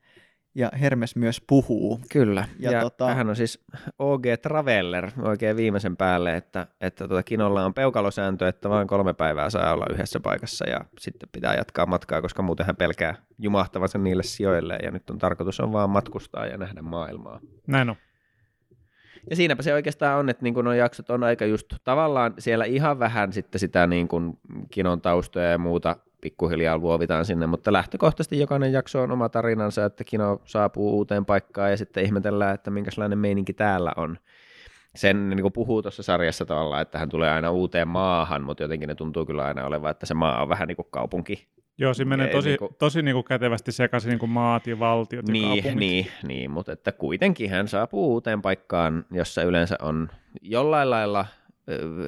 [0.54, 2.00] Ja Hermes myös puhuu.
[2.12, 2.48] Kyllä.
[2.58, 3.64] Ja, Ja tota- hän on siis
[3.98, 9.50] OG Traveller oikein viimeisen päälle, että, että tuota Kinolla on peukalosääntö, että vain kolme päivää
[9.50, 14.22] saa olla yhdessä paikassa ja sitten pitää jatkaa matkaa, koska muuten hän pelkää jumahtavansa niille
[14.22, 17.40] sijoille ja nyt on tarkoitus on vaan matkustaa ja nähdä maailmaa.
[17.66, 17.96] näin on.
[19.30, 22.98] Ja siinäpä se oikeastaan on, että niin nuo jaksot on aika just tavallaan siellä ihan
[22.98, 24.38] vähän sitten sitä niin kuin
[24.70, 30.04] kinon taustoja ja muuta pikkuhiljaa luovitaan sinne, mutta lähtökohtaisesti jokainen jakso on oma tarinansa, että
[30.04, 34.18] kino saapuu uuteen paikkaan ja sitten ihmetellään, että minkälainen meininki täällä on.
[34.96, 38.88] Sen niin kuin puhuu tuossa sarjassa tavallaan, että hän tulee aina uuteen maahan, mutta jotenkin
[38.88, 41.48] ne tuntuu kyllä aina olevan, että se maa on vähän niin kuin kaupunki.
[41.80, 45.44] Joo, siinä menee tosi, niinku- tosi niinku kätevästi sekaisin niinku maat ja valtiot ja Niin,
[45.48, 45.78] kaupungit.
[45.78, 50.08] niin, niin, mutta että kuitenkin hän saapuu uuteen paikkaan, jossa yleensä on
[50.42, 51.26] jollain lailla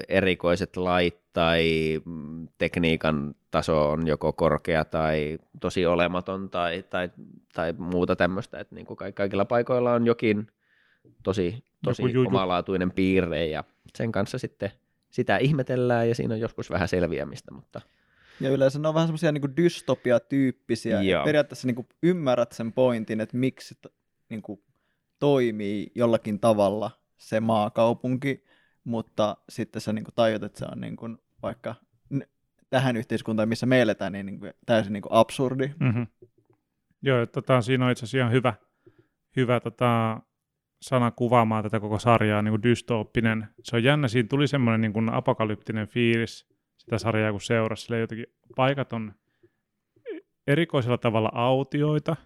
[0.08, 1.64] erikoiset lait tai
[2.04, 7.11] mm, tekniikan taso on joko korkea tai tosi olematon tai, tai,
[7.54, 10.46] tai muuta tämmöistä, että niin kuin ka- kaikilla paikoilla on jokin
[11.22, 12.28] tosi, tosi juju.
[12.28, 13.64] omalaatuinen piirre ja
[13.96, 14.70] sen kanssa sitten
[15.11, 17.80] sitä ihmetellään ja siinä on joskus vähän selviämistä, mutta
[18.40, 21.02] Ja yleensä ne on vähän semmoisia niin dystopia-tyyppisiä.
[21.02, 21.24] Joo.
[21.24, 23.78] Periaatteessa niin ymmärrät sen pointin, että miksi
[24.28, 24.62] niin kuin
[25.18, 28.44] toimii jollakin tavalla se maakaupunki,
[28.85, 31.74] mutta sitten sä niin kuin tajut, että se on niin kuin vaikka
[32.70, 35.70] tähän yhteiskuntaan, missä me eletään, niin, niin kuin täysin niin kuin absurdi.
[35.81, 36.07] Mm-hmm.
[37.03, 38.55] Joo, tota, siinä on itse asiassa ihan hyvä,
[39.37, 40.20] hyvä tota,
[40.83, 43.49] sana kuvaamaan tätä koko sarjaa, niin kuin dystooppinen.
[43.64, 47.83] Se on jännä, siinä tuli semmoinen niin apokalyptinen fiilis sitä sarjaa, kun seurasi.
[47.83, 48.26] Sillä jotenkin
[48.57, 49.14] paikat on
[50.47, 52.16] erikoisella tavalla autioita,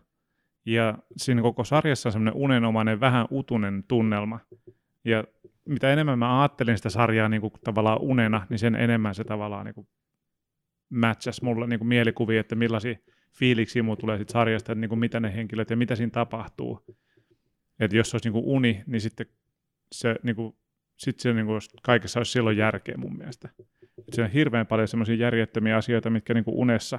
[0.66, 4.40] ja siinä koko sarjassa on semmoinen unenomainen, vähän utunen tunnelma.
[5.04, 5.24] Ja
[5.68, 9.66] mitä enemmän mä ajattelin sitä sarjaa niin kuin tavallaan unena, niin sen enemmän se tavallaan
[9.66, 9.88] niin kuin
[10.90, 12.96] matchasi mulle niin kuin mielikuvia, että millaisia
[13.38, 16.84] fiiliksiä mulla tulee siitä sarjasta, että niin kuin mitä ne henkilöt ja mitä siinä tapahtuu.
[17.80, 19.26] Että jos se olisi niin kuin uni, niin sitten
[19.92, 20.56] se, niin kuin,
[20.96, 23.48] sit se niin kuin, kaikessa olisi silloin järkeä mun mielestä.
[23.98, 26.98] Et se on hirveän paljon semmoisia järjettömiä asioita, mitkä niin kuin unessa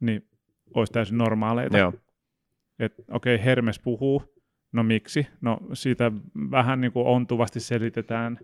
[0.00, 0.28] niin
[0.74, 1.78] olisi täysin normaaleita.
[1.78, 1.92] joo.
[2.78, 4.22] Että okei, okay, Hermes puhuu,
[4.72, 5.26] no miksi?
[5.40, 6.12] No siitä
[6.50, 8.38] vähän niin kuin ontuvasti selitetään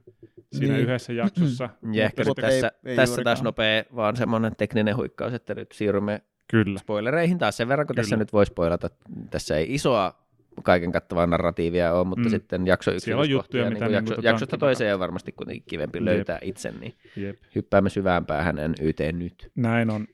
[0.52, 0.84] siinä Niin.
[0.84, 1.68] yhdessä jaksossa.
[1.92, 3.24] Ja ehkä nyt tässä, ei- ei tässä juurikaan.
[3.24, 6.78] taas nopea vaan semmoinen tekninen huikkaus, että nyt siirrymme Kyllä.
[6.78, 8.02] spoilereihin taas sen verran, kun Kyllä.
[8.04, 8.90] tässä nyt voi spoilata.
[9.30, 10.28] Tässä ei isoa
[10.62, 12.26] kaiken kattavaa narratiivia ole, mutta Mm.
[12.26, 12.30] mm.
[12.30, 15.32] sitten jakso Siellä on juttuja, yksityiskohtia, mitä niin niinku jakso, tota jaksosta toiseen on varmasti
[15.32, 16.04] kuitenkin kivempi Jep.
[16.04, 17.36] löytää itse, niin Jep.
[17.54, 19.50] hyppäämme syvään päähän NYT nyt.
[19.56, 20.06] Näin on.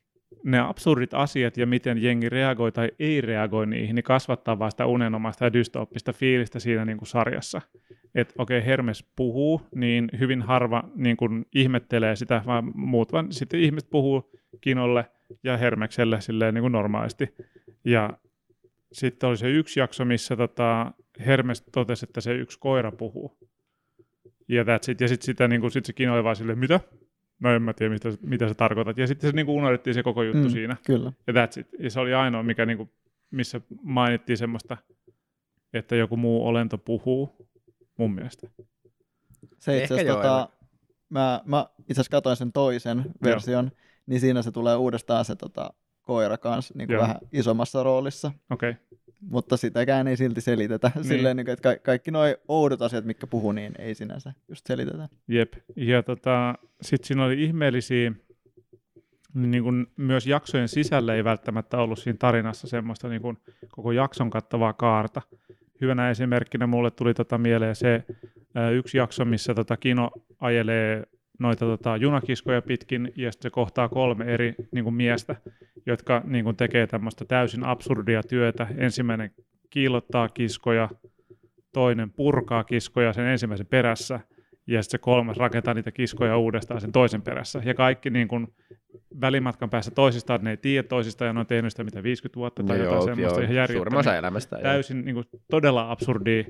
[0.45, 4.87] Ne absurdit asiat ja miten jengi reagoi tai ei reagoi niihin, niin kasvattaa vaan sitä
[4.87, 7.61] unenomaista ja dystooppista fiilistä siinä niin kuin sarjassa.
[8.15, 13.33] Että okei, okay, Hermes puhuu, niin hyvin harva niin kuin ihmettelee sitä, vaan muut vaan
[13.33, 14.31] sitten ihmiset puhuu
[14.61, 15.11] Kinolle
[15.45, 17.35] ja Hermekselle silleen niin kuin normaalisti.
[17.85, 18.11] Ja
[18.93, 20.93] sitten oli se yksi jakso, missä tota,
[21.27, 23.39] Hermes totesi, että se yksi koira puhuu.
[24.49, 25.01] Ja that's it.
[25.01, 26.81] Ja sitten niin kuin, sit se Kino oli vaan silleen, mitä?
[27.45, 28.99] No en mä tiedä, mitä, mitä sä tarkoitat.
[28.99, 30.51] Ja sitten se niin kuin unohdettiin se koko juttu Mm.
[30.51, 30.77] siinä.
[30.87, 31.13] Kyllä.
[31.27, 31.67] Ja that's it.
[31.79, 32.91] Ja se oli ainoa, mikä niin kuin,
[33.31, 34.77] missä mainittiin semmoista,
[35.73, 37.49] että joku muu olento puhuu,
[37.99, 38.49] mun mielestä.
[39.59, 40.49] Se itse asiassa, joo, tota,
[41.09, 43.71] mä, mä itse asiassa katsoin sen toisen version,
[44.07, 45.71] niin siinä se tulee uudestaan se tota,
[46.05, 48.33] koira kanssa niin kuin vähän isommassa roolissa.
[48.51, 48.71] Okei.
[48.71, 48.83] Okay.
[49.21, 50.91] Mutta sitäkään ei silti selitetä.
[50.95, 51.05] Niin.
[51.05, 54.67] Silleen, niin kuin, että ka- kaikki nuo oudot asiat, mitkä puhuu, niin ei sinänsä just
[54.67, 55.09] selitetä.
[55.29, 55.53] Jep.
[55.77, 58.13] Ja tota, sitten siinä oli ihmeellisiä,
[59.35, 63.39] niin niin kuin myös jaksojen sisällä ei välttämättä ollut siinä tarinassa semmoista niin kuin
[63.69, 65.23] koko jakson kattavaa kaarta.
[65.81, 68.05] Hyvänä esimerkkinä mulle tuli tota mieleen se
[68.55, 71.03] ää, yksi jakso, missä tota Kino ajelee
[71.39, 75.37] noita tota, junakiskoja pitkin ja sitten se kohtaa kolme eri niin kuin miestä,
[75.87, 78.66] jotka niin kuin tekee tämmöistä täysin absurdia työtä.
[78.76, 79.30] Ensimmäinen
[79.70, 80.89] kiillottaa kiskoja,
[81.72, 84.20] toinen purkaa kiskoja sen ensimmäisen perässä
[84.66, 87.62] ja sitten se kolmas rakentaa niitä kiskoja uudestaan sen toisen perässä.
[87.64, 88.49] Ja kaikki niin kuin
[89.20, 92.62] välimatkan päässä toisistaan, ne ei tiedä toisistaan ja ne on tehnyt sitä mitä 50 vuotta
[92.62, 93.78] tai No jotain joo, semmoista joo, ihan järjettömiä.
[93.78, 94.57] Suurimman osa elämästä.
[94.57, 94.62] joo.
[94.62, 96.45] täysin niin kuin, todella absurdia.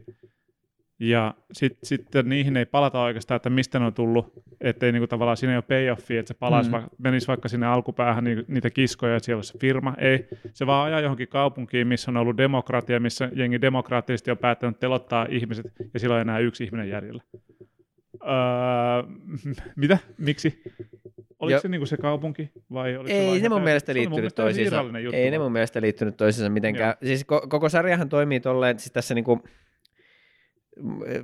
[0.98, 5.08] Ja sitten sit niihin ei palata oikeastaan, että mistä ne on tullut, ettei niin kuin,
[5.08, 6.72] tavallaan siinä ei ole payoffia, että se palasi, Mm.
[6.72, 9.94] va- menisi vaikka sinne alkupäähän niin, niitä kiskoja, että siellä olisi se firma.
[9.98, 14.80] Ei, se vaan ajaa johonkin kaupunkiin, missä on ollut demokratia, missä jengi demokraattisesti on päättänyt
[14.80, 17.22] telottaa ihmiset, ja silloin on enää yksi ihminen jäljellä.
[18.22, 19.02] Öö,
[19.76, 19.98] mitä?
[20.18, 20.62] Miksi?
[21.38, 24.08] Oliko se niinku se kaupunki vai oliko se Ei ne ihan mun mielestä se oli
[24.08, 24.98] mun liittynyt mielestä toisiinsa.
[25.00, 25.44] juttu Ei ne vaan.
[25.46, 26.94] mun mielestä liittynyt toisiinsa mitenkään.
[27.04, 29.42] Siis ko- koko sarjahan toimii tolleen, siis tässä niinku,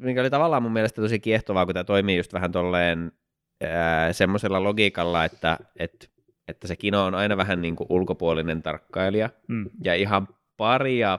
[0.01, 3.12] mikä oli tavallaan mun mielestä tosi kiehtovaa, kun tämä toimii just vähän tolleen
[3.64, 6.07] ää, semmoisella logiikalla, että, että,
[6.48, 9.70] että se kino on aina vähän niin kuin ulkopuolinen tarkkailija, Mm.
[9.84, 11.18] ja ihan paria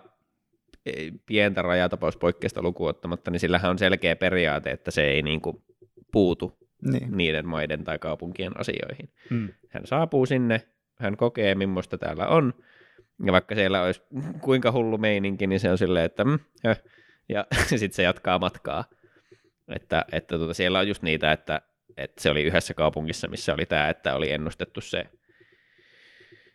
[0.86, 5.64] eh, pientä rajatapauspoikkeusta lukuun ottamatta, niin sillähän on selkeä periaate, että se ei niin kuin
[6.12, 6.58] puutu
[6.92, 7.18] Niin.
[7.18, 9.10] niiden maiden tai kaupunkien asioihin.
[9.30, 9.50] Mm.
[9.70, 10.62] Hän saapuu sinne,
[11.00, 12.54] hän kokee, millaista täällä on,
[13.26, 14.02] ja vaikka siellä olisi
[14.42, 16.82] kuinka hullu meininki, niin se on silleen, että mm, höh,
[17.32, 18.84] ja sitten se jatkaa matkaa.
[19.76, 21.62] Että, että tuota, siellä on just niitä, että,
[21.98, 25.06] että se oli yhdessä kaupungissa, missä oli tämä, että oli ennustettu se,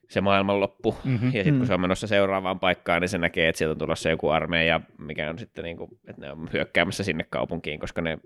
[0.09, 1.25] se maailmanloppu, Mhm.
[1.27, 1.59] ja sitten Mm.
[1.59, 4.81] kun se on menossa seuraavaan paikkaan, niin se näkee, että sieltä on tulossa joku armeija,
[4.99, 8.19] mikä on sitten niin kuin, että ne on hyökkäämässä sinne kaupunkiin, koska ne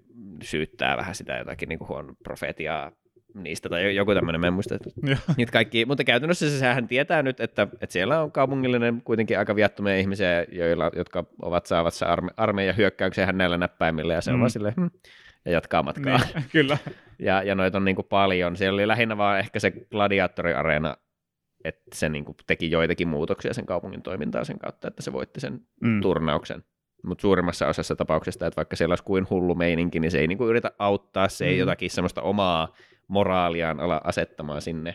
[0.42, 2.92] syyttää vähän sitä jotakin niin kuin huono profetiaa
[3.34, 4.76] niistä, tai jo- joku tämmöinen, mä en muista,
[5.36, 9.56] niitä kaikki, mutta käytännössä se sehän tietää nyt, että, että siellä on kaupungillinen kuitenkin aika
[9.56, 14.36] viattomia ihmisiä, joilla, jotka ovat saavassa arme, armeijan hyökkäyksiä hän näillä näppäimillä, ja se on
[14.36, 14.40] Mm.
[14.40, 14.86] vaan silleen, hm,
[15.44, 16.18] ja jatkaa matkaa.
[16.34, 16.78] Niin, kyllä.
[17.18, 18.56] Ja, ja noita on niin kuin paljon.
[18.56, 20.96] Siellä oli lähinnä vaan ehkä se gladiaattoriareena,
[21.64, 25.40] että se niin kuin teki joitakin muutoksia sen kaupungin toimintaan sen kautta, että se voitti
[25.40, 26.00] sen Mm.
[26.00, 26.64] turnauksen.
[27.04, 30.48] Mutta suurimmassa osassa tapauksista, että vaikka siellä olisi kuin hullu meininki, niin se ei niinku
[30.48, 31.58] yritä auttaa, se ei Mm.
[31.58, 32.74] jotakin semmoista omaa
[33.10, 34.94] moraaliaan ala asettamaan sinne.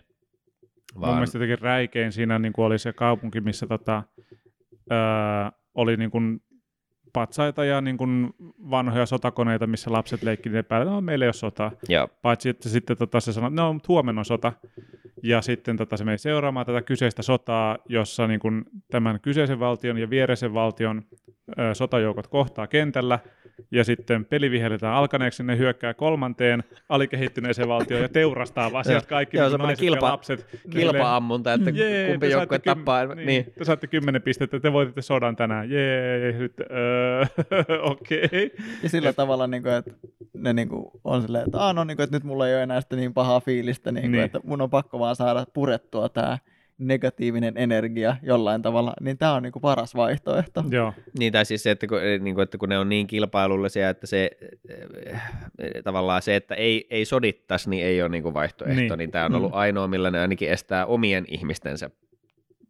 [0.94, 4.04] Mun Vaan, mielestä jotenkin räikein siinä niin kuin oli se kaupunki, missä tota,
[4.92, 4.98] öö,
[5.76, 6.42] oli niin kuin
[7.14, 8.34] patsaita ja niin kuin
[8.70, 11.72] vanhoja sotakoneita, missä lapset leikki ne päällä, no meillä ei ole sotaa.
[11.90, 14.54] ja, Paitsi että sitten tota, se sanoi, no mutta huomenna on sota.
[15.24, 19.98] Ja sitten tota, se meni seuraamaan tätä kyseistä sotaa, jossa niin kuin, tämän kyseisen valtion
[19.98, 21.04] ja viereisen valtion
[21.60, 23.20] ö, sotajoukot kohtaa kentällä.
[23.72, 29.38] Ja sitten peli vihelletään alkaneeksi, ne hyökkää kolmanteen alikehittyneeseen valtioon ja teurastaa vaan sieltä kaikki
[29.38, 30.46] Joo, niin naiset kilpa- ja lapset.
[30.70, 33.06] kilpa-ammunta, että Jee, kumpi joukkue tappaa.
[33.06, 33.28] Niin.
[33.28, 33.46] niin.
[33.58, 35.70] Te saatte kymmenen pistettä, te voititte sodan tänään.
[35.70, 37.26] Jee, sitten, öö,
[37.92, 38.24] okei.
[38.26, 38.50] Okay.
[38.84, 39.92] Ja sillä tavalla, niin kuin, että
[40.34, 42.64] ne niin kuin, on silleen, että, Aa, no, niin kuin, että nyt mulla ei ole
[42.64, 44.24] enää sitä niin pahaa fiilistä, niin kuin, Niin.
[44.24, 46.38] että mun on pakko vaan saada purettua tämä
[46.78, 50.64] negatiivinen energia jollain tavalla, niin tämä on niin kuin paras vaihtoehto.
[50.70, 53.90] Joo, Niin, tai siis se, että kun, niin kuin, että kun ne on niin kilpailullisia,
[53.90, 54.30] että se
[54.70, 55.22] eh,
[55.84, 58.76] tavallaan se, että ei, ei sodittaisi, niin ei ole niin kuin vaihtoehto.
[58.76, 58.98] Niin.
[58.98, 59.12] Niin.
[59.12, 59.58] tämä on ollut Mm.
[59.58, 61.90] ainoa, millä ne ainakin estää omien ihmistensä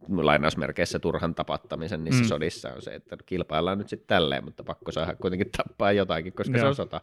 [0.09, 2.27] lainausmerkeissä turhan tapattamisen niissä Mm.
[2.27, 6.53] sodissa on se, että kilpaillaan nyt sitten tälleen, mutta pakko saada kuitenkin tappaa jotakin, koska
[6.53, 6.67] se Joo.
[6.69, 7.01] on sota.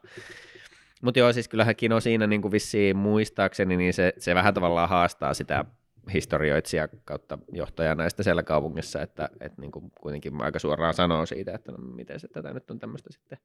[1.02, 4.88] Mutta joo, siis kyllähän Kino siinä niin kuin vissiin muistaakseni, niin se, se vähän tavallaan
[4.88, 5.64] haastaa sitä
[6.12, 11.54] historioitsija kautta johtajaa näistä siellä kaupungissa, että, että niin kuin kuitenkin aika suoraan sanoo siitä,
[11.54, 13.38] että no miten se tätä nyt on tämmöistä sitten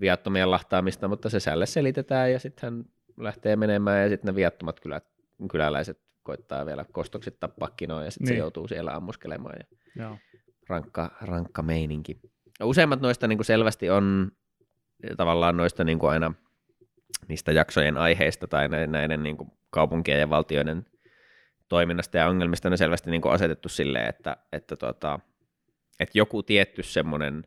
[0.00, 2.84] viattomien lahtaamista, mutta se sälle selitetään ja sitten hän
[3.16, 5.04] lähtee menemään ja sitten ne viattomat kylät,
[5.50, 8.36] kyläläiset koittaa vielä kostokset tappaa Kinoa ja sitten niin.
[8.36, 10.18] Se joutuu siellä ammuskelemaan ja joo.
[10.68, 12.20] rankka, rankka meininki.
[12.60, 14.32] Ja Useimmat noista niin kuin selvästi on
[15.16, 16.34] tavallaan noista niin kuin aina
[17.28, 20.86] niistä jaksojen aiheista tai nä- näiden niin kuin kaupunkien ja valtioiden
[21.70, 25.20] toiminnasta ja ongelmista ne selvästi niin kuin asetettu silleen, että, että, tota,
[26.00, 27.44] että joku tietty semmoinen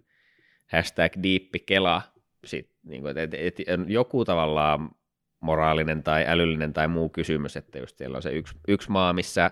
[0.71, 2.01] hashtag diippi kela,
[2.45, 4.89] sit, niin kuin, että, että, että joku tavallaan
[5.39, 9.51] moraalinen tai älyllinen tai muu kysymys, että just siellä on se yksi, yksi maa, missä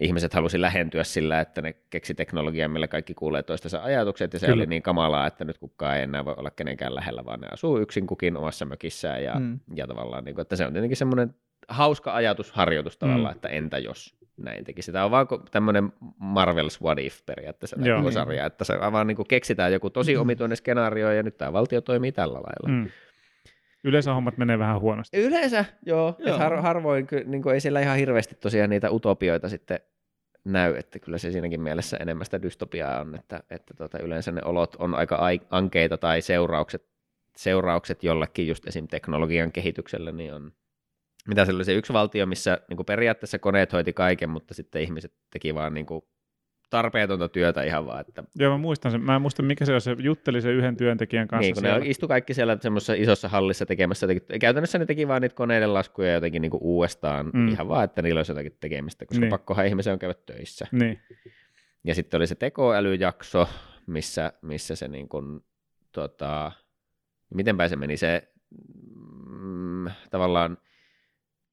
[0.00, 4.46] ihmiset halusi lähentyä sillä, että ne keksi teknologiaa, millä kaikki kuulee toistensa ajatukset, ja se
[4.46, 4.60] Kyllä.
[4.60, 7.78] oli niin kamalaa, että nyt kukaan ei enää voi olla kenenkään lähellä, vaan ne asuu
[7.78, 9.60] yksin kukin omassa mökissään, ja, mm.
[9.74, 11.34] ja tavallaan, niin kuin, että se on tietenkin semmoinen
[11.68, 13.36] hauska ajatusharjoitus tavallaan, Mm.
[13.36, 14.92] että entä jos näin tekisi.
[14.92, 17.98] Tämä on vaan tämmöinen Marvel's What If periaatteessa Joo.
[17.98, 21.52] tämä sarja, että se vaan niin kuin keksitään joku tosi omituinen skenaario, ja nyt tämä
[21.52, 22.68] valtio toimii tällä lailla.
[22.68, 22.88] Mm.
[23.84, 25.16] Yleensä hommat menee vähän huonosti.
[25.16, 26.16] Yleensä, joo.
[26.18, 26.38] Joo.
[26.38, 29.80] Har, harvoin, niin kuin ei siellä ihan hirveästi tosiaan niitä utopioita sitten
[30.44, 34.40] näy, että kyllä se siinäkin mielessä enemmän sitä dystopiaa on, että, että tota, yleensä ne
[34.44, 36.84] olot on aika ai- ankeita tai seuraukset,
[37.36, 38.88] seuraukset jollekin just esim.
[38.88, 40.52] teknologian kehitykselle, niin on,
[41.28, 44.82] mitä se oli se yksi valtio, missä niin kuin periaatteessa koneet hoiti kaiken, mutta sitten
[44.82, 46.02] ihmiset teki vaan niin kuin
[46.70, 48.00] tarpeetonta työtä ihan vaan.
[48.08, 49.00] Että, Joo, mä muistan sen.
[49.00, 49.80] Mä en muista, mikä se on.
[49.80, 51.78] Se jutteli sen yhden työntekijän kanssa niin, kun siellä.
[51.78, 54.04] ne istu kaikki siellä semmoisessa isossa hallissa tekemässä.
[54.06, 57.48] jotenkin- Käytännössä ne teki vaan niitä koneiden laskuja jotenkin niin kuin uudestaan, Mm.
[57.48, 59.30] ihan vaan, että niillä olisi jotakin tekemistä, koska niin.
[59.30, 60.66] pakkohan ihmisen on käydä töissä.
[60.72, 61.00] Niin,
[61.84, 63.48] Ja sitten oli se tekoälyjakso,
[63.86, 65.40] missä, missä se niin kuin,
[65.92, 66.52] tota,
[67.34, 68.28] mitenpä se meni, se
[69.28, 70.58] mm, tavallaan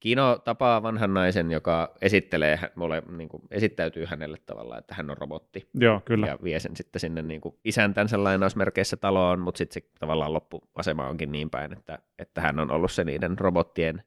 [0.00, 5.16] Kino tapaa vanhan naisen, joka esittelee, mulle, niin kuin, esittäytyy hänelle tavallaan, että hän on
[5.16, 5.68] robotti.
[5.74, 6.26] joo, kyllä.
[6.26, 11.08] Ja vie sen sitten sinne niin kuin isäntänsä lainausmerkeissä taloon, mutta sitten se tavallaan loppuasema
[11.08, 14.02] onkin niin päin, että, että hän on ollut se niiden robottien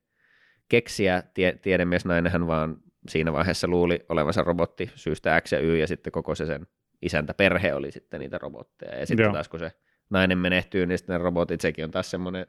[0.70, 1.24] keksiä.
[1.34, 1.60] Tie,
[2.30, 2.78] hän vaan
[3.10, 6.68] siinä vaiheessa luuli olevansa robotti syystä X ja Y, ja sitten koko se sen
[7.02, 8.99] isäntäperhe oli sitten niitä robotteja.
[8.99, 9.34] Ja sitten Joo.
[9.34, 9.72] taas kun se
[10.10, 12.48] nainen menehtyy, niin sitten ne robotit, sekin on taas semmoinen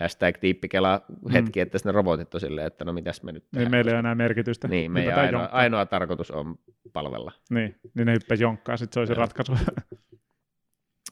[0.00, 1.02] hashtag tiippikela
[1.32, 3.70] hetki, että sitten ne robotit on silleen, että no mitäs me nyt Niin tehdään.
[3.70, 4.68] meillä ei ole enää merkitystä.
[4.68, 5.60] Niin, meidän Hypätään ainoa, jonkkaan.
[5.62, 6.58] ainoa tarkoitus on
[6.92, 7.32] palvella.
[7.50, 9.52] Niin, niin ne hyppäsi jonkkaan, sitten se oli se ratkaisu.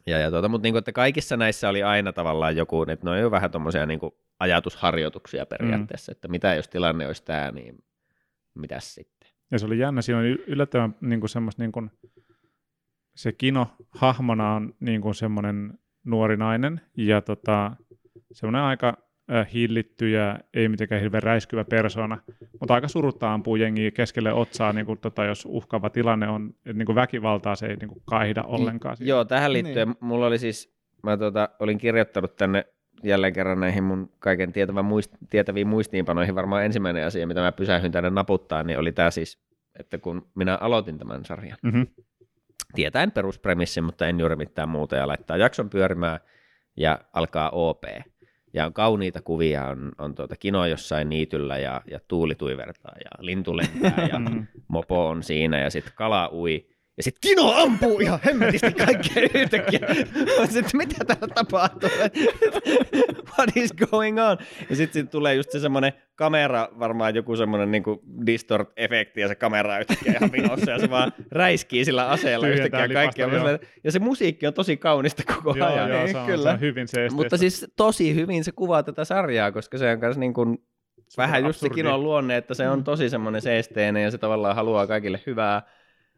[0.07, 3.11] Ja, ja tuota, mutta niin kuin, että kaikissa näissä oli aina tavallaan joku, että ne
[3.11, 4.01] on jo vähän tuommoisia niin
[4.41, 6.17] ajatusharjoituksia periaatteessa, mm.
[6.17, 7.85] että mitä jos tilanne olisi tämä, niin
[8.55, 9.31] mitäs sitten.
[9.51, 11.91] Ja se oli jännä, siinä oli yllättävän niin kuin semmoista, niin kuin,
[13.17, 17.77] se Kino hahmona on niin kuin semmoinen nuori nainen ja tota,
[18.33, 18.97] semmoinen aika
[19.55, 22.19] hillitty ja ei mitenkään hirveän räiskyvä persona,
[22.61, 26.73] mutta aika suruttaa ampuu jengiä keskelle otsaa, niin kuin, tota, jos uhkaava tilanne on, että
[26.73, 28.97] niin kuin väkivaltaa se ei niin kuin kaihda ollenkaan.
[28.97, 29.09] siinä.
[29.09, 29.97] Joo, tähän liittyen niin.
[30.01, 32.65] mulla oli siis, mä tota, olin kirjoittanut tänne
[33.03, 37.93] jälleen kerran näihin mun kaiken tietävän muist, tietäviin muistiinpanoihin varmaan ensimmäinen asia, mitä mä pysähdyin
[37.93, 39.39] tänne naputtaa, niin oli tämä siis,
[39.79, 41.87] että kun minä aloitin tämän sarjan, Mm-hmm.
[42.75, 46.21] tietäen peruspremissin, mutta en juuri mitään muuta, ja laittaa jakson pyörimään,
[46.81, 47.85] ja alkaa OP.
[48.55, 53.11] Ja on kauniita kuvia, on, on tuota kino jossain niityllä, ja, ja tuuli tuivertaa, ja
[53.19, 54.47] lintu lentää, ja Mm.
[54.69, 56.70] mopo on siinä, ja sitten kala ui.
[57.01, 59.81] Ja sitten Kino ampuu ihan hemmetisti kaikkea yhtäkkiä.
[60.41, 61.91] Mä sitten, mitä täällä tapahtuu?
[63.39, 64.37] What is going on?
[64.71, 69.35] Ja sitten sit tulee just se semmoinen kamera, varmaan joku semmoinen niinku distort-efekti, ja se
[69.35, 73.29] kamera yhtäkkiä ihan vinossa, ja se vaan räiskii sillä aseella yhtäkkiä kaikkea.
[73.85, 75.89] Ja se musiikki on tosi kaunista koko Joo, ajan.
[75.91, 76.43] joo, niin, se on, kyllä.
[76.43, 79.99] se on hyvin se Mutta siis tosi hyvin se kuvaa tätä sarjaa, koska se on
[80.01, 80.59] myös niin kuin
[81.17, 82.85] vähän just se kinon luonne, että se on Mm.
[82.85, 85.63] tosi semmoinen seesteinen ja se tavallaan haluaa kaikille hyvää.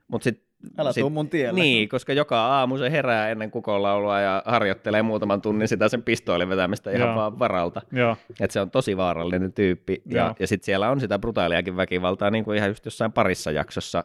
[0.09, 0.47] Mutta sitten
[0.79, 1.61] Älä sit, tuu mun tielle.
[1.61, 6.49] Niin, koska joka aamu se herää ennen kukonlaulua ja harjoittelee muutaman tunnin sitä sen pistoolin
[6.49, 7.17] vetämistä ihan Joo.
[7.17, 7.83] vaan varalta.
[7.93, 10.03] Joo, Että se on tosi vaarallinen tyyppi.
[10.07, 10.25] Joo.
[10.27, 14.05] Ja, ja sitten siellä on sitä brutaaliakin väkivaltaa niin kuin ihan just jossain parissa jaksossa,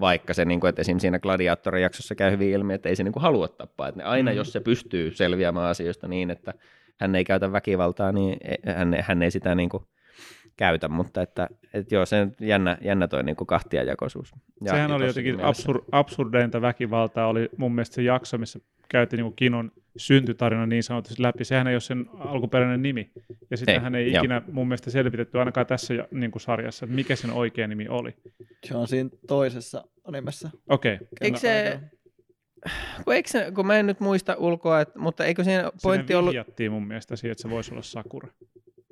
[0.00, 0.98] vaikka se, niin kuin, että esim.
[0.98, 3.88] siinä Gladiatorin jaksossa käy hyvin ilmi, että ei se niin kuin halua tappaa.
[3.88, 4.36] Että ne aina, Mm.
[4.36, 6.54] jos se pystyy selviämään asioista niin, että
[7.00, 9.82] hän ei käytä väkivaltaa, niin e- hän, hän ei sitä niin kuin
[10.56, 14.32] käytä, mutta että, että joo, se on jännä, jännä toi niin kuin kahtiajakoisuus.
[14.64, 15.48] Ja, Sehän oli jotenkin mielessä.
[15.48, 18.58] absur, absurdeinta väkivaltaa, oli mun mielestä se jakso, missä
[18.88, 21.44] käytiin niin Kinon syntytarina niin sanotusti läpi.
[21.44, 23.10] Sehän ei ole sen alkuperäinen nimi.
[23.50, 24.22] Ja sitten hän ei joo.
[24.22, 27.88] ikinä mun mielestä selvitetty ainakaan tässä ja- niin kuin sarjassa, että mikä sen oikea nimi
[27.88, 28.14] oli.
[28.64, 30.50] Se on siinä toisessa animessa.
[30.68, 31.80] Okei, Eikö se,
[33.04, 36.18] kun, eikö se, kun mä en nyt muista ulkoa, että, mutta eikö siinä pointti siinä
[36.18, 36.36] ollut...
[36.70, 38.28] mun mielestä siihen, että se voisi olla Sakura.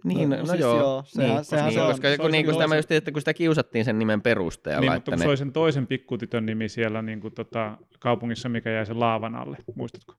[0.05, 0.79] Niin, no, No no, siis joo.
[0.79, 1.91] joo, sehän- niin, sehän niin, se on.
[1.91, 3.99] koska Se kun, olisi niin, kun, sitä, toisen- mä just, että kun sitä kiusattiin sen
[3.99, 7.35] nimen perusteella, Niin, mutta kun ne, se oli sen toisen pikkutytön nimi siellä niin kuin,
[7.35, 10.15] tota, kaupungissa, mikä jäi sen laavan alle, muistatko?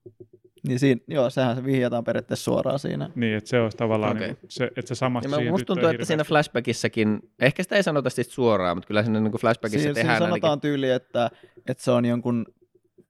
[0.67, 3.09] Niin siinä, joo, sehän se vihjataan periaatteessa suoraan siinä.
[3.15, 4.27] Niin, että se olisi tavallaan, Okei.
[4.27, 7.83] niin se, että se samasta mä, siihen musta tuntuu, että siinä flashbackissakin, ehkä sitä ei
[7.83, 11.29] sanota sit suoraan, mutta kyllä siinä niin flashbackissa Siinä, siinä tehdään sanotaan tyyli, että,
[11.67, 12.45] että se on jonkun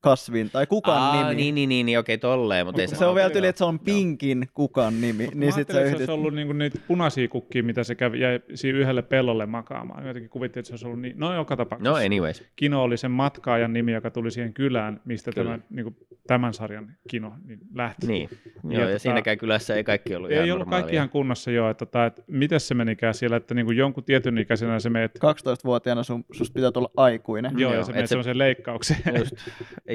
[0.04, 1.36] kasvin tai kukan Aa, nimi.
[1.36, 3.00] niin, niin, niin, niin, okei, tolleen, mutta ei Onko se...
[3.00, 3.34] Se on vielä Joo.
[3.34, 5.26] tyyli, että se on Pinkin kukan nimi.
[5.26, 7.84] Mut niin mä sit ajattelin, se että se olisi ollut niinku niitä punaisia kukkia, mitä
[7.84, 10.08] se kävi, jäi siinä yhdelle pellolle makaamaan.
[10.08, 11.14] Jotenkin kuvittiin, että se olisi ollut niin.
[11.18, 11.92] No joka tapauksessa.
[12.00, 12.44] No anyways.
[12.56, 15.52] Kino oli sen matkaajan nimi, joka tuli siihen kylään, mistä Kyllä.
[15.52, 15.96] tämä, niin kuin,
[16.28, 18.08] tämän sarjan Kino niin lähti.
[18.08, 18.30] Niin,
[18.70, 20.84] Ja joo, ja, tota- siinäkään kylässä ei kaikki ollut ihan Ei ollut normaalia.
[20.84, 24.04] kaikki ihan kunnossa joo, että, tota, että miten se menikään siellä, että niin kuin jonkun
[24.04, 27.52] tietyn ikäisenä se meet, 12-vuotiaana sun, susta pitää tulla aikuinen.
[27.58, 29.00] joo, joo, ja se et menet se- semmoiseen leikkaukseen.
[29.20, 29.34] Just.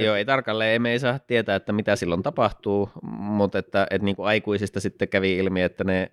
[0.05, 4.17] Joo, ei tarkalleen, emme ei saa tietää, että mitä silloin tapahtuu, mutta että, että niin
[4.17, 6.13] kuin aikuisista sitten kävi ilmi, että ne,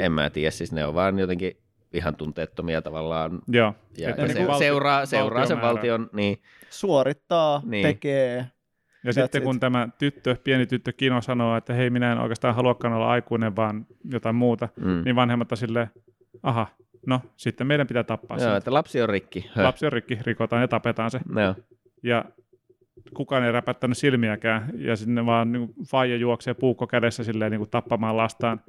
[0.00, 1.56] en mä tiedä, siis ne on vaan jotenkin
[1.92, 3.74] ihan tunteettomia tavallaan, joo.
[3.98, 7.86] ja, Että ja niin se, valti- seuraa, seuraa sen valtio valtion, niin, Suorittaa, Niin.
[7.86, 8.36] tekee.
[8.36, 9.44] Ja That's sitten it.
[9.44, 13.56] kun tämä tyttö, pieni tyttö Kino sanoo, että hei, minä en oikeastaan haluakaan olla aikuinen,
[13.56, 15.02] vaan jotain muuta, mm.
[15.04, 15.90] niin vanhemmat on silleen,
[16.42, 16.66] aha,
[17.06, 18.56] no sitten meidän pitää tappaa joo, se.
[18.56, 19.50] että lapsi on rikki.
[19.54, 19.64] Höh.
[19.66, 21.20] Lapsi on rikki, rikotaan ja tapetaan se.
[21.40, 21.54] Joo.
[22.02, 22.24] Ja
[23.14, 27.70] kukaan ei räpättänyt silmiäkään, ja sinne vaan niin faija juoksee puukko kädessä silleen niin kuin
[27.70, 28.60] tappamaan lastaan.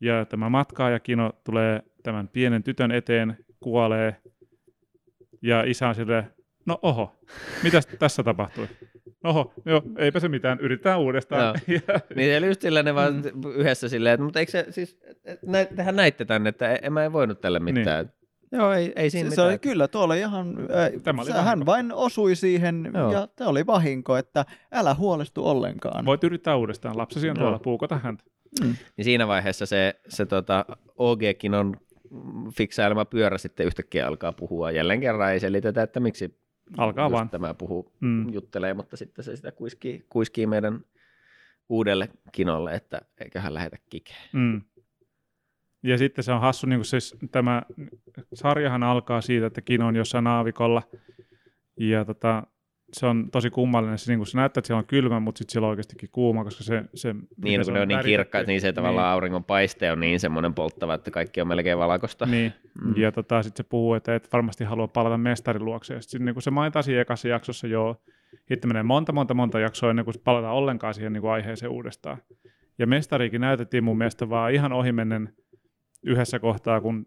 [0.00, 4.16] Ja tämä matkaaja Kino tulee tämän pienen tytön eteen, kuolee,
[5.42, 6.24] ja isä on silleen,
[6.66, 7.16] no oho,
[7.62, 8.68] mitäs tässä tapahtui?
[9.24, 11.60] Oho, joo, eipä se mitään, yritetään uudestaan.
[11.68, 13.22] Ja, Niin eli just sillä ne vaan
[13.56, 15.00] yhdessä silleen, että mutta eikö se siis,
[15.46, 18.04] nä, tehän näitte tänne, että en mä en voinut tälle mitään.
[18.04, 18.17] Niin.
[18.52, 19.48] Joo, ei, ei siinä Se, se mitään.
[19.48, 21.66] oli kyllä, tuolla ihan, äh, Tämä oli hän vahinko.
[21.66, 23.12] vain osui siihen Joo.
[23.12, 26.04] ja tämä oli vahinko, että älä huolestu ollenkaan.
[26.04, 27.42] voit yrittää uudestaan, lapsesi on Joo.
[27.44, 28.24] tuolla, puukota häntä.
[28.64, 28.74] Mm.
[28.96, 30.64] Niin siinä vaiheessa se, se tota,
[30.96, 31.76] OGkin on
[32.52, 34.70] fiksailema pyörä sitten yhtäkkiä alkaa puhua.
[34.70, 36.38] Jälleen kerran ei selitetä, että miksi
[36.76, 37.30] Alkaa just vaan.
[37.30, 38.32] tämä puhuu, Mm.
[38.32, 40.80] juttelee, mutta sitten se sitä kuiskii, kuiskii meidän
[41.68, 44.28] uudelle kinolle, että eiköhän lähetä kikeen.
[44.32, 44.60] Mm.
[45.82, 47.62] Ja sitten se on hassu, niin kuin siis tämä
[48.34, 50.82] sarjahan alkaa siitä, että Kino on jossain aavikolla,
[51.80, 52.42] ja tota,
[52.92, 55.52] se on tosi kummallinen, se, niin kuin se näyttää, että siellä on kylmä, mutta sitten
[55.52, 56.84] siellä on oikeastikin kuuma, koska se...
[56.94, 57.14] se
[57.44, 60.54] Niin, kun se ne on niin kirkkaat, niin se tavallaan auringon paiste on niin semmoinen
[60.54, 62.26] polttava, että kaikki on melkein valkoista.
[62.26, 62.52] Niin,
[62.84, 62.94] Mm.
[62.96, 65.94] ja tota, sitten se puhuu, että et varmasti halua palata mestarin luokse.
[65.94, 68.00] Ja sitten niin se mainitaan siinä ekassa jaksossa jo,
[68.48, 72.18] sitten menee monta, monta, monta jaksoa ennen kuin palataan ollenkaan siihen niin kuin aiheeseen uudestaan.
[72.78, 75.32] Ja mestariikin näytettiin mun mielestä vaan ihan ohimennen
[76.02, 77.06] yhdessä kohtaa, kun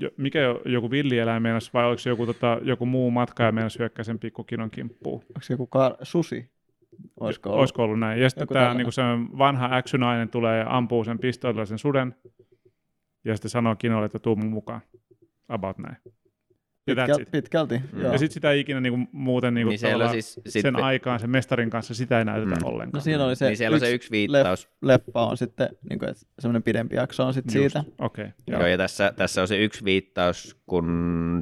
[0.00, 3.78] jo, mikä jo- joku villieläin meinasi, vai oliko se joku, tota, joku muu matkaaja meinasi
[3.78, 5.20] hyökkää sen pikkukinon kimppuun.
[5.22, 6.50] Onko se joku kar- susi?
[7.20, 7.60] Olisiko ollut?
[7.60, 8.20] Olisiko ollut näin?
[8.20, 9.02] Ja sitten tämä niin se
[9.38, 12.14] vanha äksynainen tulee ja ampuu sen pistoolilla sen suden,
[13.24, 14.80] ja sitten sanoo Kinolle, että tuu mun mukaan.
[15.48, 15.96] About näin.
[16.90, 17.30] Pitkäl- it.
[17.30, 18.00] pitkälti, Mm.
[18.02, 18.12] joo.
[18.12, 21.20] Ja sitten sitä ei ikinä niinku muuten niinku niin siellä siis siis sen sitten, aikaan
[21.20, 22.64] sen mestarin kanssa sitä ei näytetä Mm.
[22.66, 22.90] ollenkaan.
[22.98, 24.68] No siinä oli se, niin siellä on se yksi viittaus.
[24.82, 27.84] leffa on sitten, niin kuin, että semmoinen pidempi jakso on sitten siitä.
[27.98, 28.24] Okei.
[28.24, 28.66] Okay, Joo.
[28.66, 30.86] ja tässä, tässä on se yksi viittaus, kun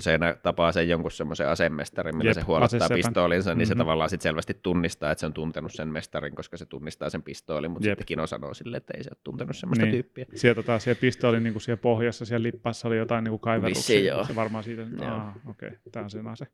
[0.01, 2.97] se tapaa sen jonkun semmoisen asemestarin, millä Jep, se huolettaa asesepän.
[2.97, 3.79] pistoolinsa, niin se Mhm.
[3.79, 7.71] tavallaan sit selvästi tunnistaa, että se on tuntenut sen mestarin, koska se tunnistaa sen pistoolin,
[7.71, 7.93] mutta Jep.
[7.99, 9.93] sitten Kino sanoo sille, että ei se ole tuntenut semmoista Niin.
[9.93, 10.27] tyyppiä.
[10.35, 13.81] Sieltä taas siellä pistoolin niinku siellä pohjassa, siellä lippassa oli jotain niinku kaiverruksia.
[13.81, 14.25] Vissiin joo.
[14.25, 15.21] Se varmaan siitä, Joo.
[15.47, 16.47] Okei, okay, tämä on sen ase.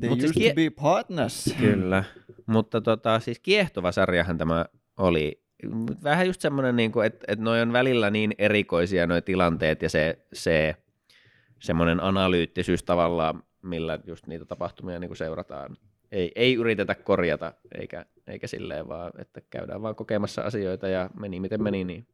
[0.00, 1.54] They Mut siis used kie- to be partners.
[1.58, 2.04] Kyllä,
[2.46, 4.66] mutta tota, siis kiehtova sarjahan tämä
[4.96, 5.42] oli.
[6.04, 9.88] Vähän just semmoinen, niin kuin, että, että noi on välillä niin erikoisia noi tilanteet ja
[9.88, 10.76] se, se
[11.60, 15.76] semmoinen analyyttisyys tavallaan, millä just niitä tapahtumia niin kuin seurataan.
[16.12, 21.40] Ei, ei yritetä korjata, eikä, eikä silleen vaan, että käydään vaan kokemassa asioita ja meni
[21.40, 22.06] miten meni, niin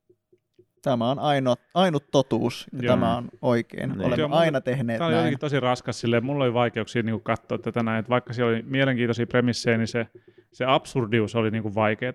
[0.88, 2.92] Tämä on ainut, ainut totuus ja Joo.
[2.96, 3.88] tämä on oikein.
[3.90, 4.00] Niin.
[4.00, 5.38] Olemme Joo, aina tehneet Tämä oli näin.
[5.38, 9.26] tosi raskas silleen, mulla oli vaikeuksia niinku katsoa tätä näin, että vaikka siellä oli mielenkiintoisia
[9.26, 10.06] premissejä, niin se,
[10.52, 12.12] se absurdius oli niinku vaikeaa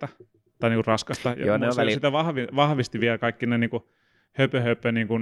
[0.59, 1.29] tai niinku raskasta.
[1.29, 3.89] Ja Joo, ne väli- sitä vahvi, vahvisti vielä kaikki ne niinku
[4.33, 5.15] höpö, höpö niinku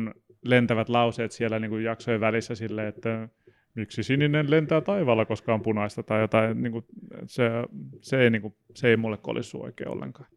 [0.45, 3.29] lentävät lauseet siellä niinku jaksojen välissä silleen, että
[3.75, 6.85] miksi sininen lentää taivaalla, koska on punaista tai jotain, niinku,
[7.25, 7.49] se,
[8.01, 10.29] se, ei, niinku, se ei mulle kolisu oikein ollenkaan.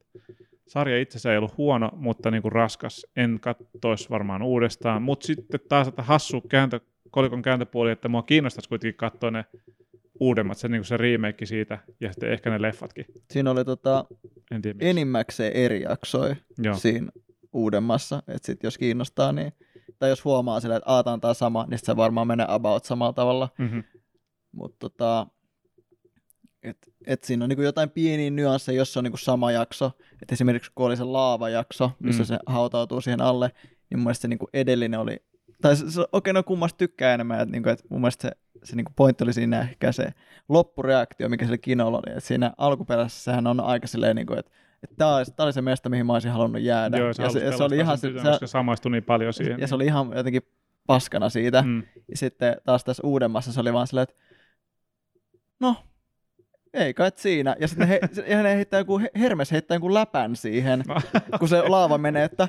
[0.69, 3.07] Sarja itsessään ei ollut huono, mutta niinku raskas.
[3.17, 6.81] En katsoisi varmaan uudestaan, mutta sitten taas että hassu kääntö,
[7.11, 9.45] kolikon kääntöpuoli, että mua kiinnostaisi kuitenkin katsoa ne
[10.21, 13.05] uudemmat, se, niinku se remake siitä ja sitten ehkä ne leffatkin.
[13.31, 14.05] Siinä oli tota,
[14.51, 14.89] En tiedä miksi.
[14.89, 16.75] enimmäkseen eri jaksoja Joo.
[16.77, 17.09] siinä
[17.53, 18.23] uudemmassa.
[18.29, 19.53] Että sit jos kiinnostaa, niin,
[19.99, 23.13] tai jos huomaa sillä, että aata on tää sama, niin se varmaan menee about samalla
[23.13, 23.49] tavalla.
[23.59, 23.85] Mm-hmm.
[24.53, 25.27] Mutta tota,
[26.65, 29.91] et, et siinä on niinku jotain pieniä nyansseja, jos se on niinku sama jakso.
[30.23, 32.27] Et esimerkiksi kun oli se laavajakso, missä Mm.
[32.27, 33.51] se hautautuu siihen alle,
[33.91, 35.17] niin mun mielestä se niinku edellinen oli,
[35.63, 38.37] tai se, se okei, okay, no kummasta tykkää enemmän, että niinku, et mun mielestä se,
[38.65, 40.13] se niinku pointti oli siinä ehkä se
[40.49, 42.17] loppureaktio, mikä sillä kinolla oli.
[42.17, 45.63] Et siinä alkuperäisessä sehän on aika silleen, niinku, että et tää, oli, tää oli se
[45.63, 46.97] mesta, mihin mä olisin halunnut jäädä.
[46.97, 49.61] Joo, ja, se, se, ja se oli ihan, se, tytön, se, samaistui niin paljon siihen.
[49.61, 50.43] ja se oli ihan jotenkin
[50.87, 51.63] paskana siitä.
[51.63, 51.83] Mm.
[52.09, 54.15] Ja sitten taas tässä uudemmassa se oli vaan silleen, että
[55.61, 55.77] no,
[56.75, 57.57] ei kai siinä.
[57.61, 60.85] Ja sitten he, ja ne heittää joku, Hermes heittää joku läpän siihen,
[61.39, 62.49] kun se laava menee, että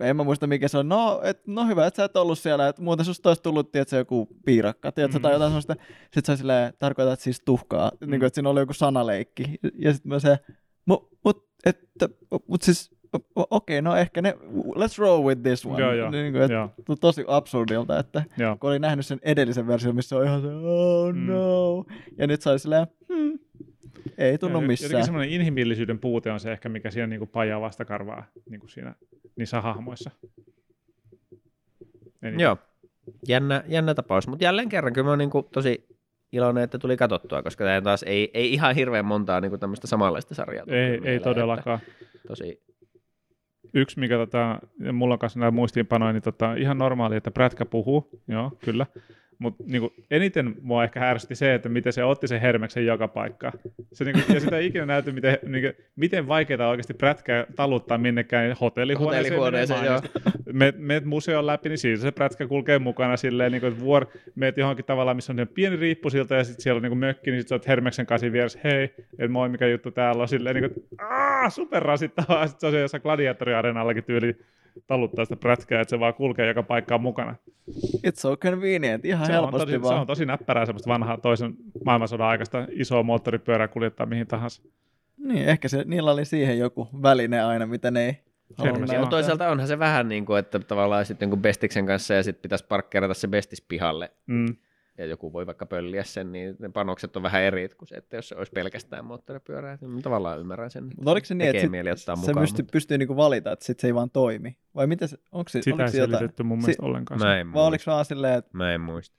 [0.00, 0.88] en mä muista mikä se on.
[0.88, 3.96] No, et, no hyvä, että sä et ollut siellä, että muuten susta olisi tullut, tiedätkö,
[3.96, 5.22] joku piirakka, tiedätkö, Mm.
[5.22, 5.76] tai jotain sellaista.
[6.02, 8.10] Sitten se on silleen, tarkoitat siis tuhkaa, mm.
[8.10, 9.44] niin kuin, että siinä oli joku sanaleikki.
[9.78, 10.38] Ja sitten mä se,
[10.84, 12.08] mut, mut, että,
[12.48, 12.90] mut siis,
[13.36, 15.80] okei, okay, no ehkä ne, let's roll with this one.
[15.82, 16.70] Joo, joo, Niin kuin, että, joo,
[17.00, 18.56] tosi absurdilta, että joo.
[18.56, 21.26] kun oli nähnyt sen edellisen version, missä on ihan se, oh Mm.
[21.26, 21.84] no,
[22.18, 23.38] ja nyt se oli silleen, hmm,
[24.18, 24.88] ei tunnu missään.
[24.88, 28.94] Jotenkin semmoinen inhimillisyyden puute on se ehkä, mikä siinä niinku pajaa vastakarvaa niinku siinä,
[29.36, 30.10] niissä hahmoissa.
[32.22, 32.40] Eniten.
[32.40, 32.56] Joo,
[33.28, 35.86] jännä, jännä tapaus, mutta jälleen kerran kyllä mä oon niinku tosi
[36.32, 40.34] iloinen, että tuli katsottua, koska tämä taas ei, ei ihan hirveän montaa niinku tämmöistä samanlaista
[40.34, 40.64] sarjaa.
[40.68, 41.78] Ei, ei että todellakaan.
[42.28, 42.62] Tosi,
[43.74, 44.58] Yksi, mikä tota,
[44.92, 48.86] mulla on kanssa nämä muistiinpanoja, niin tota, ihan normaali, että prätkä puhuu, joo, kyllä.
[49.38, 53.52] Mutta niinku, eniten mua ehkä ärsytti se, että miten se otti sen Hermeksen joka paikkaan.
[53.92, 58.56] Se, niinku, ja sitä ei ikinä näyty, miten, niinku, miten vaikeaa oikeasti prätkää taluttaa minnekään
[58.60, 59.38] hotellihuoneeseen.
[59.38, 60.00] Hotellihuoneeseen, joo.
[60.52, 64.06] Meet, meet museon läpi, niin siinä se prätkä kulkee mukana silleen, niin kuin, että vuor,
[64.34, 67.40] meet johonkin tavallaan, missä on pieni riippusilta ja sitten siellä on niin kuin mökki, niin
[67.40, 70.70] sitten sä oot Hermeksen kanssa vieressä, hei, että moi, mikä juttu täällä on, silleen niin
[70.70, 74.36] kuin, aah, super rasittavaa, sitten se on siellä jossain gladiatoriareenallakin tyyli
[74.86, 77.34] taluttaa sitä prätkää, että se vaan kulkee joka paikkaan mukana.
[77.96, 80.00] It's so convenient, ihan Se on, helposti tosi, se vaan.
[80.00, 84.62] on tosi näppärää semmoista vanhaa toisen maailmansodan aikaista isoa moottoripyörää kuljettaa mihin tahansa.
[85.18, 88.16] Niin, ehkä se, niillä oli siihen joku väline aina, mitä ne ei.
[88.98, 92.42] Mutta toisaalta onhan se vähän niin kuin, että tavallaan sitten jonkun Bestiksen kanssa ja sitten
[92.42, 94.46] pitäisi parkkeerata se Bestis pihalle Mm.
[94.98, 98.16] Ja joku voi vaikka pölliä sen, niin ne panokset on vähän eri kuin se, että
[98.16, 100.84] jos se olisi pelkästään moottoripyörää, niin tavallaan ymmärrän sen.
[100.84, 103.64] Mutta oliko se niin, että mieli ottaa se mukaan, pystyy, mutta- pystyy niinku valita, että
[103.64, 104.56] sit se ei vaan toimi?
[104.74, 106.18] Vai miten se, onko se, Sitä oliko ei se jotain?
[106.18, 107.20] selitetty mun mielestä ollenkaan.
[107.20, 107.90] Mä en Vai oliko muista.
[107.90, 109.16] vaan silleen, että Mä en muista.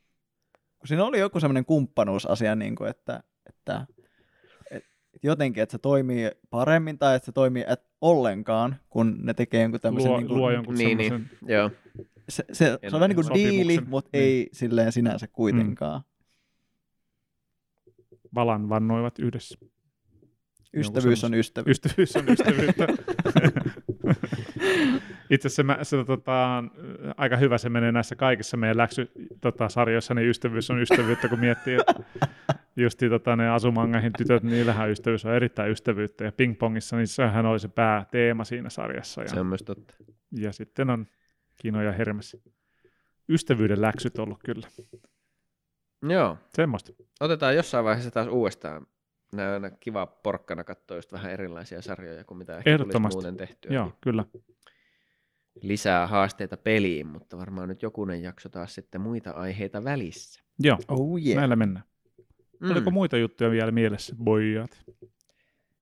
[0.80, 3.85] kun siinä oli joku semmoinen kumppanuusasia, niin kuin, että, että,
[4.72, 4.89] että
[5.23, 9.80] jotenkin, että se toimii paremmin tai että se toimii et ollenkaan, kun ne tekee jonkun
[9.80, 10.11] tämmöisen...
[10.11, 11.11] luo, niin kuin, luo jonkun Niin, niin.
[11.11, 11.72] semmoisen, Joo.
[12.30, 14.23] Se, se, se, En- on vähän niin kuin diili, mutta Niin.
[14.23, 16.01] ei silleen sinänsä kuitenkaan.
[18.35, 19.57] valan vannoivat yhdessä.
[20.73, 21.77] Ystävyys on ystävyys.
[21.85, 22.88] Ystävyys on ystävyyttä.
[25.30, 26.64] Itse asiassa mä, se, tota,
[27.18, 29.11] aika hyvä se menee näissä kaikissa meidän läksy,
[29.41, 31.93] tota, sarjoissa, niin ystävyys on ystävyyttä, kun miettii, että
[32.76, 37.60] justi tota, ne Asumangahin tytöt, niillähän ystävyys on erittäin ystävyyttä, ja pingpongissa, niin sehän oli
[37.60, 39.27] se pääteema siinä sarjassa.
[39.27, 39.93] Se Ja, on myös totta.
[40.31, 41.07] ja sitten on
[41.61, 42.38] Kino ja Hermes.
[43.30, 44.68] Ystävyyden läksyt ollut kyllä.
[46.10, 46.38] Joo.
[46.53, 46.91] Semmoista.
[47.19, 48.88] Otetaan jossain vaiheessa taas uudestaan.
[49.34, 53.72] Nämä on kiva porkkana katsoa just vähän erilaisia sarjoja kuin mitä ehkä tulisi muuten tehtyä.
[53.73, 54.26] Joo, kyllä.
[55.61, 60.44] Lisää haasteita peliin, mutta varmaan nyt jokunen jakso taas sitten muita aiheita välissä.
[60.60, 61.38] Joo, Oh yeah.
[61.38, 61.86] näillä mennään.
[62.60, 62.72] Mm.
[62.72, 64.86] Oliko muita juttuja vielä mielessä, boijat?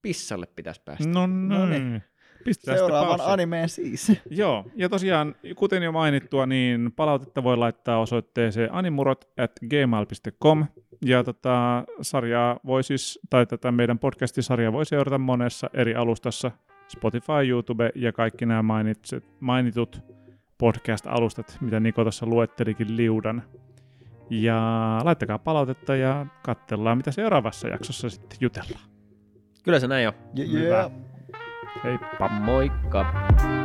[0.01, 1.07] Pissalle pitäisi päästä.
[1.07, 2.03] No No niin.
[2.47, 4.11] Pistetään Seuraavan animeen siis.
[4.29, 10.65] Joo, ja tosiaan, kuten jo mainittua, niin palautetta voi laittaa osoitteeseen animurot at gmail.com.
[11.05, 16.51] Ja tota, sarjaa voi siis, tai tätä meidän podcastisarjaa voi seurata monessa eri alustassa,
[16.87, 20.01] Spotify, YouTube ja kaikki nämä mainitset, mainitut
[20.57, 23.43] podcast-alustat, mitä Niko tuossa luettelikin liudan.
[24.29, 24.61] Ja
[25.03, 28.83] laittakaa palautetta ja katsellaan, mitä seuraavassa jaksossa sitten jutellaan.
[29.63, 30.13] Kyllä se näin on.
[30.39, 30.51] Yeah.
[30.51, 30.89] Hyvä.
[31.83, 32.27] Heippa!
[32.29, 33.56] Moikka!